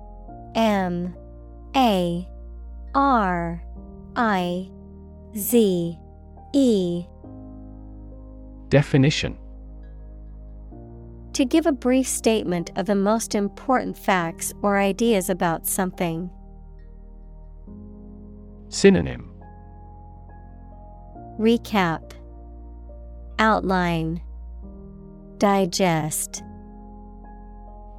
M 0.55 1.15
A 1.75 2.27
R 2.95 3.63
I 4.15 4.69
Z 5.35 5.97
E. 6.53 7.05
Definition. 8.69 9.37
To 11.33 11.45
give 11.45 11.65
a 11.65 11.71
brief 11.71 12.07
statement 12.07 12.69
of 12.75 12.85
the 12.85 12.95
most 12.95 13.33
important 13.33 13.97
facts 13.97 14.53
or 14.61 14.77
ideas 14.77 15.29
about 15.29 15.65
something. 15.65 16.29
Synonym. 18.69 19.31
Recap. 21.39 22.13
Outline. 23.39 24.21
Digest. 25.39 26.43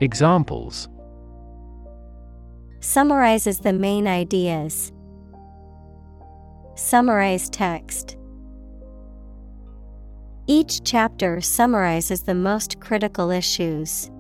Examples 0.01 0.89
Summarizes 2.85 3.61
the 3.61 3.73
main 3.73 4.07
ideas. 4.07 4.93
Summarize 6.75 7.49
text. 7.49 8.19
Each 10.47 10.85
chapter 10.85 11.41
summarizes 11.41 12.25
the 12.25 12.35
most 12.35 12.81
critical 12.81 13.31
issues. 13.31 14.11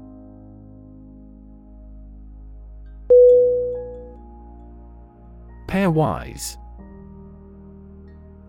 Pairwise 5.69 6.57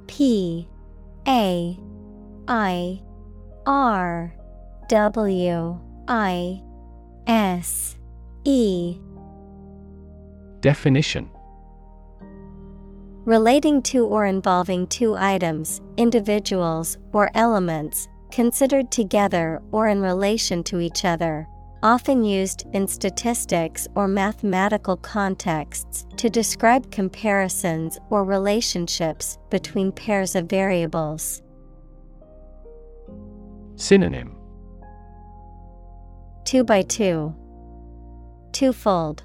P 0.08 0.70
A 1.28 1.78
I 2.48 3.02
R 3.66 4.34
W 4.88 5.80
I 6.08 6.62
S 7.28 7.98
E 8.46 8.98
Definition. 10.62 11.30
Relating 13.26 13.82
to 13.82 14.06
or 14.06 14.26
involving 14.26 14.86
two 14.88 15.16
items, 15.16 15.82
individuals, 15.98 16.98
or 17.12 17.32
elements, 17.34 18.08
considered 18.32 18.92
together 18.92 19.62
or 19.72 19.88
in 19.88 20.02
relation 20.02 20.64
to 20.64 20.80
each 20.80 21.06
other, 21.06 21.48
often 21.82 22.24
used 22.24 22.66
in 22.74 22.88
statistics 22.88 23.88
or 23.96 24.08
mathematical 24.08 24.98
contexts 24.98 26.06
to 26.18 26.30
describe 26.30 26.92
comparisons 26.92 28.00
or 28.10 28.24
relationships 28.24 29.38
between 29.50 29.92
pairs 29.92 30.36
of 30.36 30.50
variables. 30.50 31.42
Synonym. 33.76 34.36
Two 36.44 36.64
by 36.64 36.82
two, 36.82 37.36
twofold, 38.52 39.24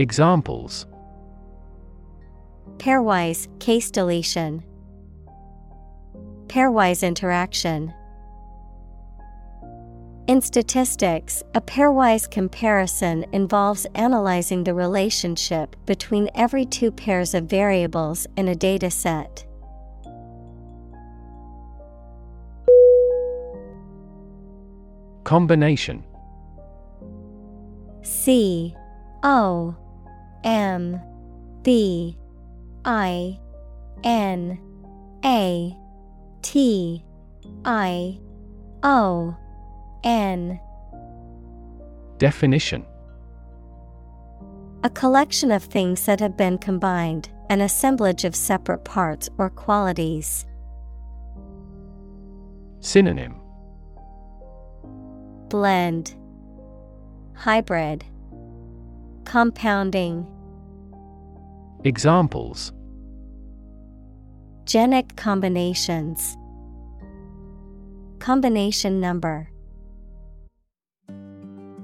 Examples 0.00 0.86
pairwise 2.78 3.48
case 3.60 3.90
deletion, 3.90 4.64
pairwise 6.46 7.06
interaction. 7.06 7.92
In 10.26 10.40
statistics, 10.40 11.42
a 11.54 11.60
pairwise 11.60 12.30
comparison 12.30 13.26
involves 13.32 13.86
analyzing 13.94 14.64
the 14.64 14.72
relationship 14.72 15.76
between 15.84 16.30
every 16.34 16.64
two 16.64 16.90
pairs 16.90 17.34
of 17.34 17.44
variables 17.44 18.26
in 18.38 18.48
a 18.48 18.54
data 18.54 18.90
set. 18.90 19.44
Combination 25.24 26.02
C 28.02 28.74
O 29.22 29.76
M 30.44 31.00
B 31.62 32.16
I 32.84 33.38
N 34.04 34.58
A 35.24 35.76
T 36.42 37.04
I 37.64 38.18
O 38.82 39.36
N. 40.04 40.60
Definition. 42.18 42.84
A 44.82 44.90
collection 44.90 45.50
of 45.50 45.62
things 45.62 46.06
that 46.06 46.20
have 46.20 46.36
been 46.38 46.56
combined, 46.56 47.28
an 47.50 47.60
assemblage 47.60 48.24
of 48.24 48.34
separate 48.34 48.84
parts 48.84 49.28
or 49.36 49.50
qualities. 49.50 50.46
Synonym. 52.80 53.36
Blend. 55.48 56.14
Hybrid 57.34 58.04
Compounding. 59.30 60.26
Examples. 61.84 62.72
Genic 64.64 65.14
combinations. 65.14 66.36
Combination 68.18 68.98
number. 68.98 69.48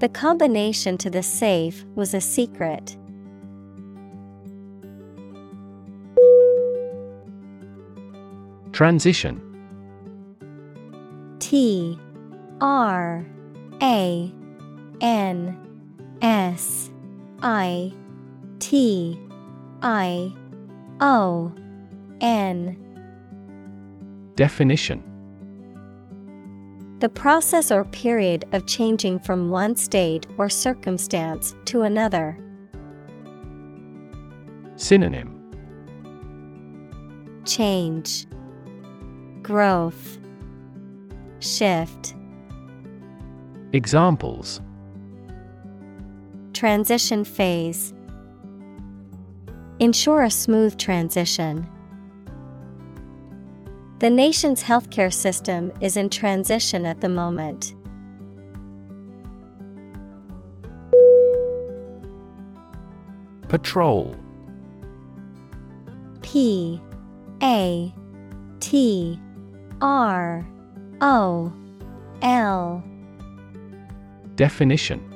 The 0.00 0.08
combination 0.12 0.98
to 0.98 1.08
the 1.08 1.22
safe 1.22 1.84
was 1.94 2.14
a 2.14 2.20
secret. 2.20 2.96
Transition. 8.72 9.40
T 11.38 11.96
R 12.60 13.24
A 13.80 14.34
N 15.00 15.56
S 16.20 16.90
I 17.42 17.92
T 18.58 19.18
I 19.82 20.32
O 21.00 21.52
N. 22.20 22.76
Definition. 24.36 25.02
The 27.00 27.08
process 27.10 27.70
or 27.70 27.84
period 27.84 28.46
of 28.52 28.66
changing 28.66 29.18
from 29.20 29.50
one 29.50 29.76
state 29.76 30.26
or 30.38 30.48
circumstance 30.48 31.54
to 31.66 31.82
another. 31.82 32.38
Synonym. 34.76 35.32
Change, 37.44 38.26
Growth, 39.42 40.18
Shift. 41.40 42.14
Examples 43.72 44.60
Transition 46.56 47.22
phase. 47.22 47.92
Ensure 49.78 50.22
a 50.22 50.30
smooth 50.30 50.78
transition. 50.78 51.68
The 53.98 54.08
nation's 54.08 54.62
healthcare 54.62 55.12
system 55.12 55.70
is 55.82 55.98
in 55.98 56.08
transition 56.08 56.86
at 56.86 57.02
the 57.02 57.10
moment. 57.10 57.74
Patrol 63.48 64.16
P 66.22 66.80
A 67.42 67.94
T 68.60 69.20
R 69.82 70.48
O 71.02 71.52
L 72.22 72.82
Definition 74.36 75.15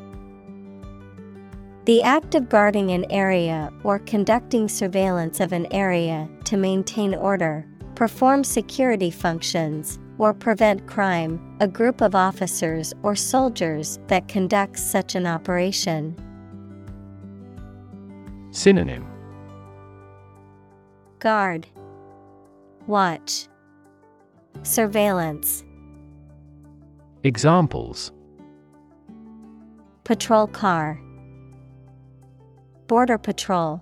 The 1.91 2.05
act 2.05 2.37
of 2.37 2.49
guarding 2.49 2.93
an 2.93 3.05
area 3.11 3.73
or 3.83 3.99
conducting 3.99 4.69
surveillance 4.69 5.41
of 5.41 5.53
an 5.53 5.67
area 5.73 6.29
to 6.45 6.57
maintain 6.57 7.17
order, 7.17 7.67
perform 7.97 8.45
security 8.45 9.11
functions, 9.11 9.99
or 10.17 10.33
prevent 10.33 10.87
crime, 10.87 11.57
a 11.59 11.67
group 11.67 12.01
of 12.01 12.15
officers 12.15 12.95
or 13.03 13.17
soldiers 13.17 13.99
that 14.07 14.29
conducts 14.29 14.81
such 14.81 15.17
an 15.17 15.27
operation. 15.27 16.15
Synonym. 18.53 19.05
Guard, 21.19 21.67
Watch, 22.87 23.49
Surveillance, 24.63 25.65
Examples. 27.25 28.13
Patrol 30.05 30.47
car, 30.47 31.01
Border 32.91 33.19
Patrol. 33.19 33.81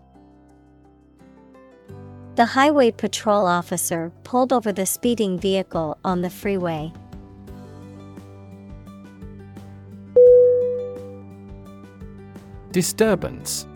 The 2.35 2.45
highway 2.45 2.91
patrol 2.91 3.47
officer 3.47 4.13
pulled 4.23 4.53
over 4.53 4.71
the 4.71 4.85
speeding 4.85 5.39
vehicle 5.39 5.97
on 6.05 6.21
the 6.21 6.29
freeway. 6.29 6.93
Disturbance 12.71 13.67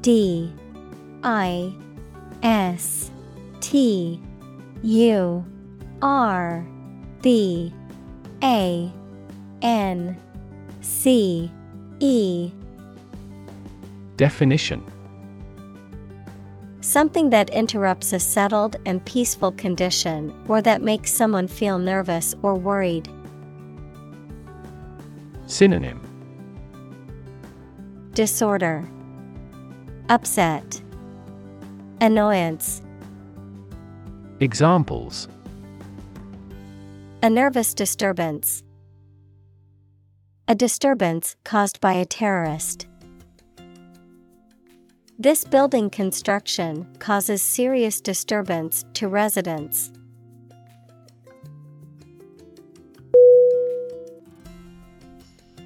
D 0.00 0.52
I 1.22 1.72
S 2.42 3.12
T 3.60 4.20
U 4.82 5.46
R 6.02 6.66
B 7.22 7.72
A 8.42 8.92
N 9.62 10.16
C 10.80 11.48
E 12.00 12.50
Definition 14.16 14.84
Something 16.80 17.30
that 17.30 17.50
interrupts 17.50 18.12
a 18.12 18.20
settled 18.20 18.76
and 18.86 19.04
peaceful 19.04 19.52
condition 19.52 20.32
or 20.48 20.62
that 20.62 20.82
makes 20.82 21.12
someone 21.12 21.48
feel 21.48 21.78
nervous 21.78 22.34
or 22.42 22.54
worried. 22.54 23.08
Synonym 25.46 26.00
Disorder, 28.14 28.88
Upset, 30.08 30.80
Annoyance, 32.00 32.82
Examples 34.40 35.28
a 37.26 37.30
nervous 37.30 37.74
disturbance. 37.74 38.62
A 40.46 40.54
disturbance 40.54 41.34
caused 41.42 41.80
by 41.80 41.94
a 41.94 42.04
terrorist. 42.04 42.86
This 45.18 45.44
building 45.44 45.88
construction 45.88 46.86
causes 46.98 47.40
serious 47.40 48.02
disturbance 48.02 48.84
to 48.92 49.08
residents. 49.08 49.90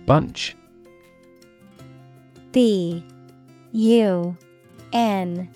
Bunch 0.07 0.57
B 2.53 3.05
U 3.73 4.37
N 4.93 5.51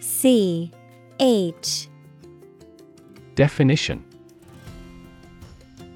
C 0.00 0.72
H 1.20 1.88
Definition 3.36 4.04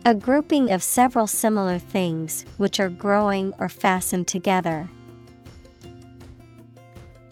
A 0.06 0.14
grouping 0.14 0.70
of 0.70 0.80
several 0.80 1.26
similar 1.26 1.80
things 1.80 2.44
which 2.56 2.78
are 2.78 2.88
growing 2.88 3.52
or 3.58 3.68
fastened 3.68 4.28
together. 4.28 4.88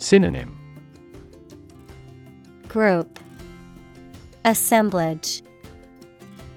Synonym 0.01 0.59
Group 2.69 3.19
Assemblage 4.47 5.43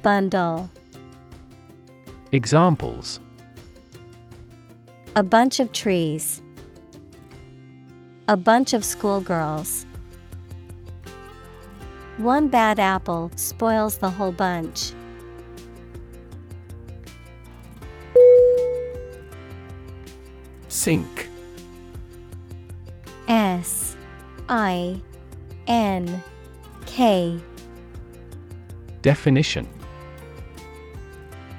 Bundle 0.02 0.70
Examples 2.32 3.20
A 5.18 5.24
bunch 5.24 5.60
of 5.60 5.74
trees. 5.74 6.42
A 8.30 8.38
bunch 8.38 8.74
of 8.74 8.86
schoolgirls. 8.86 9.86
One 12.18 12.48
bad 12.48 12.80
apple 12.80 13.30
spoils 13.36 13.98
the 13.98 14.10
whole 14.10 14.32
bunch. 14.32 14.94
Sink 20.70 21.30
S 23.28 23.96
I 24.50 25.02
N 25.68 26.24
K. 26.86 27.40
Definition. 29.02 29.68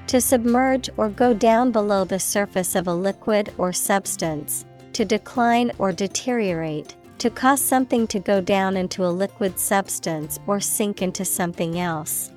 To 0.09 0.21
submerge 0.21 0.91
or 0.97 1.09
go 1.09 1.35
down 1.35 1.73
below 1.73 2.05
the 2.05 2.19
surface 2.19 2.75
of 2.75 2.87
a 2.87 2.95
liquid 2.95 3.53
or 3.59 3.73
substance, 3.73 4.65
to 4.93 5.05
decline 5.05 5.73
or 5.79 5.93
deteriorate, 5.93 6.95
to 7.19 7.31
cause 7.31 7.61
something 7.61 8.07
to 8.09 8.21
go 8.21 8.41
down 8.41 8.77
into 8.77 9.05
a 9.05 9.09
liquid 9.09 9.59
substance 9.59 10.39
or 10.47 10.61
sink 10.61 11.03
into 11.03 11.25
something 11.25 11.81
else. 11.81 12.31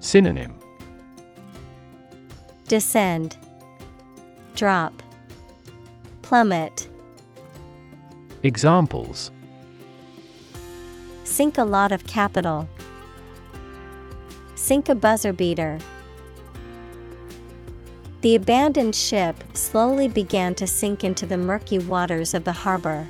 Synonym. 0.00 0.54
Descend, 2.66 3.36
Drop, 4.54 5.02
Plummet. 6.26 6.88
Examples 8.42 9.30
Sink 11.22 11.56
a 11.56 11.62
lot 11.62 11.92
of 11.92 12.04
capital. 12.04 12.68
Sink 14.56 14.88
a 14.88 14.96
buzzer 14.96 15.32
beater. 15.32 15.78
The 18.22 18.34
abandoned 18.34 18.96
ship 18.96 19.36
slowly 19.52 20.08
began 20.08 20.56
to 20.56 20.66
sink 20.66 21.04
into 21.04 21.26
the 21.26 21.38
murky 21.38 21.78
waters 21.78 22.34
of 22.34 22.42
the 22.42 22.50
harbor. 22.50 23.06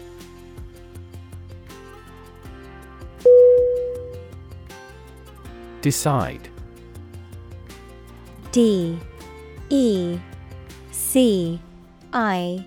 Decide 5.80 6.50
D 8.52 8.98
E 9.70 10.18
C 10.90 11.58
I 12.12 12.66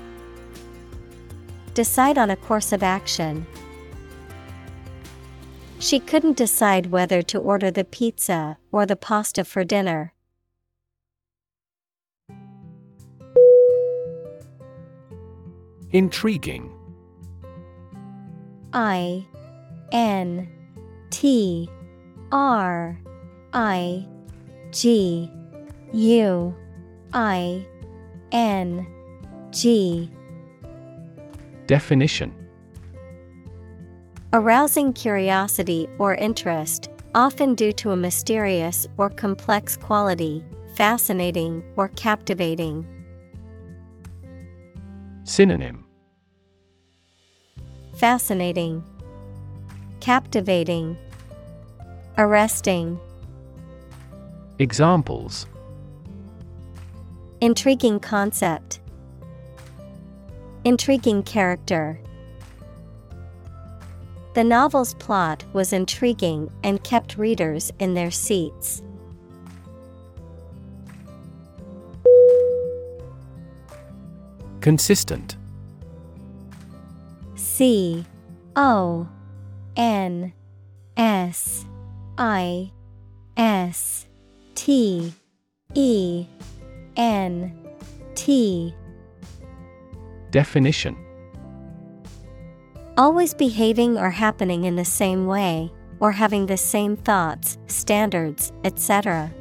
Decide 1.73 2.17
on 2.17 2.29
a 2.29 2.35
course 2.35 2.73
of 2.73 2.83
action. 2.83 3.45
She 5.79 5.99
couldn't 5.99 6.37
decide 6.37 6.87
whether 6.87 7.21
to 7.23 7.39
order 7.39 7.71
the 7.71 7.83
pizza 7.83 8.57
or 8.71 8.85
the 8.85 8.95
pasta 8.95 9.43
for 9.43 9.63
dinner. 9.63 10.13
Intriguing. 15.91 16.71
I 18.73 19.25
N 19.91 20.47
T 21.09 21.69
R 22.31 22.97
I 23.53 24.07
G 24.71 25.31
U 25.93 26.55
I 27.13 27.65
N 28.31 28.87
G 29.51 30.09
Definition. 31.71 32.35
Arousing 34.33 34.91
curiosity 34.91 35.87
or 35.99 36.15
interest, 36.15 36.89
often 37.15 37.55
due 37.55 37.71
to 37.71 37.91
a 37.91 37.95
mysterious 37.95 38.85
or 38.97 39.09
complex 39.09 39.77
quality, 39.77 40.43
fascinating 40.75 41.63
or 41.77 41.87
captivating. 41.95 42.85
Synonym. 45.23 45.85
Fascinating, 47.95 48.83
Captivating, 50.01 50.97
Arresting. 52.17 52.99
Examples. 54.59 55.45
Intriguing 57.39 58.01
concept, 58.01 58.81
Intriguing 60.63 61.23
character. 61.23 61.99
The 64.35 64.43
novel's 64.43 64.93
plot 64.93 65.43
was 65.53 65.73
intriguing 65.73 66.51
and 66.63 66.83
kept 66.83 67.17
readers 67.17 67.71
in 67.79 67.95
their 67.95 68.11
seats. 68.11 68.81
Consistent 74.61 75.35
C 77.35 78.05
O 78.55 79.09
N 79.75 80.31
S 80.95 81.65
I 82.17 82.71
S 83.35 84.05
T 84.53 85.11
E 85.73 86.25
N 86.95 87.59
T 88.13 88.75
Definition 90.31 90.95
Always 92.97 93.33
behaving 93.33 93.97
or 93.97 94.09
happening 94.09 94.63
in 94.63 94.77
the 94.77 94.85
same 94.85 95.25
way, 95.25 95.71
or 95.99 96.13
having 96.13 96.45
the 96.45 96.55
same 96.55 96.95
thoughts, 96.95 97.57
standards, 97.67 98.53
etc. 98.63 99.33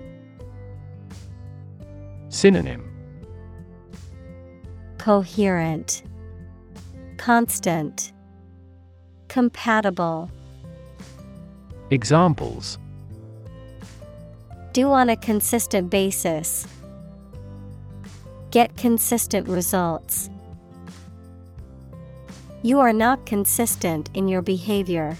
Synonym 2.28 2.86
Coherent, 4.98 6.02
Constant, 7.18 8.12
Compatible. 9.28 10.28
Examples 11.90 12.78
Do 14.72 14.90
on 14.90 15.08
a 15.08 15.16
consistent 15.16 15.88
basis. 15.88 16.66
Get 18.50 18.76
consistent 18.76 19.46
results. 19.48 20.28
You 22.62 22.78
are 22.80 22.92
not 22.92 23.24
consistent 23.24 24.10
in 24.12 24.28
your 24.28 24.42
behavior. 24.42 25.16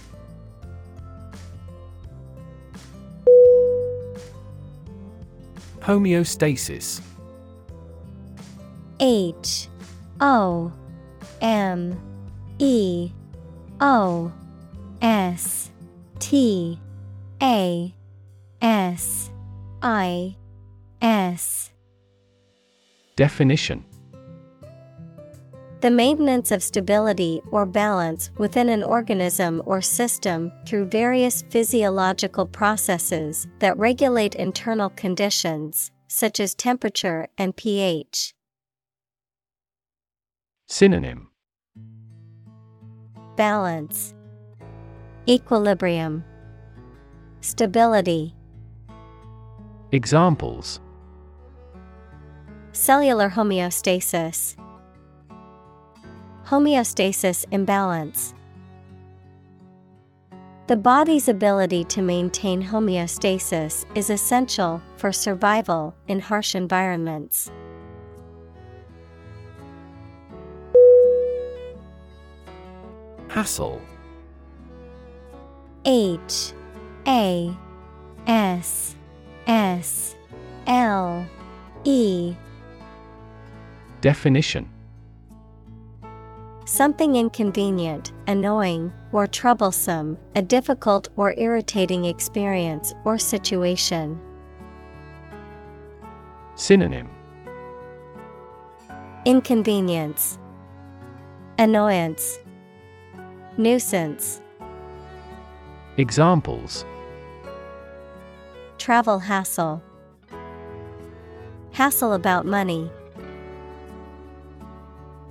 Homeostasis. 5.79 7.01
H 8.99 9.67
O 10.19 10.71
M 11.41 11.99
E 12.59 13.11
O 13.79 14.31
S 15.01 15.71
T 16.19 16.79
A 17.41 17.93
S 18.61 19.31
I 19.81 20.35
S. 21.01 21.71
Definition 23.15 23.83
The 25.81 25.89
maintenance 25.89 26.51
of 26.51 26.61
stability 26.61 27.41
or 27.49 27.65
balance 27.65 28.29
within 28.37 28.69
an 28.69 28.83
organism 28.83 29.63
or 29.65 29.81
system 29.81 30.51
through 30.67 30.85
various 30.85 31.41
physiological 31.49 32.45
processes 32.45 33.47
that 33.57 33.75
regulate 33.79 34.35
internal 34.35 34.91
conditions, 34.91 35.89
such 36.07 36.39
as 36.39 36.53
temperature 36.53 37.29
and 37.35 37.55
pH. 37.55 38.35
Synonym 40.67 41.29
Balance, 43.35 44.13
Equilibrium, 45.27 46.23
Stability. 47.39 48.35
Examples 49.91 50.79
Cellular 52.71 53.31
homeostasis. 53.31 54.60
Homeostasis 56.51 57.45
imbalance. 57.51 58.33
The 60.67 60.75
body's 60.75 61.29
ability 61.29 61.85
to 61.85 62.01
maintain 62.01 62.61
homeostasis 62.61 63.85
is 63.95 64.09
essential 64.09 64.81
for 64.97 65.13
survival 65.13 65.95
in 66.09 66.19
harsh 66.19 66.53
environments. 66.53 67.49
Hassle 73.29 73.81
H 75.85 76.51
A 77.07 77.55
S 78.27 78.97
S 79.47 80.17
L 80.67 81.25
E 81.85 82.35
Definition 84.01 84.70
Something 86.73 87.17
inconvenient, 87.17 88.13
annoying, 88.27 88.93
or 89.11 89.27
troublesome, 89.27 90.17
a 90.37 90.41
difficult 90.41 91.09
or 91.17 91.33
irritating 91.37 92.05
experience 92.05 92.93
or 93.03 93.17
situation. 93.17 94.17
Synonym. 96.55 97.09
Inconvenience, 99.25 100.39
Annoyance, 101.59 102.39
Nuisance, 103.57 104.41
Examples. 105.97 106.85
Travel 108.77 109.19
hassle, 109.19 109.83
Hassle 111.73 112.13
about 112.13 112.45
money. 112.45 112.89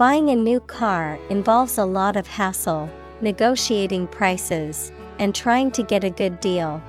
Buying 0.01 0.31
a 0.31 0.35
new 0.35 0.61
car 0.61 1.19
involves 1.29 1.77
a 1.77 1.85
lot 1.85 2.17
of 2.17 2.27
hassle, 2.27 2.89
negotiating 3.21 4.07
prices, 4.07 4.93
and 5.19 5.35
trying 5.35 5.71
to 5.73 5.83
get 5.83 6.05
a 6.05 6.09
good 6.09 6.41
deal. 6.41 6.83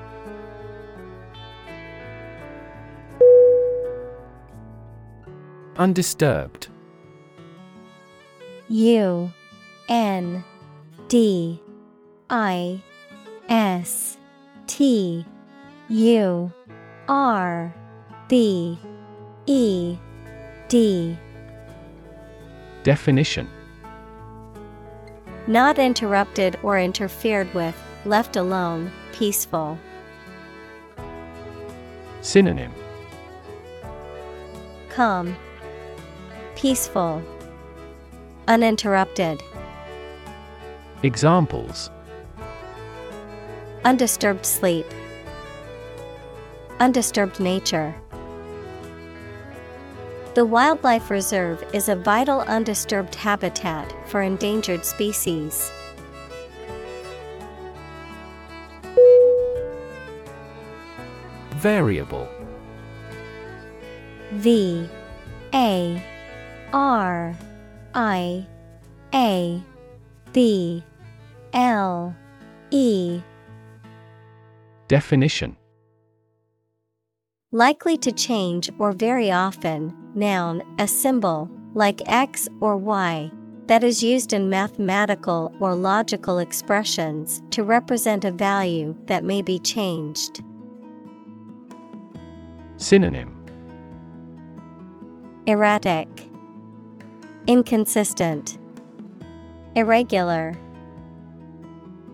Undisturbed 5.76 6.70
U 8.70 9.30
N 9.90 10.46
D 11.10 11.62
I 12.30 12.82
S 13.50 14.18
T 14.68 15.26
U 15.90 16.54
R 17.10 17.76
B 18.30 18.80
E 19.48 19.98
D 20.70 21.18
Definition 22.84 23.48
Not 25.46 25.78
interrupted 25.78 26.58
or 26.64 26.80
interfered 26.80 27.54
with, 27.54 27.76
left 28.06 28.36
alone, 28.36 28.92
peaceful. 29.12 29.78
Synonym 32.22 32.72
Calm, 34.90 35.36
peaceful, 36.56 37.24
uninterrupted. 38.48 39.42
Examples 41.04 41.90
Undisturbed 43.86 44.46
sleep, 44.46 44.86
undisturbed 46.80 47.40
nature. 47.40 47.96
The 50.34 50.46
wildlife 50.46 51.10
reserve 51.10 51.62
is 51.74 51.90
a 51.90 51.96
vital 51.96 52.40
undisturbed 52.42 53.16
habitat 53.16 53.94
for 54.08 54.22
endangered 54.22 54.86
species. 54.86 55.70
Variable. 61.56 62.30
V 64.32 64.90
A 65.54 66.02
R 66.72 67.36
I 67.94 68.48
A 69.14 69.62
B 70.32 70.82
L 71.52 72.16
E. 72.70 73.22
Definition. 74.88 75.58
Likely 77.54 77.98
to 77.98 78.14
change 78.14 78.70
or 78.80 78.94
very 78.94 79.30
often, 79.30 79.94
noun, 80.16 80.64
a 80.80 80.88
symbol, 80.88 81.52
like 81.74 82.02
X 82.06 82.48
or 82.62 82.78
Y, 82.78 83.30
that 83.68 83.84
is 83.84 84.02
used 84.02 84.32
in 84.32 84.50
mathematical 84.50 85.54
or 85.60 85.76
logical 85.76 86.40
expressions 86.40 87.44
to 87.50 87.66
represent 87.66 88.24
a 88.24 88.32
value 88.32 88.96
that 89.08 89.26
may 89.26 89.42
be 89.42 89.60
changed. 89.60 90.42
Synonym 92.78 93.36
Erratic, 95.46 96.08
Inconsistent, 97.48 98.58
Irregular. 99.76 100.56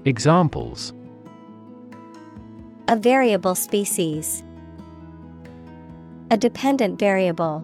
Examples 0.03 0.93
A 2.87 2.95
variable 2.95 3.53
species. 3.53 4.43
A 6.29 6.35
dependent 6.35 6.99
variable. 6.99 7.63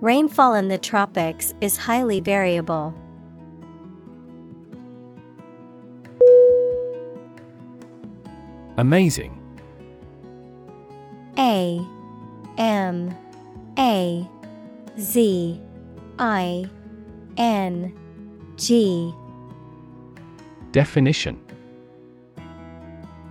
Rainfall 0.00 0.54
in 0.54 0.68
the 0.68 0.76
tropics 0.76 1.54
is 1.60 1.76
highly 1.78 2.20
variable. 2.20 2.94
Amazing. 8.76 9.34
A 11.38 11.80
M 12.58 13.16
A 13.78 14.28
Z 15.00 15.60
I 16.18 16.70
N 17.38 17.92
G 18.56 19.14
Definition 20.72 21.40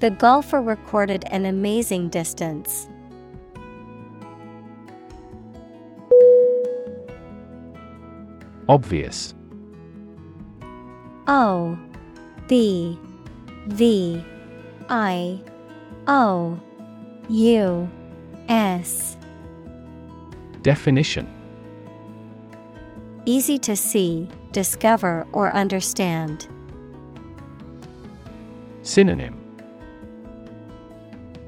The 0.00 0.10
golfer 0.10 0.62
recorded 0.62 1.24
an 1.30 1.44
amazing 1.44 2.08
distance. 2.08 2.88
Obvious. 8.66 9.34
O 11.26 11.78
B 12.48 12.98
V 13.66 14.24
I 14.88 15.38
O 16.08 16.58
U 17.28 17.90
S. 18.48 19.18
Definition 20.62 21.28
Easy 23.26 23.58
to 23.58 23.76
see, 23.76 24.28
discover, 24.52 25.26
or 25.32 25.52
understand. 25.52 26.48
Synonym 28.82 29.39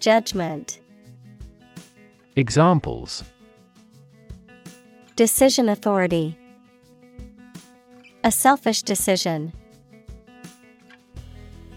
Judgment. 0.00 0.80
Examples. 2.34 3.22
Decision 5.14 5.68
authority. 5.68 6.38
A 8.24 8.32
selfish 8.32 8.82
decision. 8.82 9.52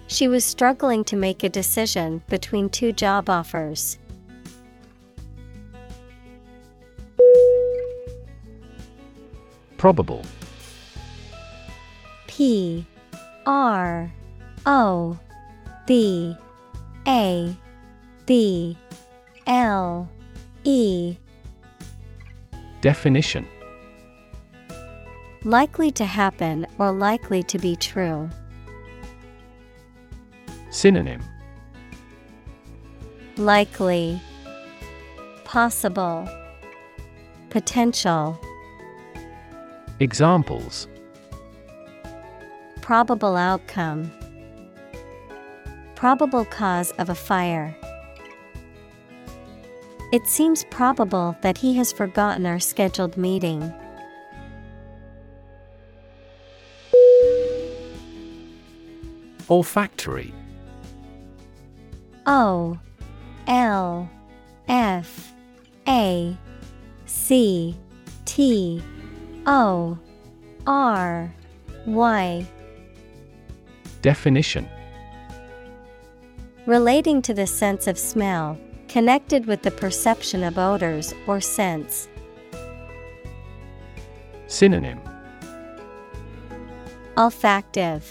She 0.08 0.30
was 0.30 0.45
struggling 0.45 1.04
to 1.06 1.18
make 1.18 1.44
a 1.44 1.50
decision 1.50 2.24
between 2.30 2.70
two 2.70 2.94
job 2.94 3.30
offers. 3.30 3.98
Probable. 9.76 10.24
P. 12.28 12.86
R. 13.45 14.10
O. 14.66 15.20
B. 15.86 16.38
A 17.06 17.58
B 18.26 18.78
L 19.48 20.10
E. 20.64 21.18
Definition. 22.82 23.48
Likely 25.44 25.91
to 25.91 26.06
happen 26.06 26.66
or 26.78 26.91
likely 26.91 27.44
to 27.44 27.58
be 27.60 27.76
true. 27.76 28.30
Synonym. 30.70 31.22
Likely. 33.38 34.22
Possible. 35.44 36.28
Potential. 37.50 38.40
Examples. 40.00 40.88
Probable 42.82 43.36
outcome. 43.36 44.12
Probable 45.95 46.45
cause 46.45 46.91
of 46.91 47.10
a 47.10 47.16
fire. 47.16 47.76
It 50.14 50.27
seems 50.27 50.64
probable 50.65 51.35
that 51.41 51.57
he 51.57 51.73
has 51.77 51.91
forgotten 51.91 52.45
our 52.45 52.60
scheduled 52.60 53.18
meeting. 53.18 53.73
Olfactory. 59.49 60.31
O 62.27 62.77
L 63.48 64.07
F 64.68 65.34
A 65.88 66.38
C 67.07 67.76
T 68.26 68.84
O 69.48 69.98
R 70.68 71.34
Y. 71.88 72.48
Definition. 74.03 74.69
Relating 76.68 77.23
to 77.23 77.34
the 77.34 77.48
sense 77.48 77.88
of 77.88 77.98
smell, 77.98 78.60
connected 78.94 79.48
with 79.48 79.64
the 79.64 79.72
perception 79.72 80.44
of 80.44 80.60
odors 80.60 81.15
or 81.26 81.41
scents. 81.41 82.07
Synonym 84.45 85.02
Olfactive, 87.18 88.03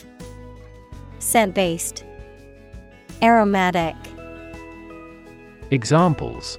scent 1.20 1.54
based, 1.54 2.02
aromatic. 3.22 3.94
Examples 5.70 6.58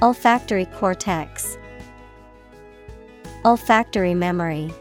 Olfactory 0.00 0.66
cortex, 0.66 1.58
Olfactory 3.44 4.14
memory. 4.14 4.72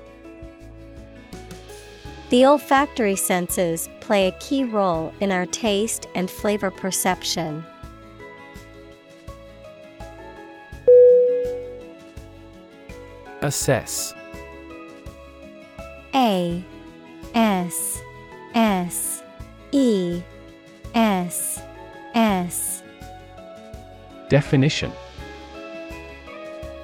The 2.29 2.45
olfactory 2.45 3.15
senses 3.15 3.89
play 4.01 4.27
a 4.27 4.31
key 4.33 4.63
role 4.63 5.11
in 5.19 5.31
our 5.31 5.47
taste 5.47 6.07
and 6.13 6.29
flavor 6.29 6.69
perception. 6.69 7.65
Assess 13.41 14.13
A 16.13 16.63
S 17.33 17.99
S 18.53 19.23
E 19.71 20.21
S 20.93 21.59
S 22.13 22.83
Definition 24.29 24.91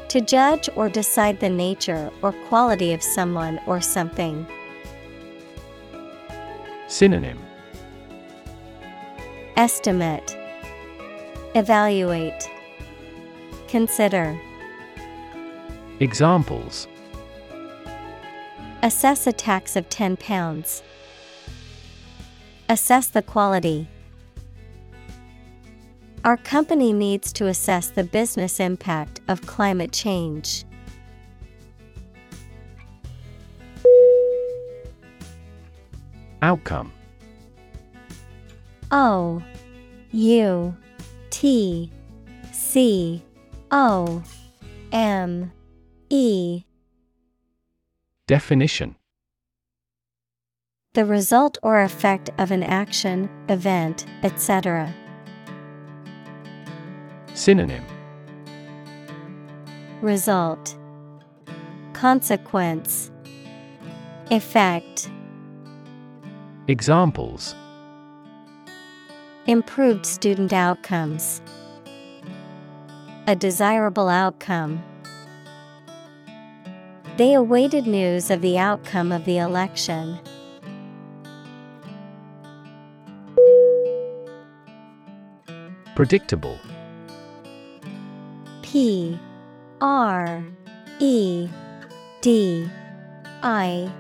To 0.08 0.22
judge 0.22 0.70
or 0.76 0.90
decide 0.90 1.40
the 1.40 1.50
nature 1.50 2.10
or 2.24 2.32
quality 2.48 2.94
of 2.94 3.04
someone 3.04 3.60
or 3.68 3.80
something. 3.80 4.48
Synonym 6.88 7.40
Estimate 9.58 10.38
Evaluate 11.56 12.48
Consider 13.68 14.40
Examples 16.00 16.88
Assess 18.84 19.26
a 19.26 19.32
tax 19.32 19.76
of 19.76 19.90
£10. 19.90 20.84
Assess 22.70 23.08
the 23.08 23.24
quality. 23.24 23.88
Our 26.24 26.38
company 26.38 26.94
needs 26.94 27.34
to 27.34 27.48
assess 27.48 27.88
the 27.88 28.04
business 28.04 28.60
impact 28.60 29.22
of 29.28 29.42
climate 29.48 29.92
change. 29.92 30.66
Outcome. 36.46 36.94
O 38.92 39.42
U 40.12 40.78
T 41.32 41.92
C 42.52 43.24
O 43.72 44.22
M 44.92 45.52
E. 46.12 46.64
Definition. 48.28 48.96
The 50.94 51.04
result 51.04 51.58
or 51.64 51.82
effect 51.82 52.30
of 52.38 52.52
an 52.52 52.62
action, 52.62 53.28
event, 53.50 54.06
etc. 54.22 54.94
Synonym. 57.34 57.84
Result. 60.00 60.78
Consequence. 61.94 63.10
Effect 64.30 65.10
Examples 66.68 67.54
Improved 69.46 70.04
student 70.04 70.52
outcomes. 70.52 71.40
A 73.28 73.36
desirable 73.36 74.10
outcome. 74.10 74.84
They 77.18 77.36
awaited 77.36 77.86
news 77.86 78.32
of 78.32 78.42
the 78.42 78.58
outcome 78.58 79.12
of 79.12 79.26
the 79.26 79.38
election. 79.38 80.18
Predictable 85.94 86.58
P 88.64 89.20
R 89.82 90.44
E 91.00 91.48
D 92.22 92.68
I 93.44 93.92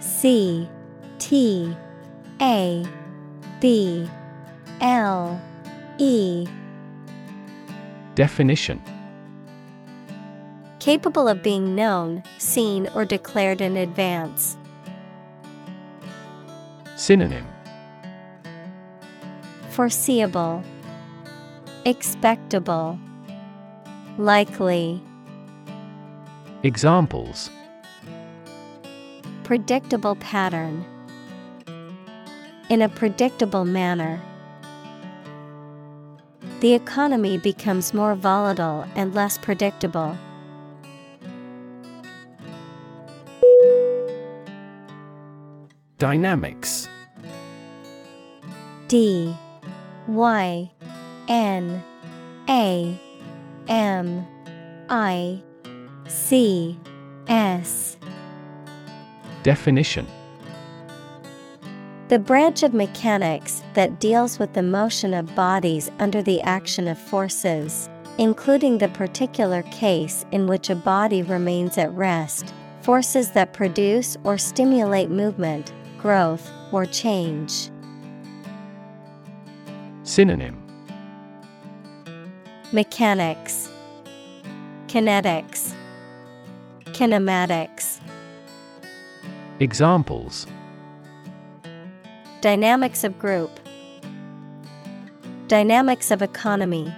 C 0.00 0.68
T 1.18 1.74
A 2.40 2.84
B 3.60 4.08
L 4.80 5.40
E. 5.98 6.46
Definition. 8.14 8.82
Capable 10.80 11.28
of 11.28 11.42
being 11.42 11.74
known, 11.74 12.22
seen, 12.38 12.88
or 12.94 13.04
declared 13.04 13.60
in 13.60 13.76
advance. 13.76 14.56
Synonym. 16.96 17.46
Foreseeable, 19.70 20.62
Expectable, 21.84 22.98
Likely, 24.18 25.02
Examples. 26.62 27.50
Predictable 29.42 30.16
pattern. 30.16 30.84
In 32.70 32.80
a 32.80 32.88
predictable 32.88 33.64
manner. 33.64 34.20
The 36.60 36.72
economy 36.72 37.36
becomes 37.36 37.92
more 37.92 38.14
volatile 38.14 38.86
and 38.94 39.14
less 39.14 39.36
predictable. 39.36 40.16
Dynamics. 45.98 46.88
D. 48.88 49.36
Y. 50.08 50.70
N. 51.28 51.82
A. 52.48 52.98
M. 53.68 54.26
I. 54.88 55.42
C. 56.08 56.78
S. 57.28 57.98
Definition 59.42 60.06
The 62.08 62.18
branch 62.18 62.62
of 62.62 62.74
mechanics 62.74 63.62
that 63.72 63.98
deals 63.98 64.38
with 64.38 64.52
the 64.52 64.62
motion 64.62 65.14
of 65.14 65.34
bodies 65.34 65.90
under 65.98 66.20
the 66.20 66.42
action 66.42 66.86
of 66.86 66.98
forces, 66.98 67.88
including 68.18 68.76
the 68.76 68.88
particular 68.88 69.62
case 69.62 70.26
in 70.30 70.46
which 70.46 70.68
a 70.68 70.74
body 70.74 71.22
remains 71.22 71.78
at 71.78 71.90
rest, 71.94 72.52
forces 72.82 73.30
that 73.30 73.54
produce 73.54 74.18
or 74.22 74.36
stimulate 74.36 75.08
movement, 75.08 75.72
growth, 75.98 76.50
or 76.72 76.84
change. 76.84 77.70
Synonym. 80.02 80.62
Mechanics, 82.70 83.70
Kinetics, 84.88 85.72
Kinematics, 86.84 87.98
Examples 89.58 90.46
Dynamics 92.44 93.04
of 93.04 93.18
group, 93.18 93.58
Dynamics 95.48 96.10
of 96.10 96.20
economy. 96.20 96.94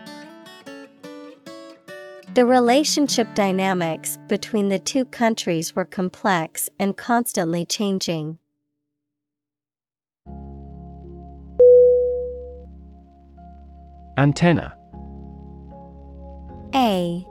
The 2.35 2.45
relationship 2.45 3.33
dynamics 3.37 4.19
between 4.27 4.71
the 4.71 4.81
two 4.81 5.05
countries 5.05 5.77
were 5.77 5.85
complex 5.85 6.69
and 6.81 6.97
constantly 6.97 7.65
changing. 7.65 8.39
Antenna 14.19 14.77
A 16.75 17.25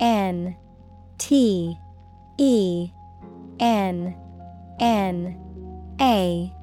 N 0.00 0.56
T 1.18 1.76
E 2.38 2.90
N 3.60 4.16
N 4.80 5.94
A 6.00 6.54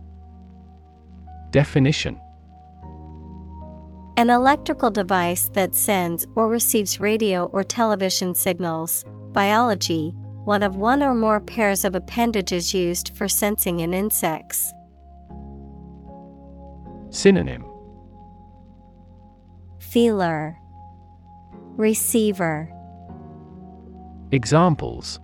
Definition 1.51 2.19
An 4.17 4.30
electrical 4.30 4.91
device 4.91 5.49
that 5.53 5.73
sends 5.73 6.27
or 6.35 6.47
receives 6.47 6.99
radio 6.99 7.45
or 7.45 7.63
television 7.63 8.35
signals. 8.35 9.03
Biology 9.31 10.13
One 10.45 10.61
of 10.61 10.76
one 10.76 11.01
or 11.01 11.15
more 11.15 11.39
pairs 11.39 11.84
of 11.85 11.95
appendages 11.95 12.73
used 12.73 13.15
for 13.15 13.27
sensing 13.27 13.80
in 13.80 13.93
insects. 13.93 14.71
Synonym 17.09 17.65
Feeler 19.80 20.55
Receiver 21.77 22.71
Examples 24.31 25.19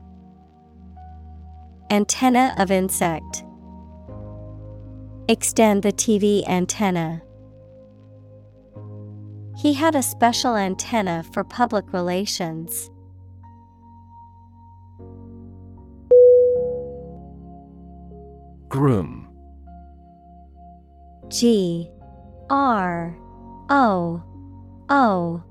Antenna 1.92 2.56
of 2.58 2.72
insect. 2.72 3.44
Extend 5.28 5.82
the 5.82 5.92
TV 5.92 6.48
antenna. 6.48 7.20
He 9.58 9.74
had 9.74 9.96
a 9.96 10.04
special 10.04 10.56
antenna 10.56 11.26
for 11.34 11.44
public 11.44 11.92
relations. 11.92 12.92
Groom 18.70 19.28
G 21.30 21.90
R 22.52 23.18
O 23.70 24.22
O 24.90 25.44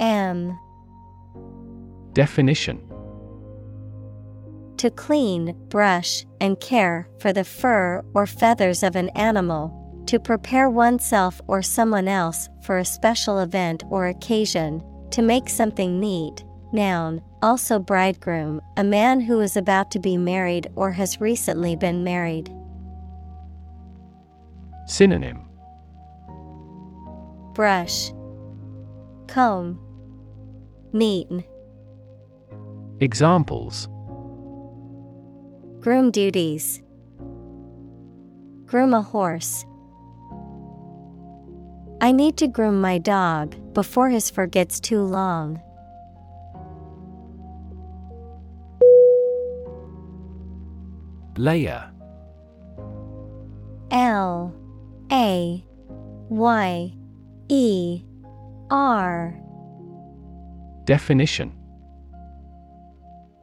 M 0.00 0.58
Definition 2.14 2.80
To 4.84 4.90
clean, 4.90 5.56
brush, 5.70 6.26
and 6.42 6.60
care 6.60 7.08
for 7.18 7.32
the 7.32 7.42
fur 7.42 8.04
or 8.12 8.26
feathers 8.26 8.82
of 8.82 8.96
an 8.96 9.08
animal, 9.16 10.04
to 10.04 10.20
prepare 10.20 10.68
oneself 10.68 11.40
or 11.46 11.62
someone 11.62 12.06
else 12.06 12.50
for 12.60 12.76
a 12.76 12.84
special 12.84 13.38
event 13.38 13.82
or 13.88 14.08
occasion, 14.08 14.84
to 15.12 15.22
make 15.22 15.48
something 15.48 15.98
neat. 15.98 16.44
Noun, 16.74 17.22
also 17.40 17.78
bridegroom, 17.78 18.60
a 18.76 18.84
man 18.84 19.22
who 19.22 19.40
is 19.40 19.56
about 19.56 19.90
to 19.92 19.98
be 19.98 20.18
married 20.18 20.68
or 20.76 20.92
has 20.92 21.18
recently 21.18 21.76
been 21.76 22.04
married. 22.04 22.52
Synonym 24.84 25.46
Brush, 27.54 28.10
Comb, 29.28 29.80
Neaten. 30.92 31.42
Examples 33.00 33.88
Groom 35.84 36.10
duties. 36.10 36.80
Groom 38.64 38.94
a 38.94 39.02
horse. 39.02 39.66
I 42.00 42.10
need 42.10 42.38
to 42.38 42.48
groom 42.48 42.80
my 42.80 42.96
dog 42.96 43.54
before 43.74 44.08
his 44.08 44.30
fur 44.30 44.46
gets 44.46 44.80
too 44.80 45.02
long. 45.02 45.60
Layer 51.36 51.90
L 53.90 54.54
A 55.12 55.62
Y 56.30 56.92
E 57.50 58.02
R 58.70 59.38
Definition 60.86 61.52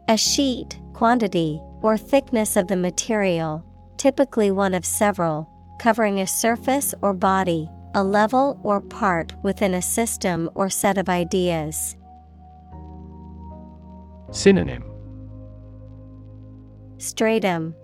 A 0.07 0.17
sheet, 0.17 0.79
quantity, 0.93 1.61
or 1.81 1.97
thickness 1.97 2.55
of 2.55 2.67
the 2.67 2.75
material, 2.75 3.65
typically 3.97 4.51
one 4.51 4.73
of 4.73 4.85
several, 4.85 5.49
covering 5.79 6.19
a 6.19 6.27
surface 6.27 6.93
or 7.01 7.13
body, 7.13 7.69
a 7.95 8.03
level 8.03 8.59
or 8.63 8.79
part 8.81 9.33
within 9.43 9.73
a 9.73 9.81
system 9.81 10.49
or 10.55 10.69
set 10.69 10.97
of 10.97 11.09
ideas. 11.09 11.95
Synonym. 14.31 14.83
Stratum. 16.97 17.75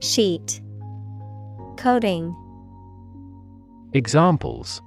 Sheet. 0.00 0.60
Coating. 1.76 2.34
Examples. 3.92 4.82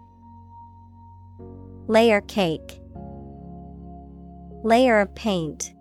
Layer 1.87 2.21
cake. 2.21 2.79
Layer 4.63 4.99
of 4.99 5.13
paint 5.15 5.73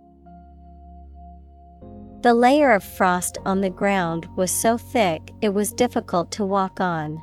The 2.23 2.35
layer 2.35 2.73
of 2.73 2.85
frost 2.85 3.39
on 3.47 3.63
the 3.63 3.71
ground 3.71 4.29
was 4.37 4.51
so 4.51 4.77
thick 4.77 5.33
it 5.41 5.55
was 5.55 5.73
difficult 5.73 6.31
to 6.33 6.45
walk 6.45 6.79
on. 6.79 7.23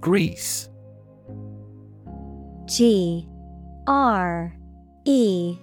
Grease 0.00 0.70
G 2.64 3.28
R 3.86 4.56
E 5.04 5.58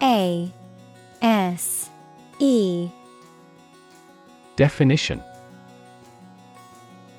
A 0.00 0.52
S 1.20 1.90
E. 2.38 2.88
Definition. 4.54 5.20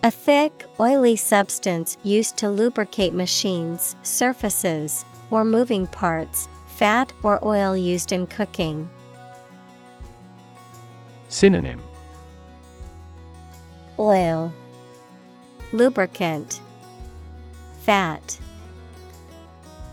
A 0.03 0.11
thick, 0.11 0.65
oily 0.80 1.18
substance 1.18 1.97
used 2.03 2.38
to 2.38 2.49
lubricate 2.49 3.14
machines, 3.14 3.95
surfaces, 4.03 5.03
or 5.35 5.43
moving 5.43 5.85
parts, 5.85 6.47
fat 6.65 7.11
or 7.21 7.45
oil 7.45 7.75
used 7.75 8.13
in 8.13 8.25
cooking. 8.25 8.89
Synonym 11.27 11.81
Oil, 13.99 14.53
Lubricant, 15.73 16.61
Fat. 17.81 18.39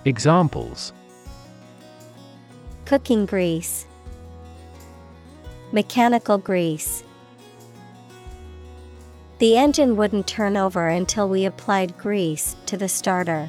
Examples 0.04 0.92
Cooking 2.84 3.26
grease, 3.26 3.86
Mechanical 5.72 6.38
grease. 6.38 7.02
The 9.40 9.56
engine 9.56 9.96
wouldn't 9.96 10.28
turn 10.28 10.56
over 10.56 10.86
until 10.86 11.28
we 11.28 11.46
applied 11.46 11.98
grease 11.98 12.54
to 12.66 12.76
the 12.76 12.88
starter. 12.88 13.48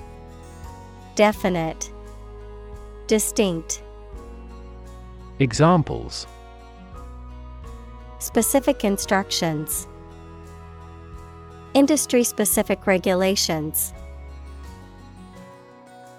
Definite, 1.21 1.91
Distinct. 3.05 3.83
Examples 5.37 6.25
Specific 8.17 8.83
instructions. 8.83 9.87
Industry 11.75 12.23
specific 12.23 12.87
regulations. 12.87 13.93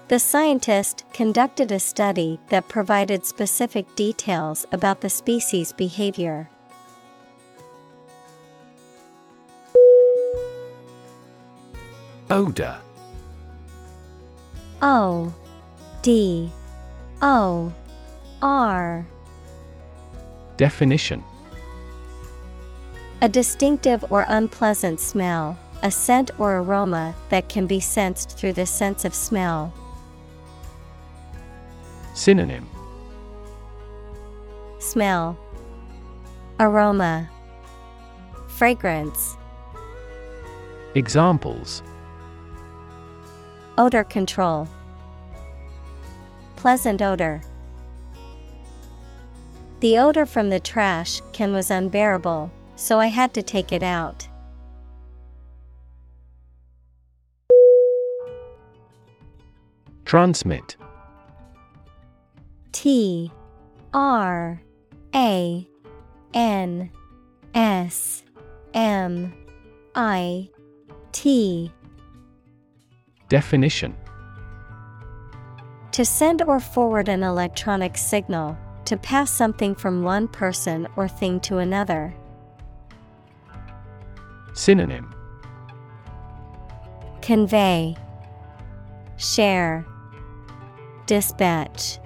The 0.07 0.19
scientist 0.19 1.03
conducted 1.11 1.73
a 1.73 1.81
study 1.81 2.39
that 2.47 2.69
provided 2.69 3.25
specific 3.25 3.93
details 3.95 4.65
about 4.71 5.01
the 5.01 5.09
species' 5.09 5.73
behavior. 5.73 6.49
Odor 12.29 12.77
O 14.85 15.33
D 16.01 16.51
O 17.21 17.73
R 18.41 19.07
Definition. 20.57 21.23
A 23.21 23.29
distinctive 23.29 24.03
or 24.11 24.25
unpleasant 24.27 24.99
smell, 24.99 25.57
a 25.83 25.89
scent 25.89 26.31
or 26.37 26.57
aroma 26.57 27.15
that 27.29 27.47
can 27.47 27.65
be 27.65 27.79
sensed 27.79 28.37
through 28.37 28.51
the 28.51 28.65
sense 28.65 29.05
of 29.05 29.15
smell. 29.15 29.73
Synonym. 32.13 32.69
Smell, 34.79 35.39
Aroma, 36.59 37.29
Fragrance. 38.49 39.37
Examples 40.93 41.81
Odor 43.77 44.03
control. 44.03 44.67
Pleasant 46.55 47.01
odor. 47.01 47.41
The 49.79 49.97
odor 49.97 50.25
from 50.25 50.49
the 50.49 50.59
trash 50.59 51.21
can 51.33 51.51
was 51.51 51.71
unbearable, 51.71 52.51
so 52.75 52.99
I 52.99 53.07
had 53.07 53.33
to 53.33 53.41
take 53.41 53.71
it 53.71 53.83
out. 53.83 54.27
Transmit 60.05 60.77
T 62.71 63.31
R 63.93 64.61
A 65.15 65.67
N 66.33 66.91
S 67.55 68.23
M 68.73 69.33
I 69.95 70.49
T 71.11 71.71
Definition 73.33 73.95
To 75.93 76.05
send 76.05 76.43
or 76.43 76.59
forward 76.59 77.09
an 77.09 77.23
electronic 77.23 77.97
signal, 77.97 78.55
to 78.85 78.95
pass 78.95 79.31
something 79.31 79.73
from 79.73 80.03
one 80.03 80.27
person 80.27 80.87
or 80.95 81.07
thing 81.07 81.39
to 81.39 81.57
another. 81.57 82.13
Synonym 84.53 85.15
Convey, 87.23 87.95
Share, 89.17 89.83
Dispatch. 91.07 91.97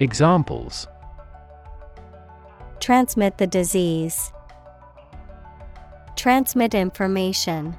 Examples 0.00 0.88
Transmit 2.80 3.36
the 3.36 3.46
disease. 3.46 4.32
Transmit 6.16 6.72
information. 6.72 7.76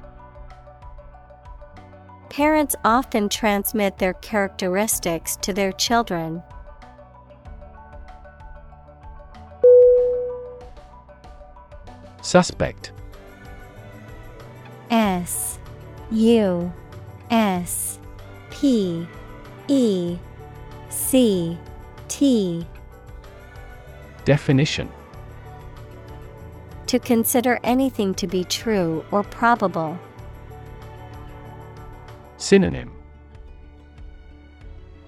Parents 2.30 2.76
often 2.84 3.28
transmit 3.28 3.98
their 3.98 4.12
characteristics 4.14 5.36
to 5.36 5.52
their 5.52 5.72
children. 5.72 6.42
Suspect 12.22 12.92
S 14.90 15.58
U 16.10 16.72
S 17.30 17.98
P 18.50 19.06
E 19.68 20.18
C 20.90 21.58
T 22.08 22.66
Definition 24.26 24.90
To 26.86 26.98
consider 26.98 27.58
anything 27.64 28.12
to 28.14 28.26
be 28.26 28.44
true 28.44 29.04
or 29.10 29.22
probable. 29.22 29.98
Synonym 32.38 32.92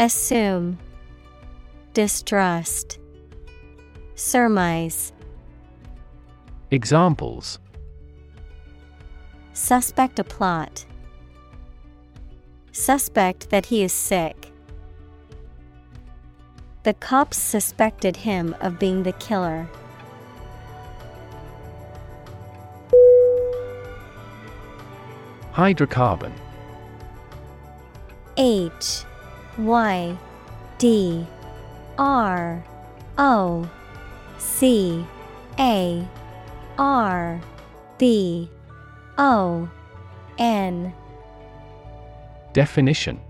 Assume 0.00 0.78
Distrust 1.94 2.98
Surmise 4.16 5.12
Examples 6.72 7.60
Suspect 9.52 10.18
a 10.18 10.24
plot. 10.24 10.84
Suspect 12.72 13.50
that 13.50 13.66
he 13.66 13.84
is 13.84 13.92
sick. 13.92 14.50
The 16.82 16.94
cops 16.94 17.36
suspected 17.36 18.16
him 18.16 18.56
of 18.60 18.80
being 18.80 19.04
the 19.04 19.12
killer. 19.12 19.68
Hydrocarbon 25.52 26.32
H 28.40 29.04
Y 29.58 30.16
D 30.78 31.26
R 31.98 32.64
O 33.18 33.70
C 34.38 35.04
A 35.58 36.08
R 36.78 37.38
B 37.98 38.48
O 39.18 39.68
N 40.38 40.94
Definition 42.54 43.20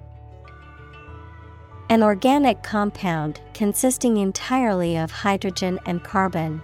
An 1.89 2.05
organic 2.05 2.63
compound 2.63 3.41
consisting 3.53 4.17
entirely 4.17 4.97
of 4.97 5.11
hydrogen 5.11 5.81
and 5.87 6.05
carbon. 6.05 6.63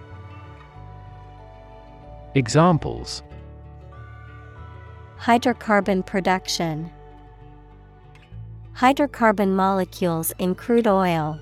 Examples 2.33 3.23
Hydrocarbon 5.19 6.05
production. 6.05 6.91
Hydrocarbon 8.77 9.53
molecules 9.53 10.31
in 10.37 10.53
crude 10.53 10.85
oil. 10.85 11.39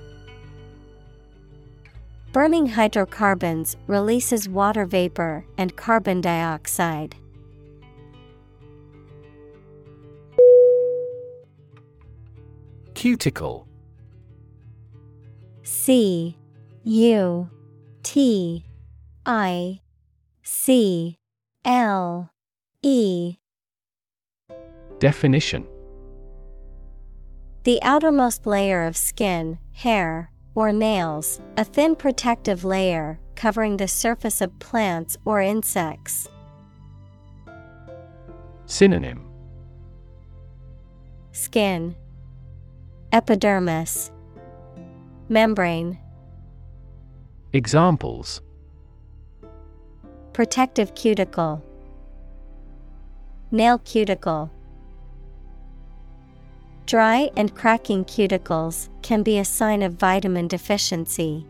Burning 2.32 2.66
hydrocarbons 2.66 3.76
releases 3.88 4.48
water 4.48 4.86
vapor 4.86 5.44
and 5.57 5.76
carbon 5.76 6.22
dioxide. 6.22 7.18
Cuticle 12.94 13.68
C 15.62 16.38
U 16.86 17.49
T 18.03 18.66
I 19.26 19.82
C 20.41 21.18
L 21.66 22.32
E 22.82 23.36
Definition 24.99 25.68
The 27.66 27.82
outermost 27.82 28.46
layer 28.46 28.84
of 28.84 28.96
skin, 28.96 29.58
hair, 29.74 30.30
or 30.54 30.72
nails, 30.72 31.42
a 31.58 31.64
thin 31.64 31.96
protective 31.96 32.64
layer 32.64 33.20
covering 33.36 33.78
the 33.78 33.88
surface 33.88 34.40
of 34.40 34.60
plants 34.60 35.18
or 35.26 35.42
insects. 35.42 36.30
Synonym. 38.68 39.26
Skin, 41.32 41.96
Epidermis, 43.12 44.12
Membrane, 45.28 45.98
Examples. 47.52 48.42
Protective 50.34 50.94
cuticle, 50.94 51.66
Nail 53.50 53.80
cuticle. 53.80 54.52
Dry 56.86 57.32
and 57.36 57.56
cracking 57.56 58.06
cuticles 58.06 58.90
can 59.02 59.24
be 59.24 59.40
a 59.40 59.45
sign 59.45 59.82
of 59.82 59.94
vitamin 59.94 60.48
deficiency. 60.48 61.48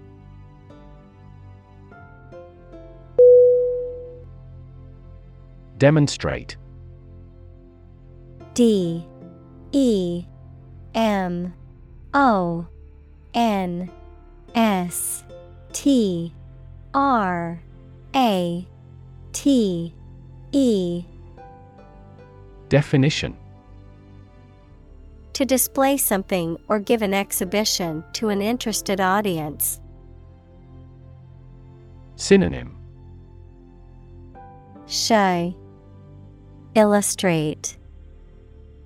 Demonstrate. 5.77 6.55
D. 8.53 9.05
E. 9.73 10.25
M. 10.93 11.53
O. 12.13 12.65
N. 13.33 13.91
S. 14.55 15.25
T. 15.73 16.33
R. 16.93 17.61
A. 18.15 18.67
T. 19.33 19.93
E. 20.53 21.03
Definition 22.69 23.35
To 25.35 25.43
display 25.43 25.97
something 25.97 26.57
or 26.69 26.79
give 26.79 27.01
an 27.01 27.13
exhibition 27.13 28.05
to 28.13 28.29
an 28.29 28.41
interested 28.41 29.01
audience. 29.01 29.81
Synonym 32.15 32.77
Show 34.87 35.53
Illustrate 36.73 37.77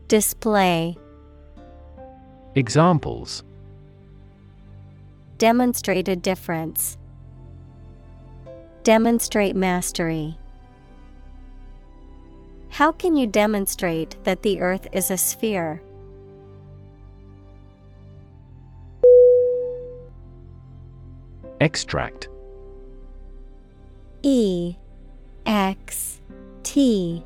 Display 0.07 0.97
Examples 2.55 3.43
Demonstrate 5.38 6.07
a 6.07 6.15
difference. 6.15 6.97
Demonstrate 8.81 9.55
mastery. 9.55 10.35
How 12.69 12.91
can 12.91 13.15
you 13.15 13.27
demonstrate 13.27 14.15
that 14.23 14.41
the 14.41 14.61
earth 14.61 14.88
is 14.91 15.11
a 15.11 15.17
sphere? 15.17 15.84
Extract 21.61 22.30
E 24.23 24.76
X 25.45 26.22
T 26.64 27.23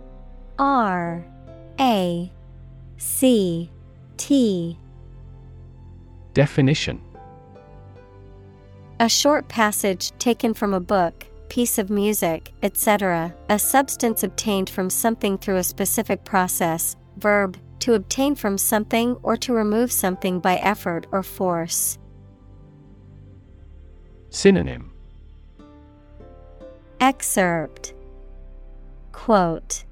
R 0.58 1.26
A 1.80 2.32
C 2.98 3.70
T 4.18 4.78
Definition 6.34 7.02
A 9.00 9.08
short 9.10 9.48
passage 9.50 10.12
taken 10.18 10.54
from 10.54 10.74
a 10.74 10.80
book, 10.80 11.28
piece 11.50 11.78
of 11.78 11.90
music, 11.92 12.52
etc., 12.64 13.36
a 13.50 13.60
substance 13.60 14.24
obtained 14.24 14.70
from 14.70 14.90
something 14.90 15.38
through 15.38 15.58
a 15.58 15.64
specific 15.64 16.24
process, 16.24 16.96
verb, 17.18 17.58
to 17.80 17.94
obtain 17.94 18.34
from 18.34 18.58
something 18.58 19.16
or 19.22 19.38
to 19.38 19.54
remove 19.54 19.92
something 19.92 20.40
by 20.40 20.56
effort 20.56 21.06
or 21.12 21.22
force. 21.22 22.00
Synonym 24.34 24.92
Excerpt 27.00 27.94
Quote 29.12 29.84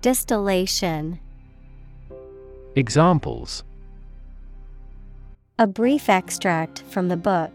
Distillation 0.00 1.18
Examples 2.76 3.64
A 5.58 5.66
brief 5.66 6.08
extract 6.08 6.82
from 6.82 7.08
the 7.08 7.16
book. 7.16 7.50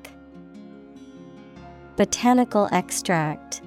Botanical 1.95 2.67
extract. 2.73 3.61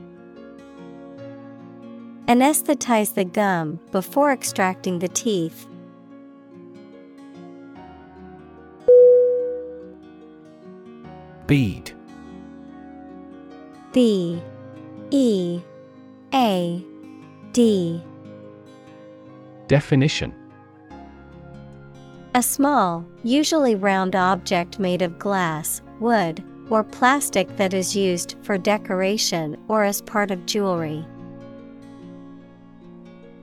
Anesthetize 2.26 3.14
the 3.14 3.24
gum 3.24 3.80
before 3.90 4.30
extracting 4.32 4.98
the 4.98 5.08
teeth. 5.08 5.66
Bead 11.46 11.91
B 13.92 14.40
E 15.10 15.60
A 16.32 16.84
D. 17.52 18.02
Definition. 19.68 20.34
A 22.34 22.42
small, 22.42 23.04
usually 23.22 23.74
round 23.74 24.16
object 24.16 24.78
made 24.78 25.02
of 25.02 25.18
glass, 25.18 25.82
wood, 26.00 26.42
or 26.70 26.82
plastic 26.82 27.54
that 27.58 27.74
is 27.74 27.94
used 27.94 28.36
for 28.40 28.56
decoration 28.56 29.58
or 29.68 29.84
as 29.84 30.00
part 30.00 30.30
of 30.30 30.46
jewelry. 30.46 31.04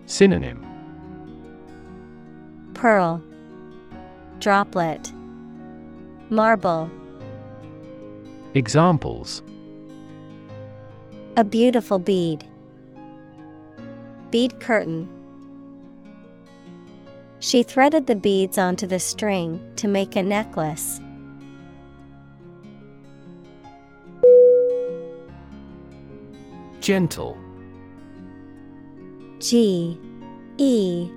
Synonym. 0.08 0.66
Pearl, 2.74 3.22
Droplet, 4.40 5.12
Marble. 6.32 6.90
Examples 8.56 9.44
A 11.40 11.44
beautiful 11.46 12.00
bead. 12.00 12.44
Bead 14.30 14.60
curtain. 14.60 15.08
She 17.40 17.64
threaded 17.64 18.08
the 18.08 18.16
beads 18.18 18.58
onto 18.58 18.86
the 18.86 19.00
string 19.00 19.62
to 19.78 19.88
make 19.88 20.18
a 20.18 20.22
necklace. 20.22 21.00
Gentle 26.82 27.38
G 29.40 29.98
E 30.58 31.10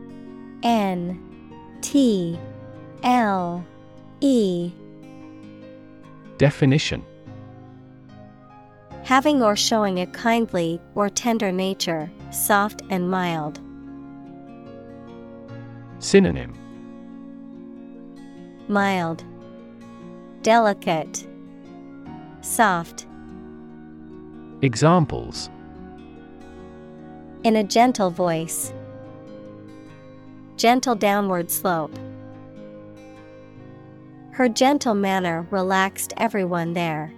N 0.63 1.21
T 1.81 2.39
L 3.03 3.67
E 4.21 4.71
Definition 6.39 7.05
Having 9.05 9.43
or 9.43 9.57
showing 9.57 9.99
a 9.99 10.07
kindly 10.07 10.81
or 10.95 11.09
tender 11.09 11.51
nature, 11.51 12.11
soft 12.31 12.83
and 12.89 13.11
mild. 13.11 13.61
Synonym 15.99 16.55
Mild, 18.69 19.25
Delicate, 20.43 21.27
Soft. 22.43 23.07
Examples 24.63 25.51
In 27.43 27.57
a 27.57 27.65
gentle 27.65 28.11
voice. 28.11 28.73
Gentle 30.57 30.95
downward 30.95 31.51
slope. 31.51 31.97
Her 34.31 34.49
gentle 34.49 34.95
manner 34.95 35.47
relaxed 35.51 36.13
everyone 36.17 36.73
there. 36.73 37.13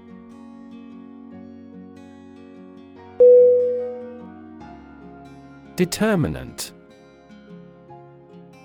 Determinant. 5.77 6.73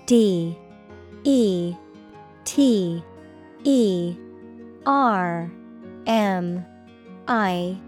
D 0.06 0.56
E 1.24 1.74
T 2.44 3.02
E 3.64 4.16
R 4.86 5.50
M 6.06 6.64
I 7.26 7.78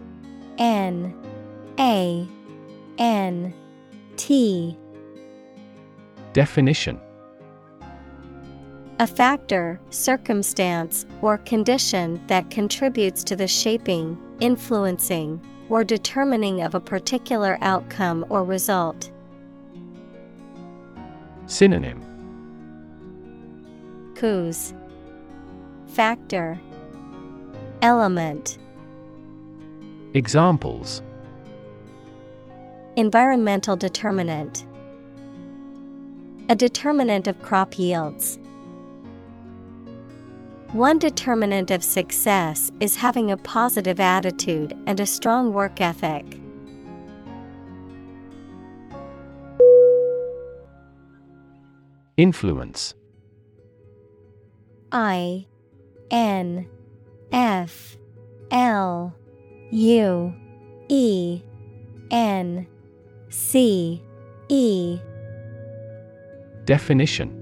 N 0.58 1.14
A 1.78 2.26
N 2.98 3.54
T. 4.16 4.76
Definition. 6.32 7.00
A 8.98 9.06
factor, 9.06 9.80
circumstance, 9.90 11.06
or 11.22 11.38
condition 11.38 12.20
that 12.28 12.50
contributes 12.50 13.24
to 13.24 13.34
the 13.34 13.48
shaping, 13.48 14.16
influencing, 14.40 15.40
or 15.72 15.82
determining 15.82 16.60
of 16.60 16.74
a 16.74 16.80
particular 16.80 17.56
outcome 17.62 18.26
or 18.28 18.44
result. 18.44 19.10
Synonym. 21.46 21.98
Cause. 24.14 24.74
Factor. 25.86 26.60
Element. 27.80 28.58
Examples. 30.12 31.00
Environmental 32.96 33.74
determinant. 33.74 34.66
A 36.50 36.54
determinant 36.54 37.26
of 37.26 37.40
crop 37.40 37.78
yields. 37.78 38.38
One 40.72 40.98
determinant 40.98 41.70
of 41.70 41.84
success 41.84 42.72
is 42.80 42.96
having 42.96 43.30
a 43.30 43.36
positive 43.36 44.00
attitude 44.00 44.74
and 44.86 44.98
a 45.00 45.04
strong 45.04 45.52
work 45.52 45.82
ethic. 45.82 46.24
Influence. 52.16 52.94
I 54.90 55.46
N 56.10 56.66
F 57.32 57.98
L 58.50 59.14
U 59.72 60.34
E 60.88 61.42
N 62.10 62.66
C 63.28 64.02
E. 64.48 64.98
Definition 66.64 67.41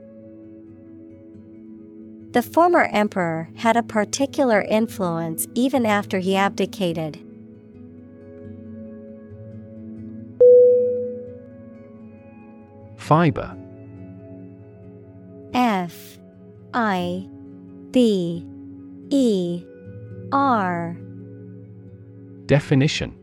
The 2.31 2.41
former 2.41 2.83
emperor 2.93 3.49
had 3.55 3.75
a 3.75 3.83
particular 3.83 4.61
influence 4.61 5.47
even 5.53 5.85
after 5.85 6.19
he 6.19 6.35
abdicated. 6.35 7.19
Fiber. 12.95 13.57
F. 15.53 16.17
I. 16.73 17.27
B. 17.91 18.45
E. 19.09 19.65
R. 20.31 20.95
Definition. 22.45 23.17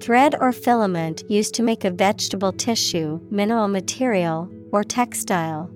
Thread 0.00 0.36
or 0.40 0.52
filament 0.52 1.24
used 1.28 1.54
to 1.54 1.64
make 1.64 1.84
a 1.84 1.90
vegetable 1.90 2.52
tissue, 2.52 3.20
mineral 3.30 3.66
material, 3.66 4.48
or 4.70 4.84
textile. 4.84 5.68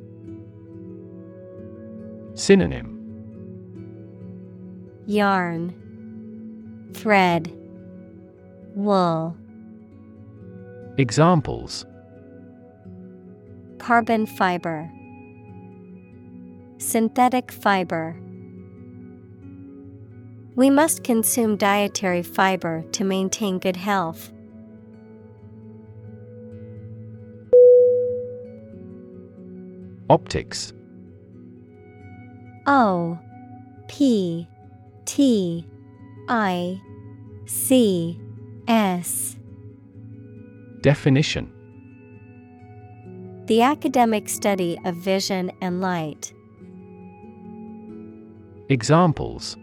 Synonym 2.34 2.98
Yarn, 5.06 5.74
Thread, 6.94 7.52
Wool. 8.74 9.36
Examples 10.96 11.84
Carbon 13.78 14.24
fiber, 14.26 14.90
Synthetic 16.78 17.52
fiber. 17.52 18.16
We 20.54 20.70
must 20.70 21.04
consume 21.04 21.56
dietary 21.56 22.22
fiber 22.22 22.84
to 22.92 23.04
maintain 23.04 23.58
good 23.58 23.76
health. 23.76 24.32
Optics 30.08 30.72
O 32.66 33.18
P 33.88 34.48
T 35.04 35.66
I 36.28 36.80
C 37.46 38.18
S 38.68 39.36
Definition 40.80 41.52
The 43.46 43.62
academic 43.62 44.28
study 44.28 44.78
of 44.84 44.96
vision 44.96 45.52
and 45.60 45.80
light. 45.80 46.32
Examples 48.68 49.56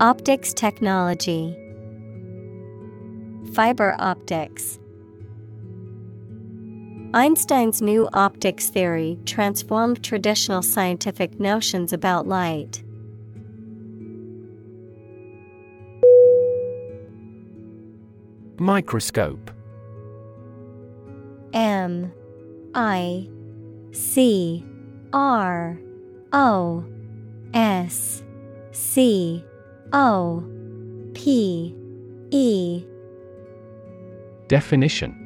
Optics 0.00 0.54
technology, 0.54 1.54
Fiber 3.52 3.94
optics. 3.98 4.79
Einstein's 7.12 7.82
new 7.82 8.08
optics 8.12 8.68
theory 8.68 9.18
transformed 9.26 10.04
traditional 10.04 10.62
scientific 10.62 11.40
notions 11.40 11.92
about 11.92 12.28
light. 12.28 12.84
Microscope. 18.60 19.50
M. 21.52 22.12
I. 22.76 23.28
C. 23.90 24.64
R. 25.12 25.80
O. 26.32 26.84
S. 27.52 28.22
C. 28.70 29.44
O. 29.92 30.44
P. 31.14 31.74
E. 32.30 32.84
Definition 34.46 35.19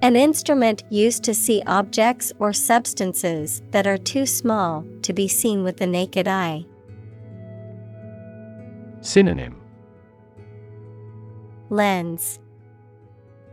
An 0.00 0.14
instrument 0.14 0.84
used 0.90 1.24
to 1.24 1.34
see 1.34 1.60
objects 1.66 2.32
or 2.38 2.52
substances 2.52 3.62
that 3.72 3.86
are 3.86 3.98
too 3.98 4.26
small 4.26 4.84
to 5.02 5.12
be 5.12 5.26
seen 5.26 5.64
with 5.64 5.78
the 5.78 5.88
naked 5.88 6.28
eye. 6.28 6.64
Synonym. 9.00 9.60
Lens. 11.68 12.38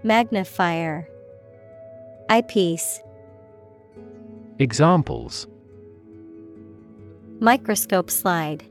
Magnifier. 0.03 1.09
Eyepiece. 2.29 3.01
Examples. 4.59 5.47
Microscope 7.39 8.11
slide. 8.11 8.63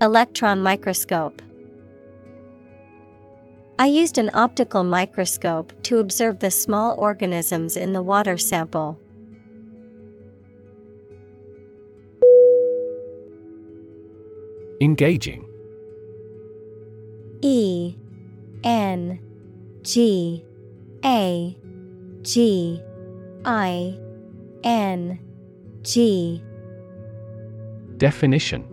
Electron 0.00 0.62
microscope 0.62 1.42
I 3.78 3.86
used 3.86 4.18
an 4.18 4.30
optical 4.34 4.84
microscope 4.84 5.72
to 5.84 5.98
observe 5.98 6.38
the 6.38 6.50
small 6.50 6.94
organisms 6.98 7.76
in 7.76 7.92
the 7.92 8.02
water 8.02 8.36
sample. 8.36 8.98
Engaging 14.80 15.44
E 17.40 17.96
N 18.62 19.18
G 19.82 20.44
A 21.04 21.56
G 22.22 22.80
I 23.44 23.98
N 24.64 25.18
G 25.82 26.42
Definition 27.96 28.68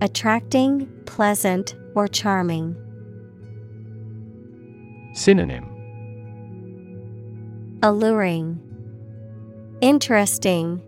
Attracting, 0.00 0.88
pleasant, 1.06 1.76
or 1.94 2.08
charming. 2.08 2.81
Synonym 5.12 5.68
Alluring, 7.82 8.60
Interesting, 9.82 10.80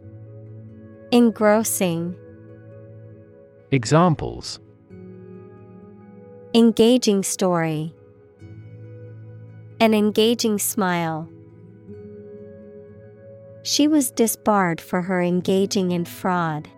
Engrossing. 1.11 2.17
Examples 3.71 4.61
Engaging 6.55 7.23
story. 7.23 7.95
An 9.81 9.93
engaging 9.93 10.59
smile. 10.59 11.29
She 13.63 13.89
was 13.89 14.11
disbarred 14.11 14.81
for 14.81 15.03
her 15.03 15.21
engaging 15.21 15.91
in 15.91 16.07
fraud. 16.07 16.69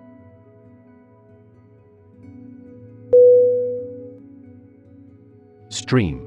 Stream 5.69 6.26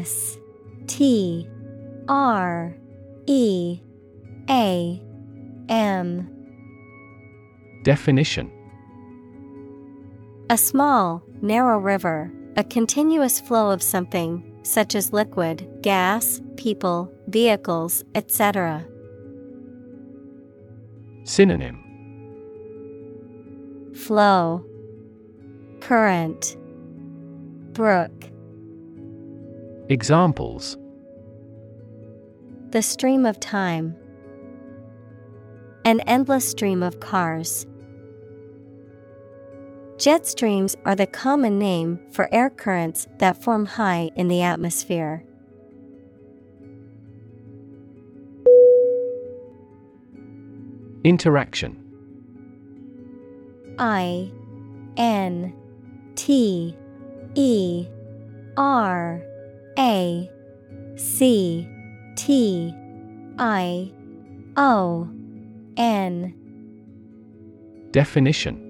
S 0.00 0.38
T 0.86 1.46
R 2.08 2.74
E 3.26 3.80
A 4.48 5.02
M. 5.68 6.28
Definition. 7.84 8.50
A 10.48 10.56
small, 10.56 11.22
narrow 11.42 11.78
river, 11.78 12.32
a 12.56 12.64
continuous 12.64 13.40
flow 13.40 13.70
of 13.70 13.82
something, 13.82 14.42
such 14.62 14.94
as 14.94 15.12
liquid, 15.12 15.68
gas, 15.82 16.40
people, 16.56 17.12
vehicles, 17.28 18.02
etc. 18.14 18.84
Synonym. 21.24 21.78
Flow. 23.94 24.64
Current. 25.80 26.56
Brook 27.72 28.29
Examples 29.90 30.76
The 32.70 32.80
stream 32.80 33.26
of 33.26 33.40
time. 33.40 33.96
An 35.84 35.98
endless 36.06 36.48
stream 36.48 36.84
of 36.84 37.00
cars. 37.00 37.66
Jet 39.98 40.28
streams 40.28 40.76
are 40.84 40.94
the 40.94 41.08
common 41.08 41.58
name 41.58 41.98
for 42.12 42.32
air 42.32 42.50
currents 42.50 43.08
that 43.18 43.42
form 43.42 43.66
high 43.66 44.12
in 44.14 44.28
the 44.28 44.42
atmosphere. 44.42 45.24
Interaction 51.02 51.76
I 53.76 54.30
N 54.96 55.52
T 56.14 56.76
E 57.34 57.88
R 58.56 59.24
A 59.80 60.30
C 60.96 61.66
T 62.14 62.74
I 63.38 63.90
O 64.58 65.08
N. 65.78 66.34
Definition. 67.90 68.66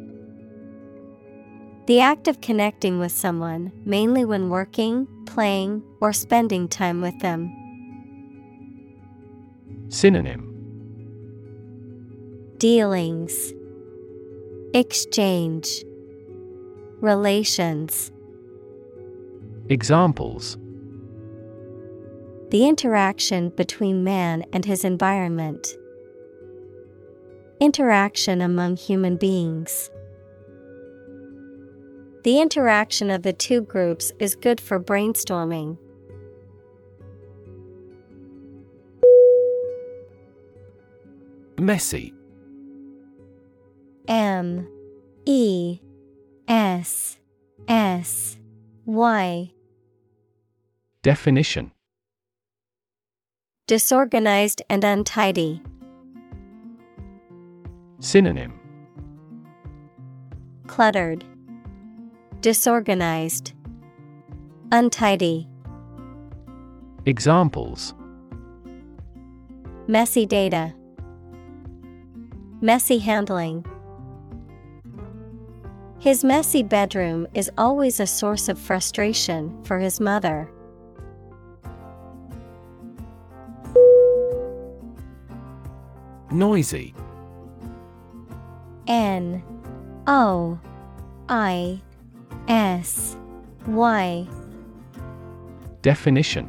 The 1.87 1.99
act 1.99 2.28
of 2.28 2.41
connecting 2.41 3.01
with 3.01 3.11
someone, 3.11 3.73
mainly 3.85 4.24
when 4.24 4.51
working, 4.51 5.09
playing, 5.27 5.82
or 6.01 6.12
spending 6.12 6.69
time 6.69 7.01
with 7.01 7.19
them. 7.19 7.51
Synonym. 9.89 10.47
Dealings, 12.59 13.53
Exchange, 14.74 15.85
Relations. 17.01 18.12
Examples 19.69 20.57
The 22.51 22.66
interaction 22.66 23.51
between 23.51 24.02
man 24.02 24.44
and 24.52 24.64
his 24.64 24.85
environment. 24.85 25.68
Interaction 27.60 28.40
among 28.40 28.77
human 28.77 29.16
beings. 29.16 29.89
The 32.24 32.40
interaction 32.40 33.09
of 33.09 33.22
the 33.22 33.32
two 33.32 33.60
groups 33.60 34.10
is 34.18 34.35
good 34.35 34.60
for 34.60 34.81
brainstorming. 34.81 35.78
Messy. 41.56 42.12
M. 44.09 44.66
E. 45.24 45.78
S. 46.48 47.16
S. 47.68 48.39
Y. 48.86 49.52
Definition 51.02 51.70
Disorganized 53.70 54.62
and 54.68 54.82
untidy. 54.82 55.62
Synonym 58.01 58.59
Cluttered. 60.66 61.24
Disorganized. 62.40 63.52
Untidy. 64.72 65.48
Examples 67.06 67.94
Messy 69.86 70.26
data. 70.26 70.74
Messy 72.60 72.98
handling. 72.98 73.64
His 76.01 76.24
messy 76.24 76.64
bedroom 76.64 77.28
is 77.34 77.52
always 77.56 78.01
a 78.01 78.06
source 78.09 78.48
of 78.48 78.59
frustration 78.59 79.62
for 79.62 79.78
his 79.78 80.01
mother. 80.01 80.51
Noisy 86.32 86.94
N 88.86 89.43
O 90.07 90.59
I 91.28 91.81
S 92.48 93.16
Y. 93.66 94.28
Definition 95.82 96.48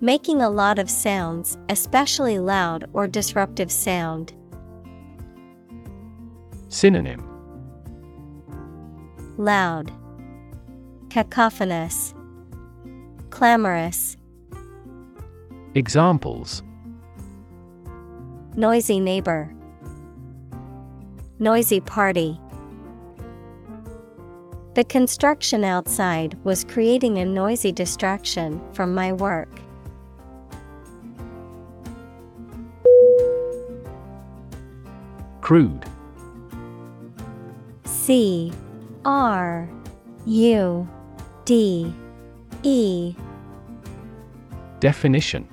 Making 0.00 0.42
a 0.42 0.50
lot 0.50 0.78
of 0.78 0.90
sounds, 0.90 1.58
especially 1.68 2.38
loud 2.38 2.88
or 2.92 3.06
disruptive 3.06 3.70
sound. 3.70 4.32
Synonym 6.68 7.28
Loud. 9.36 9.92
Cacophonous. 11.08 12.14
Clamorous. 13.30 14.16
Examples 15.74 16.62
Noisy 18.56 19.00
neighbor. 19.00 19.52
Noisy 21.40 21.80
party. 21.80 22.38
The 24.74 24.84
construction 24.84 25.64
outside 25.64 26.38
was 26.44 26.62
creating 26.62 27.18
a 27.18 27.24
noisy 27.24 27.72
distraction 27.72 28.60
from 28.72 28.94
my 28.94 29.12
work. 29.12 29.48
Crude. 35.40 35.84
C 37.84 38.52
R 39.04 39.68
U 40.26 40.88
D 41.44 41.92
E 42.62 43.16
Definition 44.78 45.48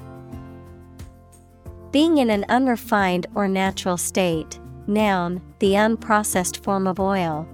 Being 1.92 2.20
in 2.20 2.30
an 2.30 2.46
unrefined 2.48 3.28
or 3.36 3.50
natural 3.50 3.98
state. 3.98 4.60
Noun, 4.88 5.42
the 5.60 5.74
unprocessed 5.74 6.64
form 6.64 6.88
of 6.88 7.00
oil. 7.00 7.48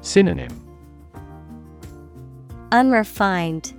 Synonym 0.00 0.64
Unrefined, 2.72 3.74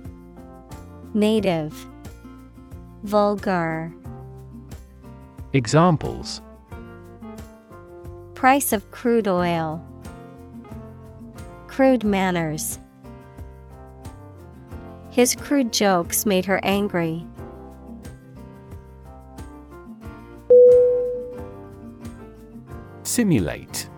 Native, 1.12 1.74
Vulgar. 3.02 3.92
Examples 5.52 6.40
Price 8.34 8.72
of 8.72 8.88
crude 8.92 9.26
oil. 9.26 9.84
Crude 11.66 12.04
manners. 12.04 12.78
His 15.10 15.34
crude 15.34 15.72
jokes 15.72 16.24
made 16.24 16.44
her 16.44 16.60
angry. 16.62 17.26
Simulate 23.10 23.88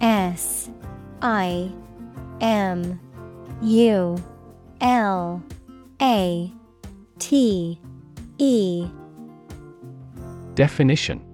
S 0.00 0.68
I 1.22 1.70
M 2.40 2.98
U 3.62 4.16
L 4.80 5.40
A 6.02 6.52
T 7.20 7.78
E 8.38 8.88
Definition 10.54 11.24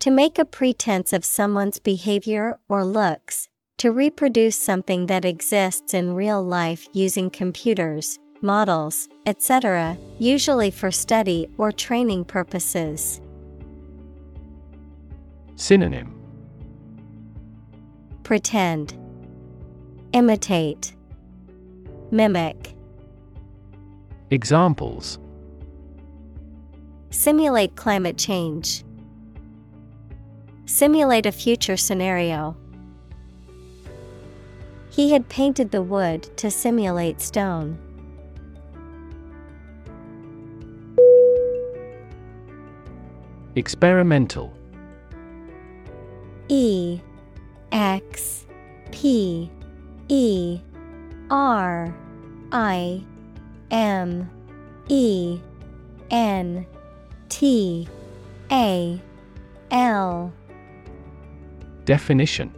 To 0.00 0.10
make 0.10 0.36
a 0.36 0.44
pretense 0.44 1.12
of 1.12 1.24
someone's 1.24 1.78
behavior 1.78 2.58
or 2.68 2.84
looks, 2.84 3.48
to 3.78 3.92
reproduce 3.92 4.56
something 4.56 5.06
that 5.06 5.24
exists 5.24 5.94
in 5.94 6.14
real 6.14 6.42
life 6.42 6.88
using 6.92 7.30
computers, 7.30 8.18
models, 8.40 9.08
etc., 9.26 9.96
usually 10.18 10.72
for 10.72 10.90
study 10.90 11.48
or 11.56 11.70
training 11.70 12.24
purposes. 12.24 13.20
Synonym 15.56 16.18
Pretend, 18.22 18.94
Imitate, 20.12 20.94
Mimic. 22.10 22.74
Examples 24.30 25.18
Simulate 27.10 27.76
climate 27.76 28.16
change. 28.16 28.84
Simulate 30.64 31.26
a 31.26 31.32
future 31.32 31.76
scenario. 31.76 32.56
He 34.90 35.10
had 35.10 35.28
painted 35.28 35.70
the 35.70 35.82
wood 35.82 36.34
to 36.38 36.50
simulate 36.50 37.20
stone. 37.20 37.78
Experimental 43.54 44.54
E 46.52 47.00
X 47.72 48.44
P 48.90 49.50
E 50.08 50.60
R 51.30 51.96
I 52.52 53.02
M 53.70 54.30
E 54.88 55.40
N 56.10 56.66
T 57.30 57.88
A 58.50 59.00
L 59.70 60.30
Definition 61.86 62.54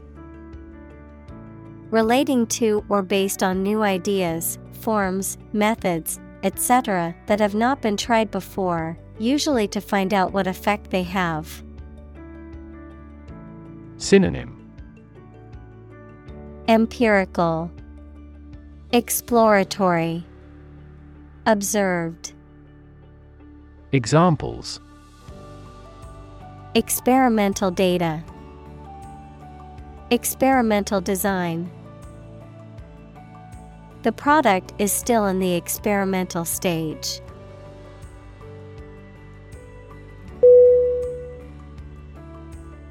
Relating 1.92 2.48
to 2.48 2.84
or 2.88 3.00
based 3.00 3.44
on 3.44 3.62
new 3.62 3.84
ideas, 3.84 4.58
forms, 4.72 5.38
methods, 5.52 6.18
etc., 6.42 7.14
that 7.26 7.38
have 7.38 7.54
not 7.54 7.80
been 7.80 7.96
tried 7.96 8.32
before, 8.32 8.98
usually 9.20 9.68
to 9.68 9.80
find 9.80 10.12
out 10.12 10.32
what 10.32 10.48
effect 10.48 10.90
they 10.90 11.04
have. 11.04 11.62
Synonym 13.96 14.60
Empirical, 16.66 17.70
Exploratory, 18.92 20.24
Observed. 21.46 22.32
Examples 23.92 24.80
Experimental 26.74 27.70
data, 27.70 28.24
Experimental 30.10 31.00
design. 31.00 31.70
The 34.02 34.12
product 34.12 34.74
is 34.78 34.92
still 34.92 35.26
in 35.26 35.38
the 35.38 35.54
experimental 35.54 36.44
stage. 36.44 37.20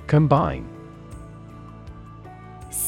Combine 0.08 0.73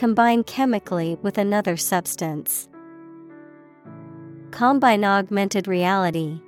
Combine 0.00 0.44
chemically 0.44 1.18
with 1.20 1.36
another 1.36 1.76
substance. 1.76 2.70
Combine 4.50 5.04
augmented 5.04 5.68
reality. 5.68 6.40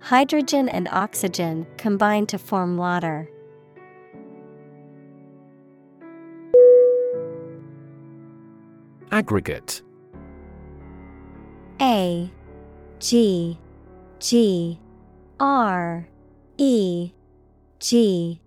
Hydrogen 0.00 0.70
and 0.70 0.88
oxygen 0.90 1.66
combine 1.76 2.24
to 2.28 2.38
form 2.38 2.78
water. 2.78 3.28
Aggregate 9.12 9.82
A 11.78 12.32
G 13.00 13.58
G 14.18 14.80
R 15.38 16.08
E 16.56 17.12
G 17.80 18.40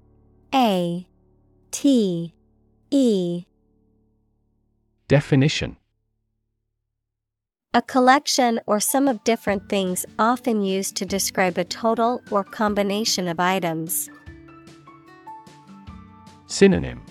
A 0.55 1.07
T 1.69 2.33
E. 2.93 3.45
Definition. 5.07 5.77
A 7.73 7.81
collection 7.81 8.59
or 8.65 8.81
sum 8.81 9.07
of 9.07 9.23
different 9.23 9.69
things 9.69 10.05
often 10.19 10.61
used 10.61 10.97
to 10.97 11.05
describe 11.05 11.57
a 11.57 11.63
total 11.63 12.21
or 12.29 12.43
combination 12.43 13.29
of 13.29 13.39
items. 13.39 14.09
Synonym. 16.47 17.01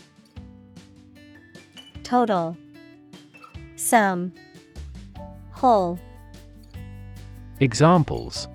Total. 2.02 2.54
Sum. 3.76 4.34
Whole. 5.52 5.98
Examples. 7.60 8.48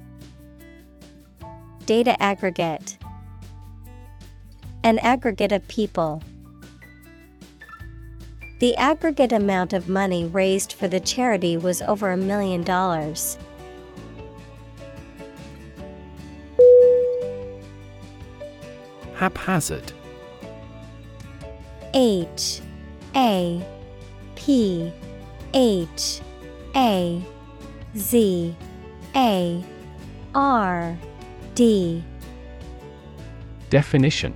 Data 1.87 2.21
aggregate. 2.21 2.99
An 4.83 4.99
aggregate 4.99 5.51
of 5.51 5.67
people. 5.67 6.21
The 8.65 8.75
aggregate 8.77 9.31
amount 9.31 9.73
of 9.73 9.87
money 9.87 10.25
raised 10.25 10.73
for 10.73 10.87
the 10.87 10.99
charity 10.99 11.55
was 11.55 11.83
over 11.83 12.09
a 12.09 12.17
million 12.17 12.63
dollars. 12.63 13.37
Haphazard. 19.13 19.93
H 21.93 22.61
A 23.15 23.63
P 24.33 24.91
H 25.53 26.21
A 26.75 27.23
Z 27.95 28.55
A 29.15 29.63
R 30.33 30.97
D. 31.53 32.03
Definition 33.69 34.33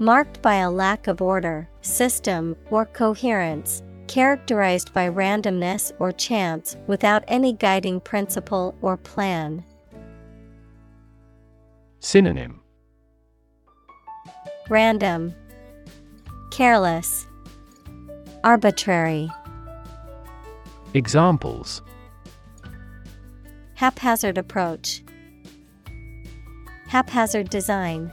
Marked 0.00 0.40
by 0.40 0.54
a 0.54 0.70
lack 0.70 1.08
of 1.08 1.20
order, 1.20 1.68
system, 1.82 2.56
or 2.70 2.86
coherence, 2.86 3.82
characterized 4.06 4.94
by 4.94 5.06
randomness 5.06 5.92
or 5.98 6.10
chance 6.10 6.74
without 6.86 7.22
any 7.28 7.52
guiding 7.52 8.00
principle 8.00 8.74
or 8.80 8.96
plan. 8.96 9.62
Synonym 11.98 12.62
Random, 14.70 15.34
Careless, 16.50 17.26
Arbitrary. 18.42 19.30
Examples 20.94 21.82
Haphazard 23.74 24.38
approach, 24.38 25.02
Haphazard 26.88 27.50
design. 27.50 28.10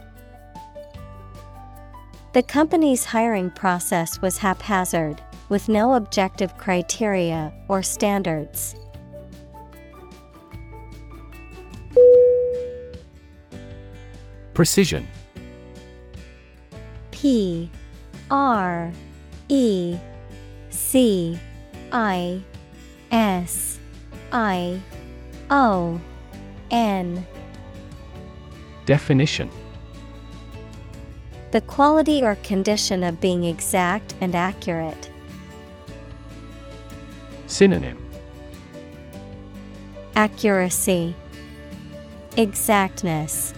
The 2.38 2.44
company's 2.44 3.04
hiring 3.04 3.50
process 3.50 4.22
was 4.22 4.38
haphazard, 4.38 5.20
with 5.48 5.68
no 5.68 5.94
objective 5.94 6.56
criteria 6.56 7.52
or 7.66 7.82
standards. 7.82 8.76
Precision. 14.54 15.08
P 17.10 17.68
R 18.30 18.92
E 19.48 19.98
C 20.70 21.40
I 21.90 22.40
S 23.10 23.80
I 24.30 24.80
O 25.50 26.00
N. 26.70 27.26
Definition 28.86 29.50
The 31.50 31.62
quality 31.62 32.22
or 32.22 32.34
condition 32.36 33.02
of 33.02 33.20
being 33.20 33.44
exact 33.44 34.14
and 34.20 34.34
accurate. 34.34 35.10
Synonym 37.46 38.04
Accuracy, 40.14 41.14
Exactness, 42.36 43.54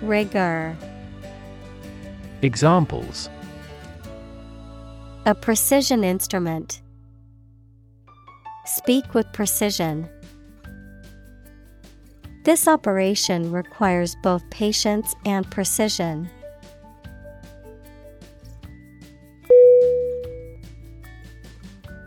Rigor. 0.00 0.76
Examples 2.42 3.28
A 5.26 5.34
precision 5.34 6.04
instrument. 6.04 6.80
Speak 8.66 9.14
with 9.14 9.32
precision. 9.32 10.08
This 12.44 12.68
operation 12.68 13.50
requires 13.50 14.14
both 14.22 14.48
patience 14.50 15.14
and 15.24 15.50
precision. 15.50 16.30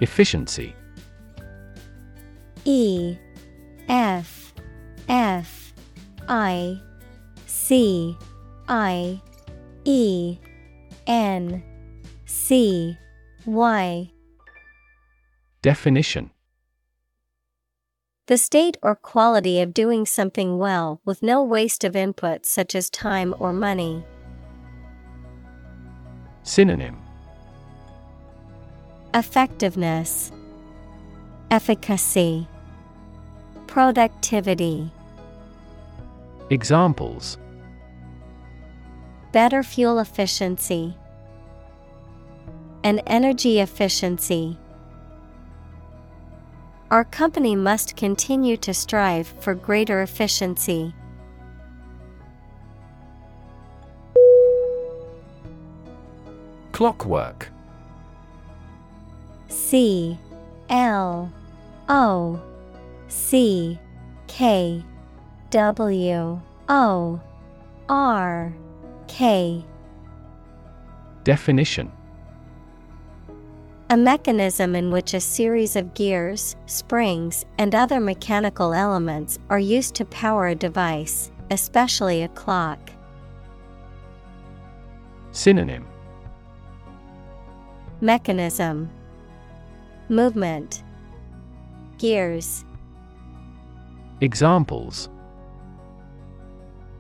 Efficiency. 0.02 0.76
E 2.66 3.18
F 3.88 4.54
F 5.08 5.74
I 6.28 6.80
C 7.46 8.18
I 8.68 9.22
E 9.86 10.38
N 11.08 11.64
C 12.26 12.98
Y. 13.46 14.12
Definition. 15.62 16.32
The 18.26 18.38
state 18.38 18.78
or 18.82 18.96
quality 18.96 19.62
of 19.62 19.74
doing 19.74 20.06
something 20.06 20.58
well 20.58 21.02
with 21.06 21.22
no 21.22 21.44
waste 21.44 21.84
of 21.84 21.96
input 21.96 22.46
such 22.46 22.74
as 22.74 22.90
time 22.90 23.36
or 23.40 23.54
money. 23.54 24.04
Synonym 26.44 27.01
Effectiveness, 29.14 30.32
Efficacy, 31.52 32.48
Productivity. 33.68 34.90
Examples 36.50 37.38
Better 39.34 39.64
fuel 39.64 40.00
efficiency, 40.00 40.96
and 42.86 43.02
energy 43.06 43.60
efficiency. 43.60 44.58
Our 46.90 47.04
company 47.04 47.58
must 47.58 47.98
continue 47.98 48.56
to 48.58 48.74
strive 48.74 49.28
for 49.42 49.54
greater 49.56 50.02
efficiency. 50.02 50.94
Clockwork 56.72 57.52
C 59.72 60.18
L 60.70 61.32
O 61.88 62.42
C 63.08 63.80
K 64.28 64.84
W 65.50 66.42
O 66.68 67.22
R 67.88 68.54
K. 69.08 69.64
Definition. 71.24 71.90
A 73.90 73.96
mechanism 73.96 74.76
in 74.76 74.92
which 74.92 75.14
a 75.14 75.22
series 75.22 75.78
of 75.78 75.94
gears, 75.94 76.58
springs, 76.66 77.46
and 77.58 77.74
other 77.74 78.02
mechanical 78.02 78.74
elements 78.74 79.40
are 79.50 79.58
used 79.58 79.96
to 79.96 80.04
power 80.04 80.48
a 80.48 80.56
device, 80.56 81.32
especially 81.50 82.24
a 82.24 82.28
clock. 82.28 82.92
Synonym. 85.32 85.88
Mechanism 88.02 88.90
Movement 90.12 90.84
Gears 91.98 92.66
Examples 94.20 95.08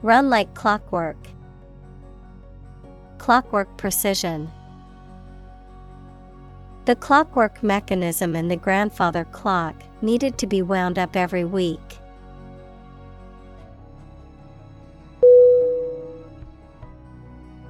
Run 0.01 0.29
like 0.29 0.53
clockwork. 0.53 1.17
Clockwork 3.17 3.77
precision. 3.77 4.49
The 6.85 6.95
clockwork 6.95 7.61
mechanism 7.61 8.33
in 8.33 8.47
the 8.47 8.55
grandfather 8.55 9.25
clock 9.25 9.75
needed 10.01 10.37
to 10.37 10.47
be 10.47 10.61
wound 10.61 10.97
up 10.97 11.17
every 11.17 11.43
week. 11.43 11.97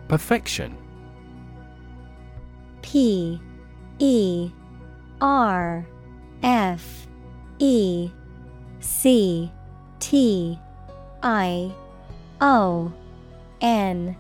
Perfection 0.08 0.78
P 2.84 3.42
E 3.98 4.52
R 5.22 5.88
F 6.42 7.08
E 7.60 8.10
C 8.80 9.52
T 10.00 10.60
I 11.22 11.72
O 12.42 12.92
N. 13.62 14.18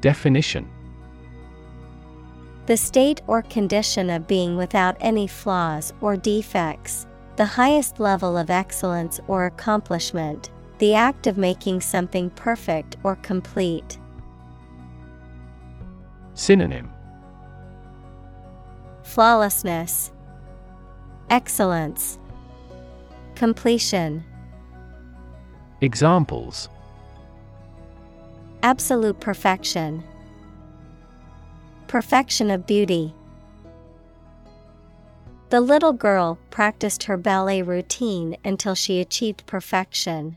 Definition. 0.00 0.68
The 2.66 2.76
state 2.76 3.22
or 3.28 3.42
condition 3.42 4.10
of 4.10 4.26
being 4.26 4.56
without 4.56 4.96
any 5.00 5.28
flaws 5.28 5.92
or 6.00 6.16
defects, 6.16 7.06
the 7.36 7.44
highest 7.44 8.00
level 8.00 8.36
of 8.36 8.50
excellence 8.50 9.20
or 9.28 9.46
accomplishment, 9.46 10.50
the 10.78 10.94
act 10.94 11.28
of 11.28 11.38
making 11.38 11.80
something 11.80 12.30
perfect 12.30 12.96
or 13.04 13.14
complete. 13.16 13.98
Synonym 16.34 16.90
Flawlessness, 19.16 20.12
Excellence, 21.30 22.18
Completion. 23.34 24.22
Examples 25.80 26.68
Absolute 28.62 29.18
perfection. 29.18 30.04
Perfection 31.88 32.50
of 32.50 32.66
beauty. 32.66 33.14
The 35.48 35.62
little 35.62 35.94
girl 35.94 36.38
practiced 36.50 37.04
her 37.04 37.16
ballet 37.16 37.62
routine 37.62 38.36
until 38.44 38.74
she 38.74 39.00
achieved 39.00 39.46
perfection. 39.46 40.36